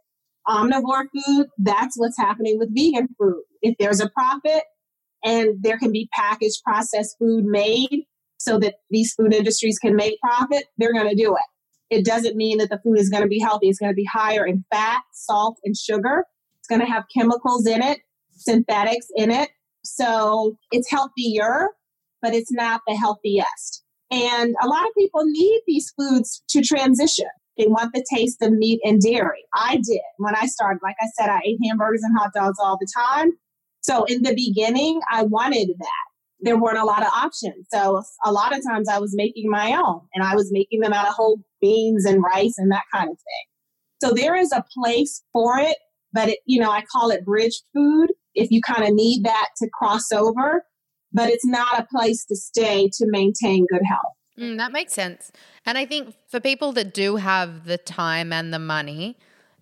omnivore 0.47 1.05
food. 1.13 1.47
That's 1.59 1.97
what's 1.97 2.17
happening 2.17 2.57
with 2.57 2.75
vegan 2.75 3.07
food. 3.19 3.43
If 3.61 3.75
there's 3.79 4.01
a 4.01 4.09
profit 4.09 4.63
and 5.23 5.61
there 5.61 5.77
can 5.77 5.91
be 5.91 6.09
packaged 6.13 6.61
processed 6.65 7.15
food 7.19 7.45
made 7.45 8.05
so 8.37 8.59
that 8.59 8.75
these 8.89 9.13
food 9.13 9.33
industries 9.33 9.79
can 9.79 9.95
make 9.95 10.19
profit, 10.19 10.65
they're 10.77 10.93
going 10.93 11.09
to 11.09 11.15
do 11.15 11.33
it 11.35 11.52
it 11.93 12.05
doesn't 12.05 12.35
mean 12.35 12.57
that 12.57 12.69
the 12.69 12.79
food 12.83 12.97
is 12.97 13.09
going 13.09 13.23
to 13.23 13.29
be 13.29 13.39
healthy. 13.39 13.69
It's 13.69 13.79
going 13.79 13.91
to 13.91 13.95
be 13.95 14.05
higher 14.05 14.45
in 14.45 14.65
fat, 14.71 15.01
salt, 15.11 15.59
and 15.63 15.77
sugar. 15.77 16.25
It's 16.59 16.67
going 16.67 16.81
to 16.81 16.87
have 16.87 17.03
chemicals 17.15 17.67
in 17.67 17.83
it, 17.83 17.99
synthetics 18.31 19.07
in 19.15 19.29
it. 19.29 19.49
So 19.83 20.57
it's 20.71 20.89
healthier, 20.89 21.69
but 22.21 22.33
it's 22.33 22.51
not 22.51 22.81
the 22.87 22.95
healthiest. 22.95 23.83
And 24.09 24.55
a 24.61 24.67
lot 24.67 24.83
of 24.83 24.93
people 24.97 25.21
need 25.25 25.61
these 25.67 25.93
foods 25.97 26.43
to 26.49 26.61
transition. 26.61 27.27
They 27.57 27.67
want 27.67 27.93
the 27.93 28.03
taste 28.11 28.41
of 28.41 28.51
meat 28.53 28.79
and 28.83 28.99
dairy. 28.99 29.43
I 29.53 29.75
did 29.75 30.01
when 30.17 30.35
I 30.35 30.47
started. 30.47 30.79
Like 30.81 30.95
I 30.99 31.07
said, 31.15 31.29
I 31.29 31.41
ate 31.45 31.59
hamburgers 31.67 32.01
and 32.01 32.17
hot 32.17 32.31
dogs 32.33 32.57
all 32.59 32.77
the 32.79 32.87
time. 32.95 33.31
So 33.81 34.05
in 34.05 34.23
the 34.23 34.33
beginning, 34.33 35.01
I 35.11 35.23
wanted 35.23 35.69
that 35.77 36.12
there 36.43 36.57
weren't 36.57 36.77
a 36.77 36.85
lot 36.85 37.01
of 37.01 37.09
options. 37.15 37.67
So 37.73 38.03
a 38.25 38.31
lot 38.31 38.55
of 38.55 38.61
times 38.67 38.89
I 38.89 38.99
was 38.99 39.15
making 39.15 39.49
my 39.49 39.73
own 39.73 40.01
and 40.13 40.23
I 40.23 40.35
was 40.35 40.51
making 40.51 40.81
them 40.81 40.93
out 40.93 41.07
of 41.07 41.13
whole 41.13 41.39
beans 41.61 42.05
and 42.05 42.21
rice 42.21 42.55
and 42.57 42.71
that 42.71 42.83
kind 42.93 43.09
of 43.09 43.15
thing. 43.17 43.45
So 44.03 44.11
there 44.13 44.35
is 44.35 44.51
a 44.51 44.63
place 44.73 45.23
for 45.31 45.57
it, 45.57 45.77
but 46.11 46.29
it, 46.29 46.39
you 46.45 46.59
know, 46.59 46.69
I 46.69 46.83
call 46.91 47.09
it 47.11 47.23
bridge 47.23 47.61
food 47.73 48.09
if 48.35 48.51
you 48.51 48.61
kind 48.61 48.83
of 48.83 48.93
need 48.93 49.23
that 49.23 49.49
to 49.57 49.69
cross 49.73 50.11
over, 50.11 50.65
but 51.13 51.29
it's 51.29 51.45
not 51.45 51.79
a 51.79 51.87
place 51.95 52.25
to 52.25 52.35
stay 52.35 52.89
to 52.97 53.05
maintain 53.07 53.65
good 53.69 53.83
health. 53.87 54.13
Mm, 54.37 54.57
that 54.57 54.71
makes 54.71 54.93
sense. 54.93 55.31
And 55.65 55.77
I 55.77 55.85
think 55.85 56.15
for 56.27 56.39
people 56.39 56.73
that 56.73 56.93
do 56.93 57.17
have 57.17 57.65
the 57.65 57.77
time 57.77 58.33
and 58.33 58.53
the 58.53 58.59
money, 58.59 59.17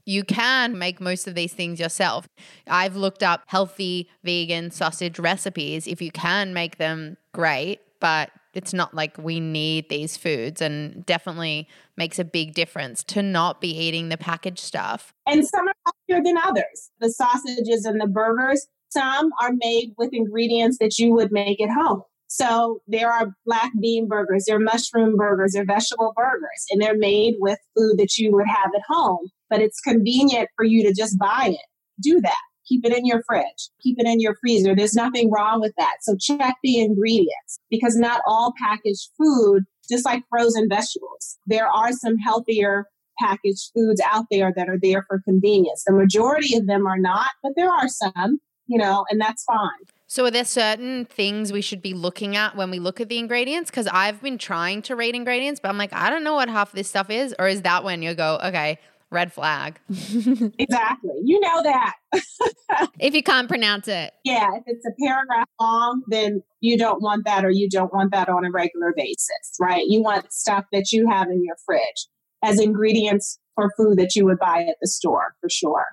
you 0.06 0.24
can 0.24 0.78
make 0.78 1.00
most 1.00 1.28
of 1.28 1.36
these 1.36 1.54
things 1.54 1.80
yourself. 1.80 2.28
I've 2.68 2.96
looked 2.96 3.24
up 3.24 3.44
healthy 3.48 4.10
vegan 4.24 4.72
sausage 4.72 5.20
recipes. 5.20 5.88
If 5.88 6.02
you 6.02 6.12
can 6.12 6.54
make 6.54 6.78
them, 6.78 7.18
great, 7.34 7.80
but 8.00 8.32
it's 8.54 8.74
not 8.74 8.94
like 8.94 9.18
we 9.18 9.40
need 9.40 9.90
these 9.90 10.18
foods 10.18 10.62
and 10.62 11.06
definitely 11.06 11.68
makes 11.96 12.20
a 12.20 12.26
big 12.26 12.54
difference 12.54 13.04
to 13.06 13.24
not 13.24 13.62
be 13.62 13.70
eating 13.70 14.10
the 14.10 14.18
packaged 14.18 14.60
stuff. 14.60 15.14
And 15.26 15.48
some 15.48 15.68
are 15.68 15.74
healthier 15.86 16.24
than 16.24 16.38
others. 16.38 16.92
The 17.00 17.10
sausages 17.10 17.86
and 17.86 18.02
the 18.02 18.08
burgers, 18.08 18.68
some 18.90 19.32
are 19.42 19.52
made 19.54 19.94
with 19.98 20.10
ingredients 20.12 20.78
that 20.80 21.00
you 21.00 21.14
would 21.14 21.32
make 21.32 21.62
at 21.62 21.70
home. 21.70 22.04
So 22.28 22.82
there 22.88 23.12
are 23.12 23.34
black 23.46 23.72
bean 23.80 24.08
burgers, 24.08 24.46
there 24.48 24.56
are 24.56 24.60
mushroom 24.60 25.18
burgers, 25.18 25.52
there 25.52 25.64
are 25.64 25.66
vegetable 25.66 26.14
burgers, 26.16 26.66
and 26.70 26.82
they're 26.82 26.98
made 26.98 27.36
with 27.40 27.60
food 27.76 27.98
that 27.98 28.18
you 28.18 28.32
would 28.32 28.48
have 28.48 28.72
at 28.74 28.82
home. 28.88 29.28
But 29.52 29.62
it's 29.62 29.80
convenient 29.82 30.50
for 30.56 30.66
you 30.66 30.84
to 30.88 30.94
just 30.94 31.20
buy 31.20 31.50
it. 31.52 31.66
Do 32.02 32.20
that. 32.22 32.42
Keep 32.68 32.86
it 32.86 32.98
in 32.98 33.06
your 33.06 33.22
fridge. 33.28 33.70
Keep 33.82 34.00
it 34.00 34.08
in 34.08 34.20
your 34.20 34.36
freezer. 34.42 34.76
There's 34.76 34.96
nothing 34.96 35.30
wrong 35.30 35.62
with 35.62 35.74
that. 35.78 35.98
So 36.02 36.16
check 36.20 36.56
the 36.64 36.80
ingredients 36.80 37.60
because 37.70 37.96
not 37.96 38.22
all 38.26 38.54
packaged 38.58 39.10
food, 39.18 39.66
just 39.90 40.06
like 40.06 40.24
frozen 40.30 40.68
vegetables, 40.70 41.38
there 41.46 41.68
are 41.68 41.92
some 41.92 42.18
healthier 42.18 42.86
packaged 43.20 43.72
foods 43.76 44.02
out 44.10 44.26
there 44.32 44.54
that 44.56 44.70
are 44.70 44.80
there 44.82 45.04
for 45.08 45.22
convenience. 45.24 45.84
The 45.86 45.94
majority 45.94 46.56
of 46.58 46.66
them 46.68 46.88
are 46.88 46.98
not, 46.98 47.30
but 47.44 47.54
there 47.56 47.70
are 47.70 47.88
some, 47.88 48.40
you 48.68 48.78
know, 48.78 49.06
and 49.10 49.20
that's 49.20 49.44
fine. 49.44 49.70
So, 50.08 50.26
are 50.26 50.32
there 50.32 50.44
certain 50.44 51.06
things 51.06 51.54
we 51.54 51.62
should 51.62 51.82
be 51.82 51.94
looking 51.94 52.36
at 52.36 52.56
when 52.58 52.70
we 52.70 52.80
look 52.80 53.00
at 53.00 53.08
the 53.08 53.18
ingredients? 53.18 53.70
Because 53.70 53.88
I've 53.88 54.22
been 54.22 54.38
trying 54.38 54.82
to 54.84 54.96
read 54.96 55.16
ingredients, 55.16 55.62
but 55.62 55.70
I'm 55.70 55.78
like, 55.78 55.94
I 55.94 56.10
don't 56.10 56.24
know 56.24 56.34
what 56.34 56.50
half 56.50 56.74
this 56.74 56.90
stuff 56.90 57.10
is. 57.10 57.34
Or 57.40 57.48
is 57.48 57.62
that 57.62 57.86
when 57.86 58.02
you 58.02 58.14
go, 58.14 58.38
okay, 58.44 58.78
red 59.12 59.32
flag? 59.32 59.80
exactly. 59.90 61.16
You 61.24 61.40
know 61.40 61.64
that. 61.64 61.96
if 63.00 63.14
you 63.14 63.22
can't 63.22 63.48
pronounce 63.48 63.88
it. 63.88 64.14
Yeah. 64.24 64.50
If 64.56 64.64
it's 64.68 64.86
a 64.86 64.92
paragraph 65.06 65.48
long, 65.60 66.02
then 66.08 66.42
you 66.62 66.78
don't 66.78 67.02
want 67.02 67.26
that 67.26 67.46
or 67.46 67.50
you 67.50 67.70
don't 67.70 67.94
want 67.94 68.12
that 68.12 68.30
on 68.30 68.46
a 68.46 68.52
regular 68.52 68.94
basis, 68.96 69.56
right? 69.60 69.84
You 69.88 70.02
want 70.02 70.32
stuff 70.32 70.66
that 70.72 70.92
you 70.92 71.08
have 71.10 71.28
in 71.28 71.44
your 71.44 71.56
fridge 71.66 72.08
as 72.44 72.60
ingredients 72.60 73.38
for 73.56 73.72
food 73.78 73.98
that 73.98 74.16
you 74.16 74.26
would 74.26 74.40
buy 74.40 74.66
at 74.68 74.78
the 74.82 74.88
store 74.88 75.36
for 75.42 75.50
sure. 75.50 75.86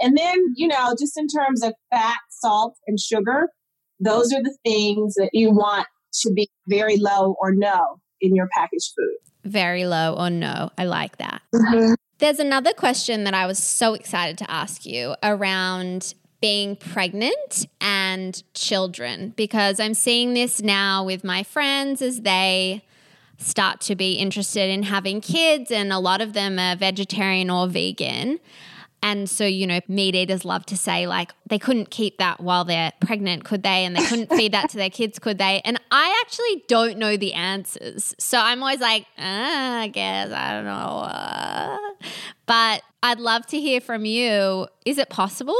And 0.00 0.16
then, 0.16 0.36
you 0.56 0.66
know, 0.66 0.94
just 0.98 1.16
in 1.16 1.28
terms 1.28 1.62
of 1.62 1.74
fat, 1.92 2.16
salt, 2.30 2.76
and 2.86 2.98
sugar, 2.98 3.48
those 4.00 4.32
are 4.32 4.42
the 4.42 4.56
things 4.64 5.14
that 5.14 5.30
you 5.32 5.50
want 5.50 5.86
to 6.22 6.32
be 6.32 6.50
very 6.66 6.96
low 6.96 7.36
or 7.40 7.52
no 7.54 8.00
in 8.20 8.34
your 8.34 8.48
packaged 8.52 8.92
food. 8.96 9.16
Very 9.50 9.84
low 9.84 10.14
or 10.14 10.30
no. 10.30 10.70
I 10.78 10.84
like 10.84 11.18
that. 11.18 11.42
Mm-hmm. 11.54 11.94
There's 12.22 12.38
another 12.38 12.72
question 12.72 13.24
that 13.24 13.34
I 13.34 13.46
was 13.46 13.58
so 13.58 13.94
excited 13.94 14.38
to 14.38 14.48
ask 14.48 14.86
you 14.86 15.16
around 15.24 16.14
being 16.40 16.76
pregnant 16.76 17.66
and 17.80 18.40
children 18.54 19.34
because 19.36 19.80
I'm 19.80 19.94
seeing 19.94 20.32
this 20.32 20.62
now 20.62 21.02
with 21.02 21.24
my 21.24 21.42
friends 21.42 22.00
as 22.00 22.20
they 22.20 22.84
start 23.38 23.80
to 23.80 23.96
be 23.96 24.12
interested 24.12 24.70
in 24.70 24.84
having 24.84 25.20
kids, 25.20 25.72
and 25.72 25.92
a 25.92 25.98
lot 25.98 26.20
of 26.20 26.32
them 26.32 26.60
are 26.60 26.76
vegetarian 26.76 27.50
or 27.50 27.66
vegan. 27.66 28.38
And 29.02 29.28
so, 29.28 29.44
you 29.44 29.66
know, 29.66 29.80
meat 29.88 30.14
eaters 30.14 30.44
love 30.44 30.64
to 30.66 30.76
say, 30.76 31.08
like, 31.08 31.32
they 31.48 31.58
couldn't 31.58 31.90
keep 31.90 32.18
that 32.18 32.40
while 32.40 32.64
they're 32.64 32.92
pregnant, 33.00 33.44
could 33.44 33.64
they? 33.64 33.84
And 33.84 33.96
they 33.96 34.06
couldn't 34.06 34.30
feed 34.30 34.52
that 34.52 34.70
to 34.70 34.76
their 34.76 34.90
kids, 34.90 35.18
could 35.18 35.38
they? 35.38 35.60
And 35.64 35.80
I 35.90 36.22
actually 36.24 36.64
don't 36.68 36.98
know 36.98 37.16
the 37.16 37.32
answers. 37.34 38.14
So 38.18 38.38
I'm 38.38 38.62
always 38.62 38.80
like, 38.80 39.06
ah, 39.18 39.80
I 39.80 39.88
guess, 39.88 40.30
I 40.30 40.52
don't 40.52 40.64
know. 40.64 40.70
Uh. 40.72 41.78
But 42.46 42.82
I'd 43.02 43.18
love 43.18 43.44
to 43.48 43.60
hear 43.60 43.80
from 43.80 44.04
you. 44.04 44.68
Is 44.86 44.98
it 44.98 45.08
possible 45.10 45.56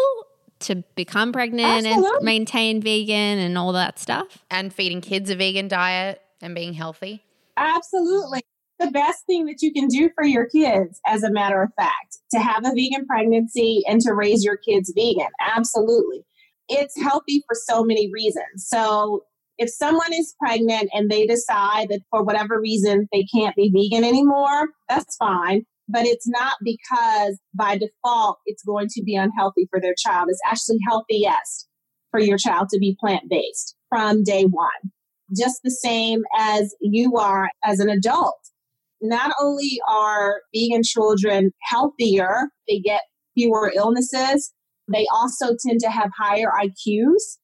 to 0.61 0.76
become 0.95 1.32
pregnant 1.32 1.86
Absolutely. 1.86 2.16
and 2.16 2.24
maintain 2.24 2.80
vegan 2.80 3.38
and 3.38 3.59
all 3.59 3.72
that 3.72 3.99
stuff? 3.99 4.38
And 4.51 4.72
feeding 4.72 5.01
kids 5.01 5.30
a 5.30 5.36
vegan 5.36 5.66
diet 5.66 6.22
and 6.40 6.55
being 6.55 6.74
healthy. 6.74 7.24
Absolutely. 7.57 8.43
The 8.82 8.90
best 8.90 9.24
thing 9.26 9.46
that 9.46 9.62
you 9.62 9.72
can 9.72 9.86
do 9.86 10.10
for 10.12 10.24
your 10.24 10.46
kids, 10.46 11.00
as 11.06 11.22
a 11.22 11.30
matter 11.30 11.62
of 11.62 11.70
fact, 11.76 12.18
to 12.32 12.40
have 12.40 12.66
a 12.66 12.74
vegan 12.74 13.06
pregnancy 13.06 13.82
and 13.86 14.00
to 14.00 14.12
raise 14.12 14.42
your 14.42 14.56
kids 14.56 14.92
vegan. 14.96 15.30
Absolutely. 15.40 16.24
It's 16.68 17.00
healthy 17.00 17.44
for 17.46 17.54
so 17.54 17.84
many 17.84 18.10
reasons. 18.12 18.66
So, 18.66 19.22
if 19.58 19.70
someone 19.70 20.12
is 20.12 20.34
pregnant 20.40 20.88
and 20.92 21.10
they 21.10 21.26
decide 21.26 21.90
that 21.90 22.00
for 22.10 22.24
whatever 22.24 22.60
reason 22.60 23.06
they 23.12 23.24
can't 23.32 23.54
be 23.54 23.70
vegan 23.70 24.02
anymore, 24.02 24.70
that's 24.88 25.14
fine. 25.16 25.64
But 25.88 26.06
it's 26.06 26.26
not 26.26 26.56
because 26.64 27.38
by 27.54 27.78
default 27.78 28.38
it's 28.46 28.64
going 28.64 28.88
to 28.88 29.02
be 29.04 29.14
unhealthy 29.14 29.68
for 29.70 29.80
their 29.80 29.94
child. 29.96 30.28
It's 30.28 30.40
actually 30.44 30.78
healthiest 30.88 31.68
for 32.10 32.18
your 32.18 32.38
child 32.38 32.68
to 32.70 32.78
be 32.78 32.96
plant 32.98 33.24
based 33.28 33.76
from 33.88 34.24
day 34.24 34.44
one 34.44 34.90
just 35.36 35.60
the 35.64 35.70
same 35.70 36.22
as 36.36 36.74
you 36.80 37.16
are 37.16 37.50
as 37.64 37.80
an 37.80 37.88
adult. 37.88 38.38
Not 39.03 39.32
only 39.40 39.80
are 39.88 40.42
vegan 40.55 40.82
children 40.84 41.50
healthier, 41.62 42.48
they 42.68 42.78
get 42.78 43.03
fewer 43.34 43.72
illnesses, 43.74 44.53
they 44.92 45.07
also 45.12 45.57
tend 45.66 45.80
to 45.80 45.90
have 45.90 46.11
higher 46.16 46.50
IQs. 46.61 47.38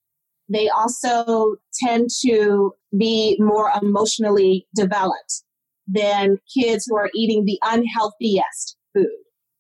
They 0.49 0.69
also 0.69 1.57
tend 1.83 2.09
to 2.27 2.73
be 2.97 3.37
more 3.39 3.71
emotionally 3.83 4.67
developed 4.75 5.43
than 5.87 6.39
kids 6.57 6.87
who 6.87 6.97
are 6.97 7.11
eating 7.15 7.45
the 7.45 7.59
unhealthiest 7.63 8.77
food. 8.95 9.09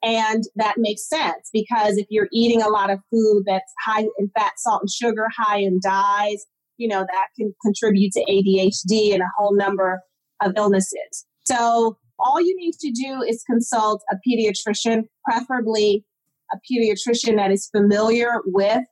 And 0.02 0.44
that 0.56 0.76
makes 0.78 1.08
sense 1.08 1.50
because 1.52 1.96
if 1.96 2.06
you're 2.10 2.28
eating 2.32 2.62
a 2.62 2.68
lot 2.68 2.90
of 2.90 3.00
food 3.10 3.42
that's 3.46 3.72
high 3.84 4.04
in 4.18 4.30
fat, 4.36 4.52
salt, 4.58 4.82
and 4.82 4.90
sugar, 4.90 5.26
high 5.36 5.58
in 5.58 5.80
dyes, 5.82 6.46
you 6.76 6.86
know, 6.88 7.00
that 7.00 7.26
can 7.36 7.52
contribute 7.64 8.12
to 8.12 8.24
ADHD 8.24 9.12
and 9.12 9.22
a 9.22 9.30
whole 9.36 9.56
number 9.56 10.00
of 10.40 10.52
illnesses. 10.56 11.26
So 11.48 11.96
all 12.18 12.40
you 12.40 12.56
need 12.56 12.72
to 12.80 12.90
do 12.90 13.22
is 13.22 13.44
consult 13.44 14.02
a 14.10 14.16
pediatrician, 14.26 15.04
preferably 15.24 16.04
a 16.52 16.56
pediatrician 16.70 17.36
that 17.36 17.50
is 17.50 17.70
familiar 17.74 18.42
with 18.46 18.84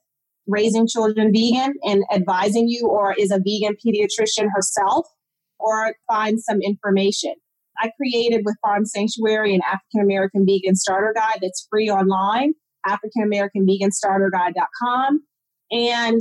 raising 0.46 0.86
children 0.86 1.32
vegan 1.34 1.74
and 1.82 2.04
advising 2.12 2.68
you, 2.68 2.86
or 2.86 3.14
is 3.18 3.32
a 3.32 3.38
vegan 3.38 3.74
pediatrician 3.84 4.46
herself, 4.54 5.06
or 5.58 5.96
find 6.06 6.40
some 6.40 6.62
information. 6.62 7.34
I 7.78 7.90
created 7.96 8.42
with 8.44 8.54
Farm 8.62 8.86
Sanctuary 8.86 9.54
an 9.54 9.60
African 9.66 10.00
American 10.00 10.46
Vegan 10.46 10.76
Starter 10.76 11.12
Guide 11.14 11.40
that's 11.42 11.66
free 11.68 11.90
online, 11.90 12.54
AfricanAmericanVeganStarterGuide.com. 12.86 15.20
And 15.72 16.20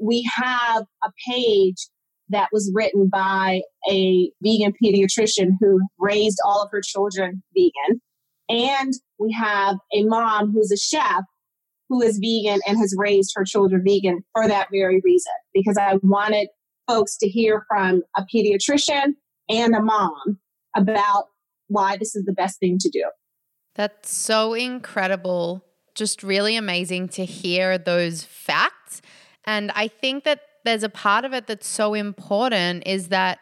we 0.00 0.28
have 0.34 0.84
a 1.04 1.10
page 1.28 1.88
that 2.30 2.48
was 2.52 2.70
written 2.74 3.08
by 3.08 3.62
a 3.90 4.30
vegan 4.42 4.72
pediatrician 4.82 5.52
who 5.60 5.80
raised 5.98 6.38
all 6.44 6.62
of 6.62 6.68
her 6.72 6.80
children 6.80 7.42
vegan. 7.54 8.00
And 8.48 8.92
we 9.18 9.32
have 9.32 9.76
a 9.94 10.04
mom 10.04 10.52
who's 10.52 10.72
a 10.72 10.76
chef 10.76 11.24
who 11.88 12.02
is 12.02 12.18
vegan 12.18 12.60
and 12.66 12.78
has 12.78 12.94
raised 12.96 13.32
her 13.34 13.44
children 13.44 13.82
vegan 13.86 14.24
for 14.34 14.46
that 14.46 14.68
very 14.70 15.00
reason, 15.04 15.32
because 15.54 15.78
I 15.78 15.98
wanted 16.02 16.48
folks 16.86 17.16
to 17.18 17.28
hear 17.28 17.64
from 17.68 18.02
a 18.16 18.24
pediatrician 18.32 19.14
and 19.48 19.74
a 19.74 19.82
mom 19.82 20.38
about 20.76 21.26
why 21.68 21.96
this 21.96 22.14
is 22.14 22.24
the 22.24 22.32
best 22.32 22.58
thing 22.60 22.78
to 22.80 22.90
do. 22.90 23.04
That's 23.74 24.14
so 24.14 24.54
incredible. 24.54 25.64
Just 25.94 26.22
really 26.22 26.56
amazing 26.56 27.08
to 27.10 27.24
hear 27.24 27.78
those 27.78 28.24
facts. 28.24 29.02
And 29.44 29.70
I 29.74 29.88
think 29.88 30.24
that 30.24 30.40
there's 30.68 30.82
a 30.82 30.88
part 30.88 31.24
of 31.24 31.32
it 31.32 31.46
that's 31.46 31.66
so 31.66 31.94
important 31.94 32.86
is 32.86 33.08
that 33.08 33.40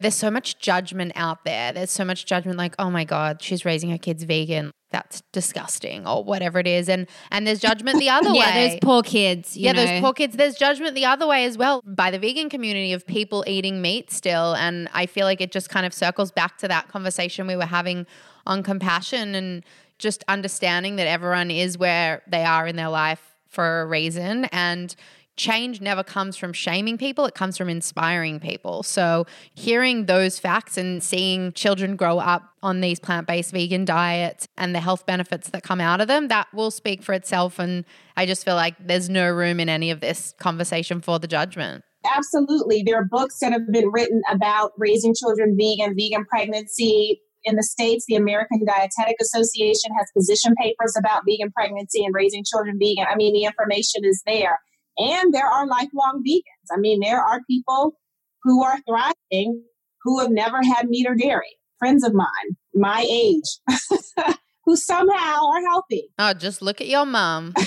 there's 0.00 0.14
so 0.14 0.30
much 0.30 0.58
judgment 0.58 1.12
out 1.14 1.44
there. 1.44 1.72
There's 1.72 1.90
so 1.90 2.04
much 2.04 2.26
judgment 2.26 2.58
like, 2.58 2.74
"Oh 2.78 2.90
my 2.90 3.04
god, 3.04 3.42
she's 3.42 3.64
raising 3.64 3.90
her 3.90 3.98
kids 3.98 4.24
vegan. 4.24 4.72
That's 4.90 5.22
disgusting," 5.32 6.06
or 6.06 6.24
whatever 6.24 6.58
it 6.58 6.66
is. 6.66 6.88
And 6.88 7.06
and 7.30 7.46
there's 7.46 7.60
judgment 7.60 7.98
the 7.98 8.10
other 8.10 8.30
yeah, 8.32 8.54
way. 8.54 8.68
those 8.68 8.78
poor 8.82 9.02
kids. 9.02 9.56
you 9.56 9.66
yeah, 9.66 9.72
know. 9.72 9.86
those 9.86 10.00
poor 10.00 10.12
kids. 10.12 10.36
There's 10.36 10.56
judgment 10.56 10.94
the 10.94 11.04
other 11.04 11.26
way 11.26 11.44
as 11.44 11.56
well 11.56 11.82
by 11.86 12.10
the 12.10 12.18
vegan 12.18 12.48
community 12.48 12.92
of 12.92 13.06
people 13.06 13.44
eating 13.46 13.80
meat 13.80 14.10
still. 14.10 14.54
And 14.54 14.88
I 14.92 15.06
feel 15.06 15.24
like 15.24 15.40
it 15.40 15.52
just 15.52 15.68
kind 15.68 15.86
of 15.86 15.94
circles 15.94 16.30
back 16.30 16.58
to 16.58 16.68
that 16.68 16.88
conversation 16.88 17.46
we 17.46 17.56
were 17.56 17.64
having 17.64 18.06
on 18.46 18.62
compassion 18.62 19.34
and 19.34 19.64
just 19.98 20.24
understanding 20.26 20.96
that 20.96 21.06
everyone 21.06 21.50
is 21.50 21.78
where 21.78 22.22
they 22.26 22.44
are 22.44 22.66
in 22.66 22.76
their 22.76 22.88
life 22.88 23.22
for 23.48 23.82
a 23.82 23.86
reason. 23.86 24.46
And 24.46 24.94
change 25.36 25.80
never 25.80 26.02
comes 26.02 26.36
from 26.36 26.52
shaming 26.52 26.98
people, 26.98 27.24
it 27.24 27.34
comes 27.34 27.56
from 27.56 27.68
inspiring 27.68 28.40
people. 28.40 28.82
So, 28.82 29.26
hearing 29.54 30.06
those 30.06 30.38
facts 30.38 30.76
and 30.76 31.02
seeing 31.02 31.52
children 31.52 31.96
grow 31.96 32.18
up 32.18 32.42
on 32.62 32.80
these 32.80 33.00
plant 33.00 33.26
based 33.26 33.52
vegan 33.52 33.84
diets 33.84 34.46
and 34.56 34.74
the 34.74 34.80
health 34.80 35.06
benefits 35.06 35.50
that 35.50 35.62
come 35.62 35.80
out 35.80 36.00
of 36.00 36.08
them, 36.08 36.28
that 36.28 36.48
will 36.52 36.70
speak 36.70 37.02
for 37.02 37.12
itself. 37.12 37.58
And 37.58 37.84
I 38.16 38.26
just 38.26 38.44
feel 38.44 38.54
like 38.54 38.74
there's 38.78 39.08
no 39.08 39.30
room 39.30 39.60
in 39.60 39.68
any 39.68 39.90
of 39.90 40.00
this 40.00 40.34
conversation 40.38 41.00
for 41.00 41.18
the 41.18 41.26
judgment. 41.26 41.84
Absolutely. 42.04 42.82
There 42.84 42.98
are 42.98 43.04
books 43.04 43.38
that 43.40 43.52
have 43.52 43.70
been 43.72 43.90
written 43.92 44.22
about 44.30 44.72
raising 44.76 45.14
children 45.14 45.56
vegan, 45.58 45.94
vegan 45.96 46.24
pregnancy. 46.24 47.20
In 47.44 47.56
the 47.56 47.62
States, 47.64 48.04
the 48.06 48.14
American 48.14 48.64
Dietetic 48.64 49.16
Association 49.20 49.90
has 49.98 50.06
position 50.16 50.54
papers 50.60 50.94
about 50.96 51.22
vegan 51.28 51.50
pregnancy 51.50 52.04
and 52.04 52.14
raising 52.14 52.44
children 52.44 52.78
vegan. 52.78 53.06
I 53.10 53.16
mean, 53.16 53.34
the 53.34 53.44
information 53.44 54.04
is 54.04 54.22
there. 54.26 54.60
And 54.98 55.32
there 55.32 55.46
are 55.46 55.66
lifelong 55.66 56.22
vegans. 56.26 56.74
I 56.74 56.78
mean, 56.78 57.00
there 57.00 57.20
are 57.20 57.40
people 57.48 57.94
who 58.42 58.62
are 58.62 58.78
thriving 58.88 59.62
who 60.02 60.20
have 60.20 60.30
never 60.30 60.62
had 60.62 60.88
meat 60.88 61.06
or 61.08 61.14
dairy. 61.14 61.56
Friends 61.78 62.04
of 62.04 62.14
mine, 62.14 62.56
my 62.74 63.04
age, 63.10 63.58
who 64.64 64.76
somehow 64.76 65.46
are 65.46 65.62
healthy. 65.62 66.08
Oh, 66.18 66.32
just 66.32 66.62
look 66.62 66.80
at 66.80 66.88
your 66.88 67.06
mom. 67.06 67.54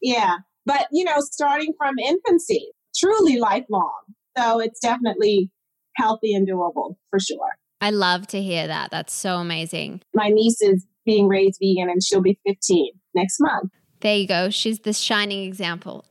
Yeah. 0.00 0.36
But, 0.64 0.86
you 0.92 1.04
know, 1.04 1.16
starting 1.20 1.74
from 1.78 1.98
infancy, 1.98 2.70
truly 2.96 3.38
lifelong. 3.38 4.00
So 4.36 4.60
it's 4.60 4.80
definitely 4.80 5.50
healthy 5.96 6.34
and 6.34 6.48
doable 6.48 6.96
for 7.10 7.18
sure. 7.18 7.50
I 7.80 7.90
love 7.90 8.26
to 8.28 8.42
hear 8.42 8.66
that. 8.66 8.90
That's 8.90 9.12
so 9.12 9.36
amazing. 9.36 10.00
My 10.14 10.28
niece 10.28 10.60
is 10.62 10.86
being 11.04 11.28
raised 11.28 11.58
vegan 11.60 11.90
and 11.90 12.02
she'll 12.02 12.22
be 12.22 12.38
15 12.46 12.92
next 13.14 13.38
month. 13.40 13.70
There 14.00 14.16
you 14.16 14.28
go. 14.28 14.50
She's 14.50 14.80
the 14.80 14.92
shining 14.92 15.44
example. 15.44 16.04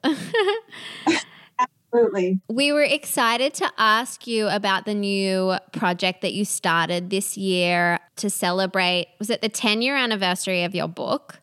Absolutely. 1.59 2.39
we 2.49 2.71
were 2.71 2.83
excited 2.83 3.53
to 3.55 3.71
ask 3.77 4.27
you 4.27 4.47
about 4.47 4.85
the 4.85 4.93
new 4.93 5.55
project 5.71 6.21
that 6.21 6.33
you 6.33 6.45
started 6.45 7.09
this 7.09 7.37
year 7.37 7.99
to 8.17 8.29
celebrate. 8.29 9.07
Was 9.19 9.29
it 9.29 9.41
the 9.41 9.49
10 9.49 9.81
year 9.81 9.95
anniversary 9.95 10.63
of 10.63 10.75
your 10.75 10.87
book? 10.87 11.39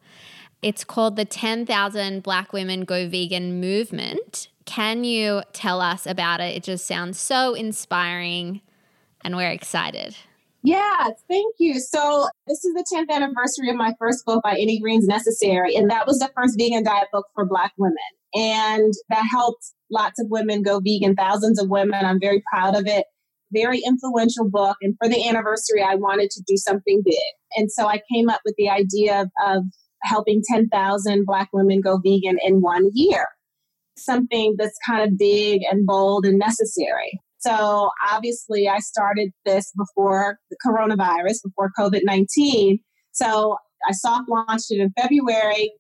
It's 0.62 0.84
called 0.84 1.16
the 1.16 1.24
10,000 1.24 2.22
Black 2.22 2.53
Women 2.53 2.84
Go 2.84 3.09
Vegan 3.09 3.61
Movement. 3.61 4.49
Can 4.64 5.05
you 5.05 5.42
tell 5.53 5.80
us 5.80 6.07
about 6.07 6.40
it? 6.40 6.57
It 6.57 6.62
just 6.62 6.86
sounds 6.86 7.18
so 7.18 7.55
inspiring 7.55 8.62
and 9.22 9.36
we're 9.36 9.51
excited. 9.51 10.16
Yeah, 10.64 11.10
thank 11.28 11.56
you. 11.58 11.78
So, 11.78 12.26
this 12.46 12.64
is 12.64 12.72
the 12.72 12.86
10th 12.90 13.14
anniversary 13.14 13.68
of 13.68 13.76
my 13.76 13.92
first 13.98 14.24
book 14.24 14.42
by 14.42 14.52
Any 14.52 14.80
Greens 14.80 15.06
Necessary. 15.06 15.76
And 15.76 15.90
that 15.90 16.06
was 16.06 16.18
the 16.18 16.30
first 16.34 16.58
vegan 16.58 16.84
diet 16.84 17.08
book 17.12 17.26
for 17.34 17.44
Black 17.44 17.72
women. 17.76 17.96
And 18.32 18.94
that 19.10 19.24
helped 19.30 19.62
lots 19.90 20.18
of 20.18 20.28
women 20.30 20.62
go 20.62 20.80
vegan, 20.80 21.16
thousands 21.16 21.60
of 21.60 21.68
women. 21.68 22.06
I'm 22.06 22.18
very 22.18 22.42
proud 22.50 22.74
of 22.76 22.86
it. 22.86 23.04
Very 23.52 23.82
influential 23.86 24.48
book. 24.48 24.78
And 24.80 24.96
for 24.96 25.06
the 25.06 25.28
anniversary, 25.28 25.82
I 25.82 25.96
wanted 25.96 26.30
to 26.30 26.42
do 26.46 26.56
something 26.56 27.02
big. 27.04 27.14
And 27.56 27.70
so 27.70 27.86
I 27.86 28.00
came 28.10 28.30
up 28.30 28.40
with 28.46 28.54
the 28.56 28.70
idea 28.70 29.20
of, 29.20 29.28
of 29.46 29.64
helping 30.02 30.42
10,000 30.50 31.26
Black 31.26 31.50
women 31.52 31.82
go 31.82 31.98
vegan 31.98 32.38
in 32.42 32.62
one 32.62 32.88
year. 32.94 33.26
Something 33.98 34.54
that's 34.56 34.78
kind 34.86 35.06
of 35.06 35.18
big 35.18 35.60
and 35.70 35.86
bold 35.86 36.24
and 36.24 36.38
necessary. 36.38 37.20
So 37.45 37.90
obviously, 38.11 38.68
I 38.68 38.78
started 38.78 39.30
this 39.45 39.72
before 39.76 40.38
the 40.51 40.57
coronavirus, 40.64 41.42
before 41.45 41.70
COVID 41.78 42.01
19. 42.05 42.78
So 43.12 43.57
I 43.88 43.92
soft 43.92 44.28
launched 44.28 44.70
it 44.70 44.80
in 44.80 44.92
February. 44.99 45.72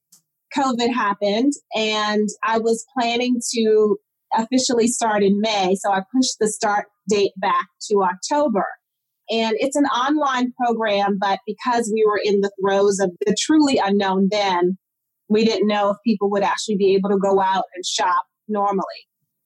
COVID 0.56 0.92
happened, 0.92 1.52
and 1.74 2.28
I 2.44 2.58
was 2.58 2.84
planning 2.96 3.40
to 3.54 3.96
officially 4.36 4.88
start 4.88 5.22
in 5.22 5.40
May. 5.40 5.74
So 5.80 5.90
I 5.90 6.02
pushed 6.14 6.36
the 6.38 6.48
start 6.48 6.86
date 7.08 7.32
back 7.38 7.66
to 7.90 8.02
October. 8.02 8.66
And 9.30 9.56
it's 9.58 9.76
an 9.76 9.86
online 9.86 10.52
program, 10.52 11.18
but 11.18 11.40
because 11.46 11.90
we 11.92 12.04
were 12.06 12.20
in 12.22 12.40
the 12.40 12.50
throes 12.60 13.00
of 13.00 13.10
the 13.24 13.34
truly 13.38 13.80
unknown 13.82 14.28
then, 14.30 14.76
we 15.28 15.44
didn't 15.44 15.66
know 15.66 15.90
if 15.90 15.96
people 16.04 16.30
would 16.30 16.42
actually 16.42 16.76
be 16.76 16.94
able 16.94 17.08
to 17.08 17.18
go 17.18 17.40
out 17.40 17.64
and 17.74 17.84
shop 17.86 18.22
normally, 18.48 18.84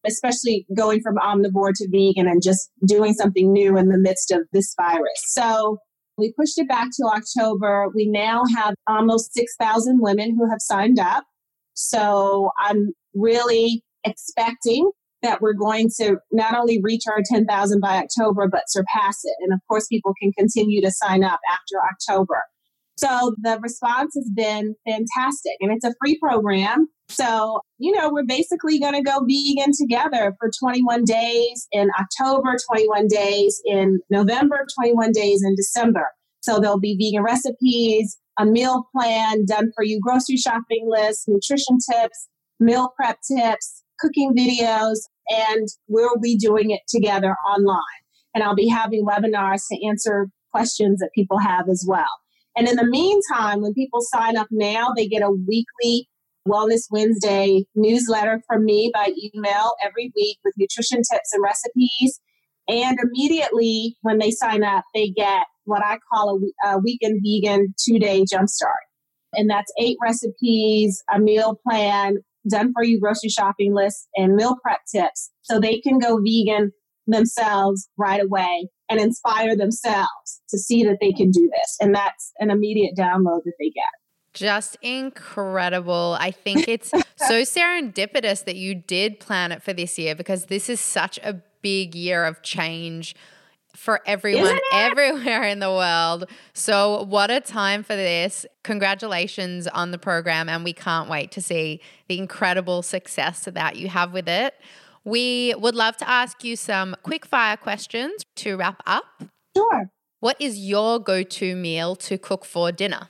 especially 0.06 0.66
going 0.76 1.00
from 1.00 1.16
omnivore 1.16 1.72
to 1.74 1.88
vegan 1.90 2.28
and 2.28 2.42
just 2.42 2.70
doing 2.86 3.14
something 3.14 3.52
new 3.52 3.76
in 3.76 3.88
the 3.88 3.98
midst 3.98 4.30
of 4.30 4.42
this 4.52 4.74
virus. 4.76 5.22
So 5.26 5.78
we 6.16 6.32
pushed 6.32 6.58
it 6.58 6.68
back 6.68 6.88
to 6.94 7.06
October. 7.06 7.88
We 7.94 8.06
now 8.10 8.42
have 8.56 8.74
almost 8.86 9.34
6,000 9.34 10.00
women 10.00 10.36
who 10.36 10.48
have 10.50 10.60
signed 10.60 10.98
up. 10.98 11.24
So 11.74 12.50
I'm 12.58 12.92
really 13.14 13.82
expecting 14.04 14.90
that 15.22 15.40
we're 15.40 15.52
going 15.52 15.90
to 16.00 16.16
not 16.30 16.56
only 16.56 16.80
reach 16.82 17.02
our 17.08 17.22
10,000 17.24 17.80
by 17.80 17.96
October, 17.96 18.48
but 18.48 18.64
surpass 18.68 19.18
it. 19.24 19.34
And 19.40 19.52
of 19.52 19.60
course, 19.68 19.86
people 19.88 20.12
can 20.20 20.32
continue 20.32 20.80
to 20.80 20.90
sign 20.90 21.24
up 21.24 21.40
after 21.50 21.76
October. 21.92 22.42
So 22.98 23.36
the 23.40 23.60
response 23.62 24.14
has 24.16 24.28
been 24.34 24.74
fantastic 24.84 25.52
and 25.60 25.70
it's 25.70 25.84
a 25.84 25.94
free 26.00 26.18
program. 26.18 26.88
So, 27.08 27.60
you 27.78 27.92
know, 27.92 28.10
we're 28.12 28.26
basically 28.26 28.80
going 28.80 28.94
to 28.94 29.02
go 29.02 29.20
vegan 29.20 29.72
together 29.78 30.34
for 30.40 30.50
21 30.58 31.04
days 31.04 31.68
in 31.70 31.88
October, 31.98 32.56
21 32.68 33.06
days 33.06 33.62
in 33.64 34.00
November, 34.10 34.66
21 34.80 35.12
days 35.12 35.42
in 35.44 35.54
December. 35.54 36.08
So 36.40 36.58
there'll 36.58 36.80
be 36.80 36.96
vegan 36.96 37.22
recipes, 37.22 38.18
a 38.36 38.44
meal 38.44 38.88
plan 38.92 39.44
done 39.46 39.70
for 39.76 39.84
you, 39.84 40.00
grocery 40.02 40.36
shopping 40.36 40.88
list, 40.88 41.28
nutrition 41.28 41.78
tips, 41.92 42.28
meal 42.58 42.92
prep 42.96 43.18
tips, 43.30 43.84
cooking 44.00 44.34
videos, 44.36 44.98
and 45.30 45.68
we'll 45.86 46.18
be 46.20 46.36
doing 46.36 46.72
it 46.72 46.80
together 46.88 47.36
online. 47.48 47.80
And 48.34 48.42
I'll 48.42 48.56
be 48.56 48.68
having 48.68 49.06
webinars 49.06 49.62
to 49.70 49.86
answer 49.86 50.28
questions 50.50 50.98
that 50.98 51.10
people 51.14 51.38
have 51.38 51.68
as 51.68 51.84
well. 51.88 52.08
And 52.58 52.66
in 52.66 52.74
the 52.74 52.86
meantime, 52.86 53.62
when 53.62 53.72
people 53.72 54.00
sign 54.00 54.36
up 54.36 54.48
now, 54.50 54.88
they 54.96 55.06
get 55.06 55.22
a 55.22 55.30
weekly 55.30 56.08
Wellness 56.48 56.88
Wednesday 56.90 57.64
newsletter 57.76 58.42
from 58.48 58.64
me 58.64 58.90
by 58.92 59.12
email 59.22 59.74
every 59.84 60.10
week 60.16 60.38
with 60.44 60.54
nutrition 60.58 60.98
tips 60.98 61.32
and 61.32 61.42
recipes. 61.44 62.20
And 62.66 62.98
immediately 63.00 63.96
when 64.02 64.18
they 64.18 64.32
sign 64.32 64.64
up, 64.64 64.82
they 64.92 65.10
get 65.10 65.44
what 65.66 65.84
I 65.84 65.98
call 66.12 66.40
a, 66.64 66.68
a 66.68 66.78
weekend 66.78 67.20
vegan 67.24 67.74
two 67.78 68.00
day 68.00 68.24
jumpstart. 68.24 68.88
And 69.34 69.48
that's 69.48 69.72
eight 69.78 69.96
recipes, 70.02 71.00
a 71.14 71.20
meal 71.20 71.60
plan, 71.64 72.16
done 72.48 72.72
for 72.72 72.82
you 72.82 72.98
grocery 72.98 73.28
shopping 73.28 73.72
list, 73.72 74.08
and 74.16 74.34
meal 74.34 74.56
prep 74.64 74.80
tips 74.92 75.30
so 75.42 75.60
they 75.60 75.78
can 75.78 76.00
go 76.00 76.18
vegan 76.18 76.72
themselves 77.06 77.88
right 77.96 78.20
away 78.20 78.68
and 78.90 79.00
inspire 79.00 79.56
themselves 79.56 80.40
to 80.48 80.58
see 80.58 80.84
that 80.84 80.98
they 81.00 81.12
can 81.12 81.30
do 81.30 81.50
this. 81.54 81.76
And 81.80 81.94
that's 81.94 82.32
an 82.38 82.50
immediate 82.50 82.96
download 82.96 83.44
that 83.44 83.54
they 83.58 83.70
get. 83.70 83.84
Just 84.34 84.76
incredible. 84.82 86.16
I 86.20 86.30
think 86.30 86.68
it's 86.68 86.90
so 87.16 87.42
serendipitous 87.42 88.44
that 88.44 88.56
you 88.56 88.74
did 88.74 89.20
plan 89.20 89.52
it 89.52 89.62
for 89.62 89.72
this 89.72 89.98
year 89.98 90.14
because 90.14 90.46
this 90.46 90.68
is 90.68 90.80
such 90.80 91.18
a 91.22 91.42
big 91.62 91.94
year 91.94 92.24
of 92.24 92.42
change 92.42 93.14
for 93.74 94.00
everyone 94.06 94.58
everywhere 94.72 95.44
in 95.44 95.60
the 95.60 95.70
world. 95.70 96.24
So, 96.52 97.04
what 97.04 97.30
a 97.30 97.40
time 97.40 97.82
for 97.82 97.94
this. 97.94 98.44
Congratulations 98.64 99.68
on 99.68 99.92
the 99.92 99.98
program, 99.98 100.48
and 100.48 100.64
we 100.64 100.72
can't 100.72 101.08
wait 101.08 101.30
to 101.32 101.40
see 101.40 101.80
the 102.08 102.18
incredible 102.18 102.82
success 102.82 103.48
that 103.50 103.76
you 103.76 103.88
have 103.88 104.12
with 104.12 104.28
it. 104.28 104.54
We 105.04 105.54
would 105.58 105.74
love 105.74 105.96
to 105.98 106.08
ask 106.08 106.44
you 106.44 106.56
some 106.56 106.96
quick 107.02 107.26
fire 107.26 107.56
questions 107.56 108.24
to 108.36 108.56
wrap 108.56 108.82
up. 108.86 109.04
Sure. 109.56 109.90
What 110.20 110.36
is 110.40 110.58
your 110.58 110.98
go 110.98 111.22
to 111.22 111.56
meal 111.56 111.94
to 111.96 112.18
cook 112.18 112.44
for 112.44 112.72
dinner? 112.72 113.08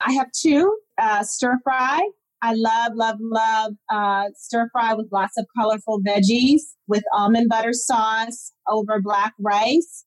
I 0.00 0.12
have 0.12 0.30
two 0.32 0.78
uh, 0.98 1.22
stir 1.22 1.58
fry. 1.64 2.00
I 2.42 2.52
love, 2.54 2.92
love, 2.94 3.16
love 3.20 3.72
uh, 3.90 4.24
stir 4.36 4.68
fry 4.70 4.92
with 4.92 5.08
lots 5.10 5.38
of 5.38 5.46
colorful 5.56 6.02
veggies 6.02 6.60
with 6.86 7.02
almond 7.14 7.48
butter 7.48 7.72
sauce 7.72 8.52
over 8.68 9.00
black 9.00 9.32
rice 9.40 10.04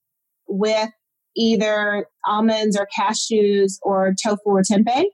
with 0.47 0.91
either 1.35 2.05
almonds 2.27 2.77
or 2.77 2.87
cashews 2.97 3.79
or 3.81 4.13
tofu 4.23 4.41
or 4.45 4.61
tempeh. 4.61 5.05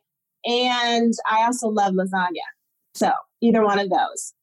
And 0.46 1.14
I 1.26 1.46
also 1.46 1.70
love 1.70 1.94
lasagna. 1.94 2.48
So 2.94 3.12
either 3.42 3.64
one 3.64 3.80
of 3.80 3.90
those. 3.90 4.34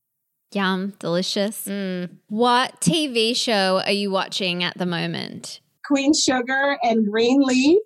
Yum, 0.53 0.95
delicious. 0.99 1.67
Mm. 1.67 2.11
What 2.29 2.81
TV 2.81 3.37
show 3.37 3.83
are 3.85 3.93
you 3.93 4.11
watching 4.11 4.65
at 4.65 4.77
the 4.77 4.87
moment? 4.87 5.61
Queen 5.87 6.13
Sugar 6.13 6.77
and 6.83 7.07
Greenleaf. 7.07 7.79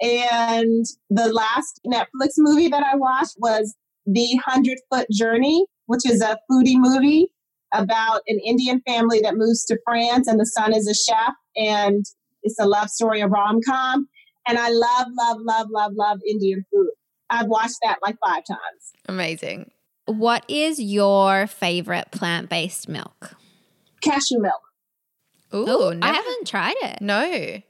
And 0.00 0.84
the 1.10 1.32
last 1.32 1.80
Netflix 1.86 2.32
movie 2.38 2.68
that 2.68 2.84
I 2.84 2.96
watched 2.96 3.36
was 3.38 3.74
The 4.06 4.38
Hundred 4.44 4.78
Foot 4.92 5.06
Journey, 5.10 5.66
which 5.86 6.08
is 6.08 6.20
a 6.20 6.38
foodie 6.50 6.76
movie 6.76 7.28
about 7.72 8.22
an 8.28 8.38
Indian 8.44 8.80
family 8.86 9.20
that 9.22 9.36
moves 9.36 9.64
to 9.66 9.78
France 9.84 10.28
and 10.28 10.38
the 10.38 10.46
son 10.46 10.72
is 10.74 10.88
a 10.88 10.94
chef 10.94 11.34
and 11.56 12.04
it's 12.42 12.58
a 12.60 12.66
love 12.66 12.90
story, 12.90 13.20
a 13.20 13.26
rom 13.26 13.60
com. 13.66 14.08
And 14.46 14.58
I 14.58 14.68
love, 14.68 15.06
love, 15.18 15.38
love, 15.40 15.68
love, 15.70 15.92
love 15.94 16.18
Indian 16.28 16.64
food. 16.70 16.90
I've 17.30 17.46
watched 17.46 17.78
that 17.82 17.98
like 18.02 18.16
five 18.24 18.42
times. 18.46 18.92
Amazing. 19.08 19.70
What 20.06 20.44
is 20.48 20.80
your 20.80 21.46
favorite 21.46 22.10
plant 22.10 22.48
based 22.50 22.88
milk? 22.88 23.34
Cashew 24.00 24.38
milk. 24.40 24.60
Ooh, 25.54 25.64
Oh, 25.68 25.90
never- 25.90 26.04
I 26.04 26.14
haven't 26.16 26.46
tried 26.46 26.74
it. 26.82 27.00
No. 27.00 27.22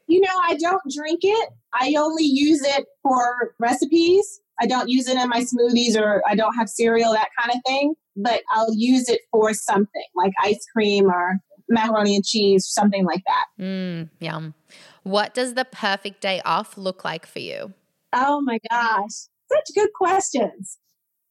You 0.06 0.20
know, 0.20 0.40
I 0.42 0.56
don't 0.56 0.82
drink 0.94 1.20
it. 1.22 1.48
I 1.72 1.94
only 1.98 2.24
use 2.24 2.62
it 2.64 2.86
for 3.02 3.54
recipes. 3.58 4.40
I 4.60 4.66
don't 4.66 4.88
use 4.88 5.08
it 5.08 5.16
in 5.18 5.28
my 5.28 5.40
smoothies 5.42 5.96
or 6.00 6.22
I 6.26 6.34
don't 6.34 6.54
have 6.54 6.68
cereal, 6.68 7.12
that 7.12 7.28
kind 7.38 7.50
of 7.54 7.60
thing. 7.66 7.94
But 8.16 8.42
I'll 8.50 8.72
use 8.74 9.08
it 9.08 9.20
for 9.30 9.52
something 9.52 10.04
like 10.14 10.32
ice 10.40 10.64
cream 10.72 11.06
or 11.10 11.40
macaroni 11.68 12.14
and 12.16 12.24
cheese, 12.24 12.66
something 12.68 13.04
like 13.04 13.22
that. 13.26 13.44
Mm, 13.62 14.10
yum. 14.20 14.54
What 15.02 15.34
does 15.34 15.54
the 15.54 15.64
perfect 15.64 16.20
day 16.20 16.40
off 16.44 16.78
look 16.78 17.04
like 17.04 17.26
for 17.26 17.40
you? 17.40 17.74
Oh 18.12 18.40
my 18.40 18.58
gosh, 18.70 19.10
such 19.52 19.74
good 19.74 19.90
questions. 19.94 20.78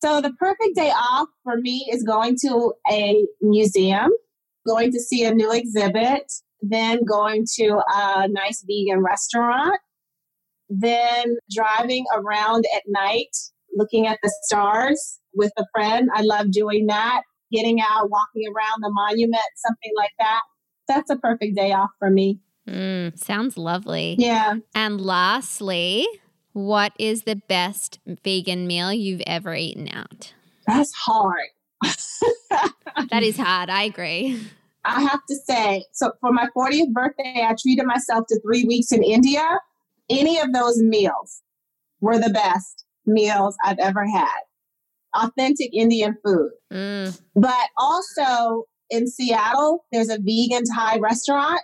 So, 0.04 0.20
the 0.20 0.34
perfect 0.34 0.76
day 0.76 0.90
off 0.90 1.30
for 1.44 1.56
me 1.56 1.88
is 1.90 2.04
going 2.04 2.36
to 2.42 2.74
a 2.92 3.26
museum, 3.40 4.10
going 4.68 4.92
to 4.92 5.00
see 5.00 5.24
a 5.24 5.34
new 5.34 5.50
exhibit, 5.54 6.30
then 6.62 7.06
going 7.06 7.46
to 7.60 7.82
a 7.88 8.28
nice 8.28 8.66
vegan 8.68 9.02
restaurant, 9.02 9.80
then 10.68 11.38
driving 11.50 12.04
around 12.14 12.66
at 12.76 12.82
night, 12.86 13.34
looking 13.78 14.06
at 14.06 14.20
the 14.22 14.34
stars 14.44 15.20
with 15.34 15.54
a 15.58 15.64
friend. 15.74 16.10
I 16.14 16.24
love 16.24 16.52
doing 16.52 16.88
that. 16.88 17.22
Getting 17.54 17.80
out, 17.80 18.10
walking 18.10 18.44
around 18.54 18.82
the 18.82 18.92
monument, 18.92 19.42
something 19.56 19.92
like 19.96 20.12
that. 20.20 20.42
That's 20.90 21.12
a 21.12 21.16
perfect 21.16 21.56
day 21.56 21.72
off 21.72 21.92
for 21.98 22.10
me. 22.10 22.42
Mm. 22.68 23.18
Sounds 23.18 23.58
lovely. 23.58 24.18
Yeah. 24.20 24.56
And 24.76 25.00
lastly, 25.00 26.06
what 26.54 26.94
is 26.98 27.24
the 27.24 27.36
best 27.36 28.00
vegan 28.24 28.66
meal 28.66 28.94
you've 28.94 29.24
ever 29.28 29.54
eaten 29.56 29.90
out? 29.94 30.34
That's 30.66 30.94
hard. 30.94 31.50
That 33.10 33.24
is 33.24 33.38
hard. 33.38 33.70
I 33.70 33.84
agree. 33.84 34.40
I 34.86 35.02
have 35.02 35.22
to 35.30 35.36
say, 35.36 35.86
so 35.94 36.12
for 36.20 36.32
my 36.32 36.48
40th 36.56 36.92
birthday, 36.92 37.46
I 37.48 37.56
treated 37.60 37.86
myself 37.86 38.26
to 38.30 38.40
three 38.42 38.64
weeks 38.66 38.92
in 38.92 39.04
India. 39.04 39.60
Any 40.10 40.40
of 40.40 40.54
those 40.54 40.78
meals 40.80 41.42
were 42.02 42.20
the 42.20 42.30
best 42.30 42.86
meals 43.06 43.56
I've 43.64 43.80
ever 43.80 44.06
had. 44.06 44.40
Authentic 45.16 45.74
Indian 45.74 46.18
food. 46.24 46.52
Mm. 46.72 47.20
But 47.36 47.70
also 47.78 48.66
in 48.90 49.08
Seattle, 49.08 49.86
there's 49.92 50.10
a 50.10 50.20
vegan 50.20 50.64
Thai 50.66 51.00
restaurant. 51.00 51.62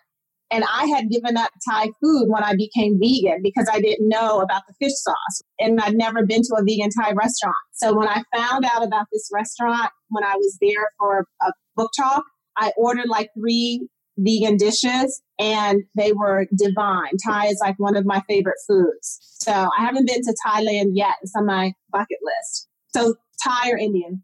And 0.51 0.63
I 0.63 0.85
had 0.87 1.09
given 1.09 1.37
up 1.37 1.51
Thai 1.69 1.89
food 2.01 2.25
when 2.27 2.43
I 2.43 2.55
became 2.55 2.99
vegan 2.99 3.41
because 3.43 3.69
I 3.71 3.79
didn't 3.79 4.09
know 4.09 4.39
about 4.39 4.63
the 4.67 4.73
fish 4.79 4.95
sauce. 4.95 5.41
And 5.59 5.79
I'd 5.79 5.95
never 5.95 6.25
been 6.25 6.41
to 6.41 6.55
a 6.57 6.63
vegan 6.63 6.89
Thai 6.89 7.11
restaurant. 7.11 7.55
So 7.73 7.95
when 7.95 8.07
I 8.07 8.23
found 8.35 8.65
out 8.65 8.83
about 8.83 9.05
this 9.11 9.29
restaurant, 9.31 9.91
when 10.09 10.23
I 10.23 10.35
was 10.35 10.57
there 10.61 10.89
for 10.97 11.27
a 11.41 11.51
book 11.75 11.91
talk, 11.97 12.23
I 12.57 12.71
ordered 12.77 13.07
like 13.07 13.29
three 13.39 13.87
vegan 14.17 14.57
dishes 14.57 15.21
and 15.39 15.83
they 15.95 16.11
were 16.13 16.47
divine. 16.55 17.11
Thai 17.25 17.47
is 17.47 17.59
like 17.61 17.75
one 17.77 17.95
of 17.95 18.05
my 18.05 18.21
favorite 18.27 18.57
foods. 18.67 19.19
So 19.41 19.51
I 19.51 19.85
haven't 19.85 20.07
been 20.07 20.21
to 20.21 20.35
Thailand 20.45 20.91
yet. 20.93 21.15
It's 21.21 21.33
on 21.35 21.45
my 21.45 21.73
bucket 21.91 22.17
list. 22.21 22.67
So 22.95 23.15
Thai 23.43 23.71
or 23.71 23.77
Indian. 23.77 24.23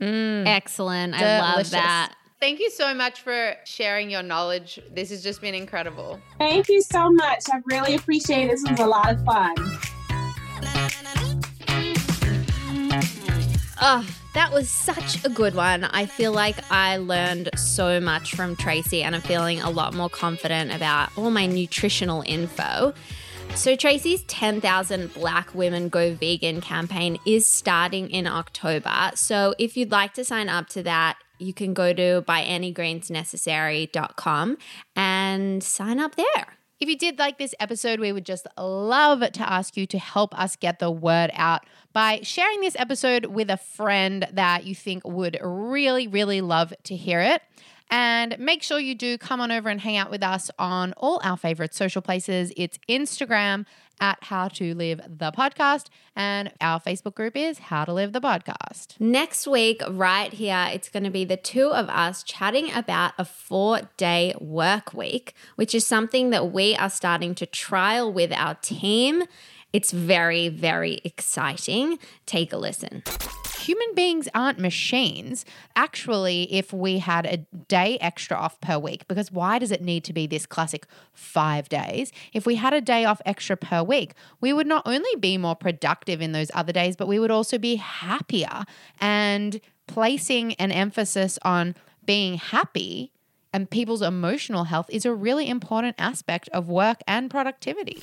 Mm. 0.00 0.46
Excellent. 0.46 1.14
I 1.14 1.54
love 1.56 1.70
that. 1.70 2.14
Thank 2.40 2.58
you 2.58 2.70
so 2.70 2.94
much 2.94 3.20
for 3.20 3.54
sharing 3.64 4.10
your 4.10 4.22
knowledge. 4.22 4.80
This 4.90 5.10
has 5.10 5.22
just 5.22 5.42
been 5.42 5.54
incredible. 5.54 6.18
Thank 6.38 6.70
you 6.70 6.80
so 6.80 7.10
much. 7.10 7.44
I 7.52 7.60
really 7.66 7.96
appreciate 7.96 8.44
it. 8.44 8.52
This 8.52 8.64
was 8.66 8.80
a 8.80 8.86
lot 8.86 9.12
of 9.12 9.22
fun. 9.26 9.54
Oh, 13.82 14.08
that 14.32 14.52
was 14.52 14.70
such 14.70 15.22
a 15.22 15.28
good 15.28 15.54
one. 15.54 15.84
I 15.84 16.06
feel 16.06 16.32
like 16.32 16.56
I 16.70 16.96
learned 16.96 17.50
so 17.56 18.00
much 18.00 18.34
from 18.34 18.56
Tracye 18.56 19.02
and 19.02 19.14
I'm 19.14 19.20
feeling 19.20 19.60
a 19.60 19.68
lot 19.68 19.92
more 19.92 20.08
confident 20.08 20.72
about 20.72 21.10
all 21.18 21.30
my 21.30 21.44
nutritional 21.44 22.22
info. 22.24 22.94
So, 23.54 23.76
Tracye's 23.76 24.22
10,000 24.22 25.12
Black 25.12 25.54
Women 25.54 25.88
Go 25.88 26.14
Vegan 26.14 26.60
campaign 26.62 27.18
is 27.26 27.46
starting 27.46 28.08
in 28.08 28.26
October. 28.26 29.10
So, 29.14 29.54
if 29.58 29.76
you'd 29.76 29.90
like 29.90 30.14
to 30.14 30.24
sign 30.24 30.48
up 30.48 30.68
to 30.70 30.82
that, 30.84 31.18
you 31.40 31.54
can 31.54 31.74
go 31.74 31.92
to 31.92 32.22
byanygreensnecessary.com 32.22 34.56
and 34.96 35.62
sign 35.62 36.00
up 36.00 36.16
there. 36.16 36.56
If 36.80 36.88
you 36.88 36.96
did 36.96 37.18
like 37.18 37.36
this 37.36 37.54
episode, 37.60 38.00
we 38.00 38.10
would 38.10 38.24
just 38.24 38.46
love 38.56 39.20
to 39.20 39.52
ask 39.52 39.76
you 39.76 39.86
to 39.88 39.98
help 39.98 40.38
us 40.38 40.56
get 40.56 40.78
the 40.78 40.90
word 40.90 41.30
out 41.34 41.66
by 41.92 42.20
sharing 42.22 42.62
this 42.62 42.74
episode 42.78 43.26
with 43.26 43.50
a 43.50 43.58
friend 43.58 44.26
that 44.32 44.64
you 44.64 44.74
think 44.74 45.06
would 45.06 45.38
really, 45.42 46.08
really 46.08 46.40
love 46.40 46.72
to 46.84 46.96
hear 46.96 47.20
it. 47.20 47.42
And 47.90 48.38
make 48.38 48.62
sure 48.62 48.78
you 48.78 48.94
do 48.94 49.18
come 49.18 49.40
on 49.40 49.50
over 49.50 49.68
and 49.68 49.80
hang 49.80 49.98
out 49.98 50.10
with 50.10 50.22
us 50.22 50.50
on 50.58 50.94
all 50.96 51.20
our 51.22 51.36
favorite 51.36 51.74
social 51.74 52.00
places. 52.00 52.50
It's 52.56 52.78
Instagram 52.88 53.66
at 54.00 54.24
How 54.24 54.48
to 54.48 54.74
Live 54.74 55.00
the 55.06 55.32
Podcast, 55.32 55.86
and 56.16 56.52
our 56.60 56.80
Facebook 56.80 57.14
group 57.14 57.36
is 57.36 57.58
How 57.58 57.84
to 57.84 57.92
Live 57.92 58.12
the 58.12 58.20
Podcast. 58.20 58.98
Next 58.98 59.46
week, 59.46 59.82
right 59.88 60.32
here, 60.32 60.68
it's 60.72 60.88
going 60.88 61.04
to 61.04 61.10
be 61.10 61.24
the 61.24 61.36
two 61.36 61.68
of 61.68 61.88
us 61.88 62.22
chatting 62.22 62.72
about 62.72 63.12
a 63.18 63.24
four 63.24 63.82
day 63.96 64.34
work 64.40 64.94
week, 64.94 65.34
which 65.56 65.74
is 65.74 65.86
something 65.86 66.30
that 66.30 66.52
we 66.52 66.74
are 66.76 66.90
starting 66.90 67.34
to 67.36 67.46
trial 67.46 68.12
with 68.12 68.32
our 68.32 68.54
team. 68.56 69.24
It's 69.72 69.92
very, 69.92 70.48
very 70.48 71.00
exciting. 71.04 71.98
Take 72.26 72.52
a 72.52 72.56
listen 72.56 73.02
human 73.60 73.94
beings 73.94 74.28
aren't 74.34 74.58
machines. 74.58 75.44
Actually, 75.76 76.52
if 76.52 76.72
we 76.72 76.98
had 76.98 77.26
a 77.26 77.38
day 77.68 77.98
extra 78.00 78.36
off 78.36 78.60
per 78.60 78.78
week, 78.78 79.06
because 79.08 79.30
why 79.30 79.58
does 79.58 79.70
it 79.70 79.82
need 79.82 80.04
to 80.04 80.12
be 80.12 80.26
this 80.26 80.46
classic 80.46 80.86
five 81.12 81.68
days? 81.68 82.12
If 82.32 82.46
we 82.46 82.56
had 82.56 82.72
a 82.72 82.80
day 82.80 83.04
off 83.04 83.20
extra 83.24 83.56
per 83.56 83.82
week, 83.82 84.14
we 84.40 84.52
would 84.52 84.66
not 84.66 84.82
only 84.86 85.14
be 85.18 85.38
more 85.38 85.56
productive 85.56 86.20
in 86.20 86.32
those 86.32 86.50
other 86.54 86.72
days, 86.72 86.96
but 86.96 87.08
we 87.08 87.18
would 87.18 87.30
also 87.30 87.58
be 87.58 87.76
happier. 87.76 88.64
And 89.00 89.60
placing 89.86 90.54
an 90.54 90.70
emphasis 90.70 91.38
on 91.42 91.74
being 92.04 92.34
happy 92.34 93.12
and 93.52 93.70
people's 93.70 94.02
emotional 94.02 94.64
health 94.64 94.86
is 94.90 95.04
a 95.04 95.14
really 95.14 95.48
important 95.48 95.96
aspect 95.98 96.48
of 96.50 96.68
work 96.68 96.98
and 97.06 97.30
productivity. 97.30 98.02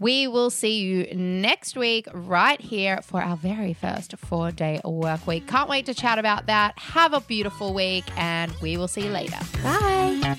We 0.00 0.28
will 0.28 0.50
see 0.50 0.78
you 0.80 1.12
next 1.14 1.76
week 1.76 2.06
right 2.12 2.60
here 2.60 3.00
for 3.02 3.20
our 3.20 3.36
very 3.36 3.74
first 3.74 4.16
four 4.18 4.50
day 4.50 4.80
work 4.84 5.26
week. 5.26 5.46
Can't 5.48 5.68
wait 5.68 5.86
to 5.86 5.94
chat 5.94 6.18
about 6.18 6.46
that. 6.46 6.78
Have 6.78 7.12
a 7.12 7.20
beautiful 7.20 7.74
week, 7.74 8.04
and 8.16 8.52
we 8.62 8.76
will 8.76 8.88
see 8.88 9.02
you 9.02 9.10
later. 9.10 9.38
Bye. 9.62 10.38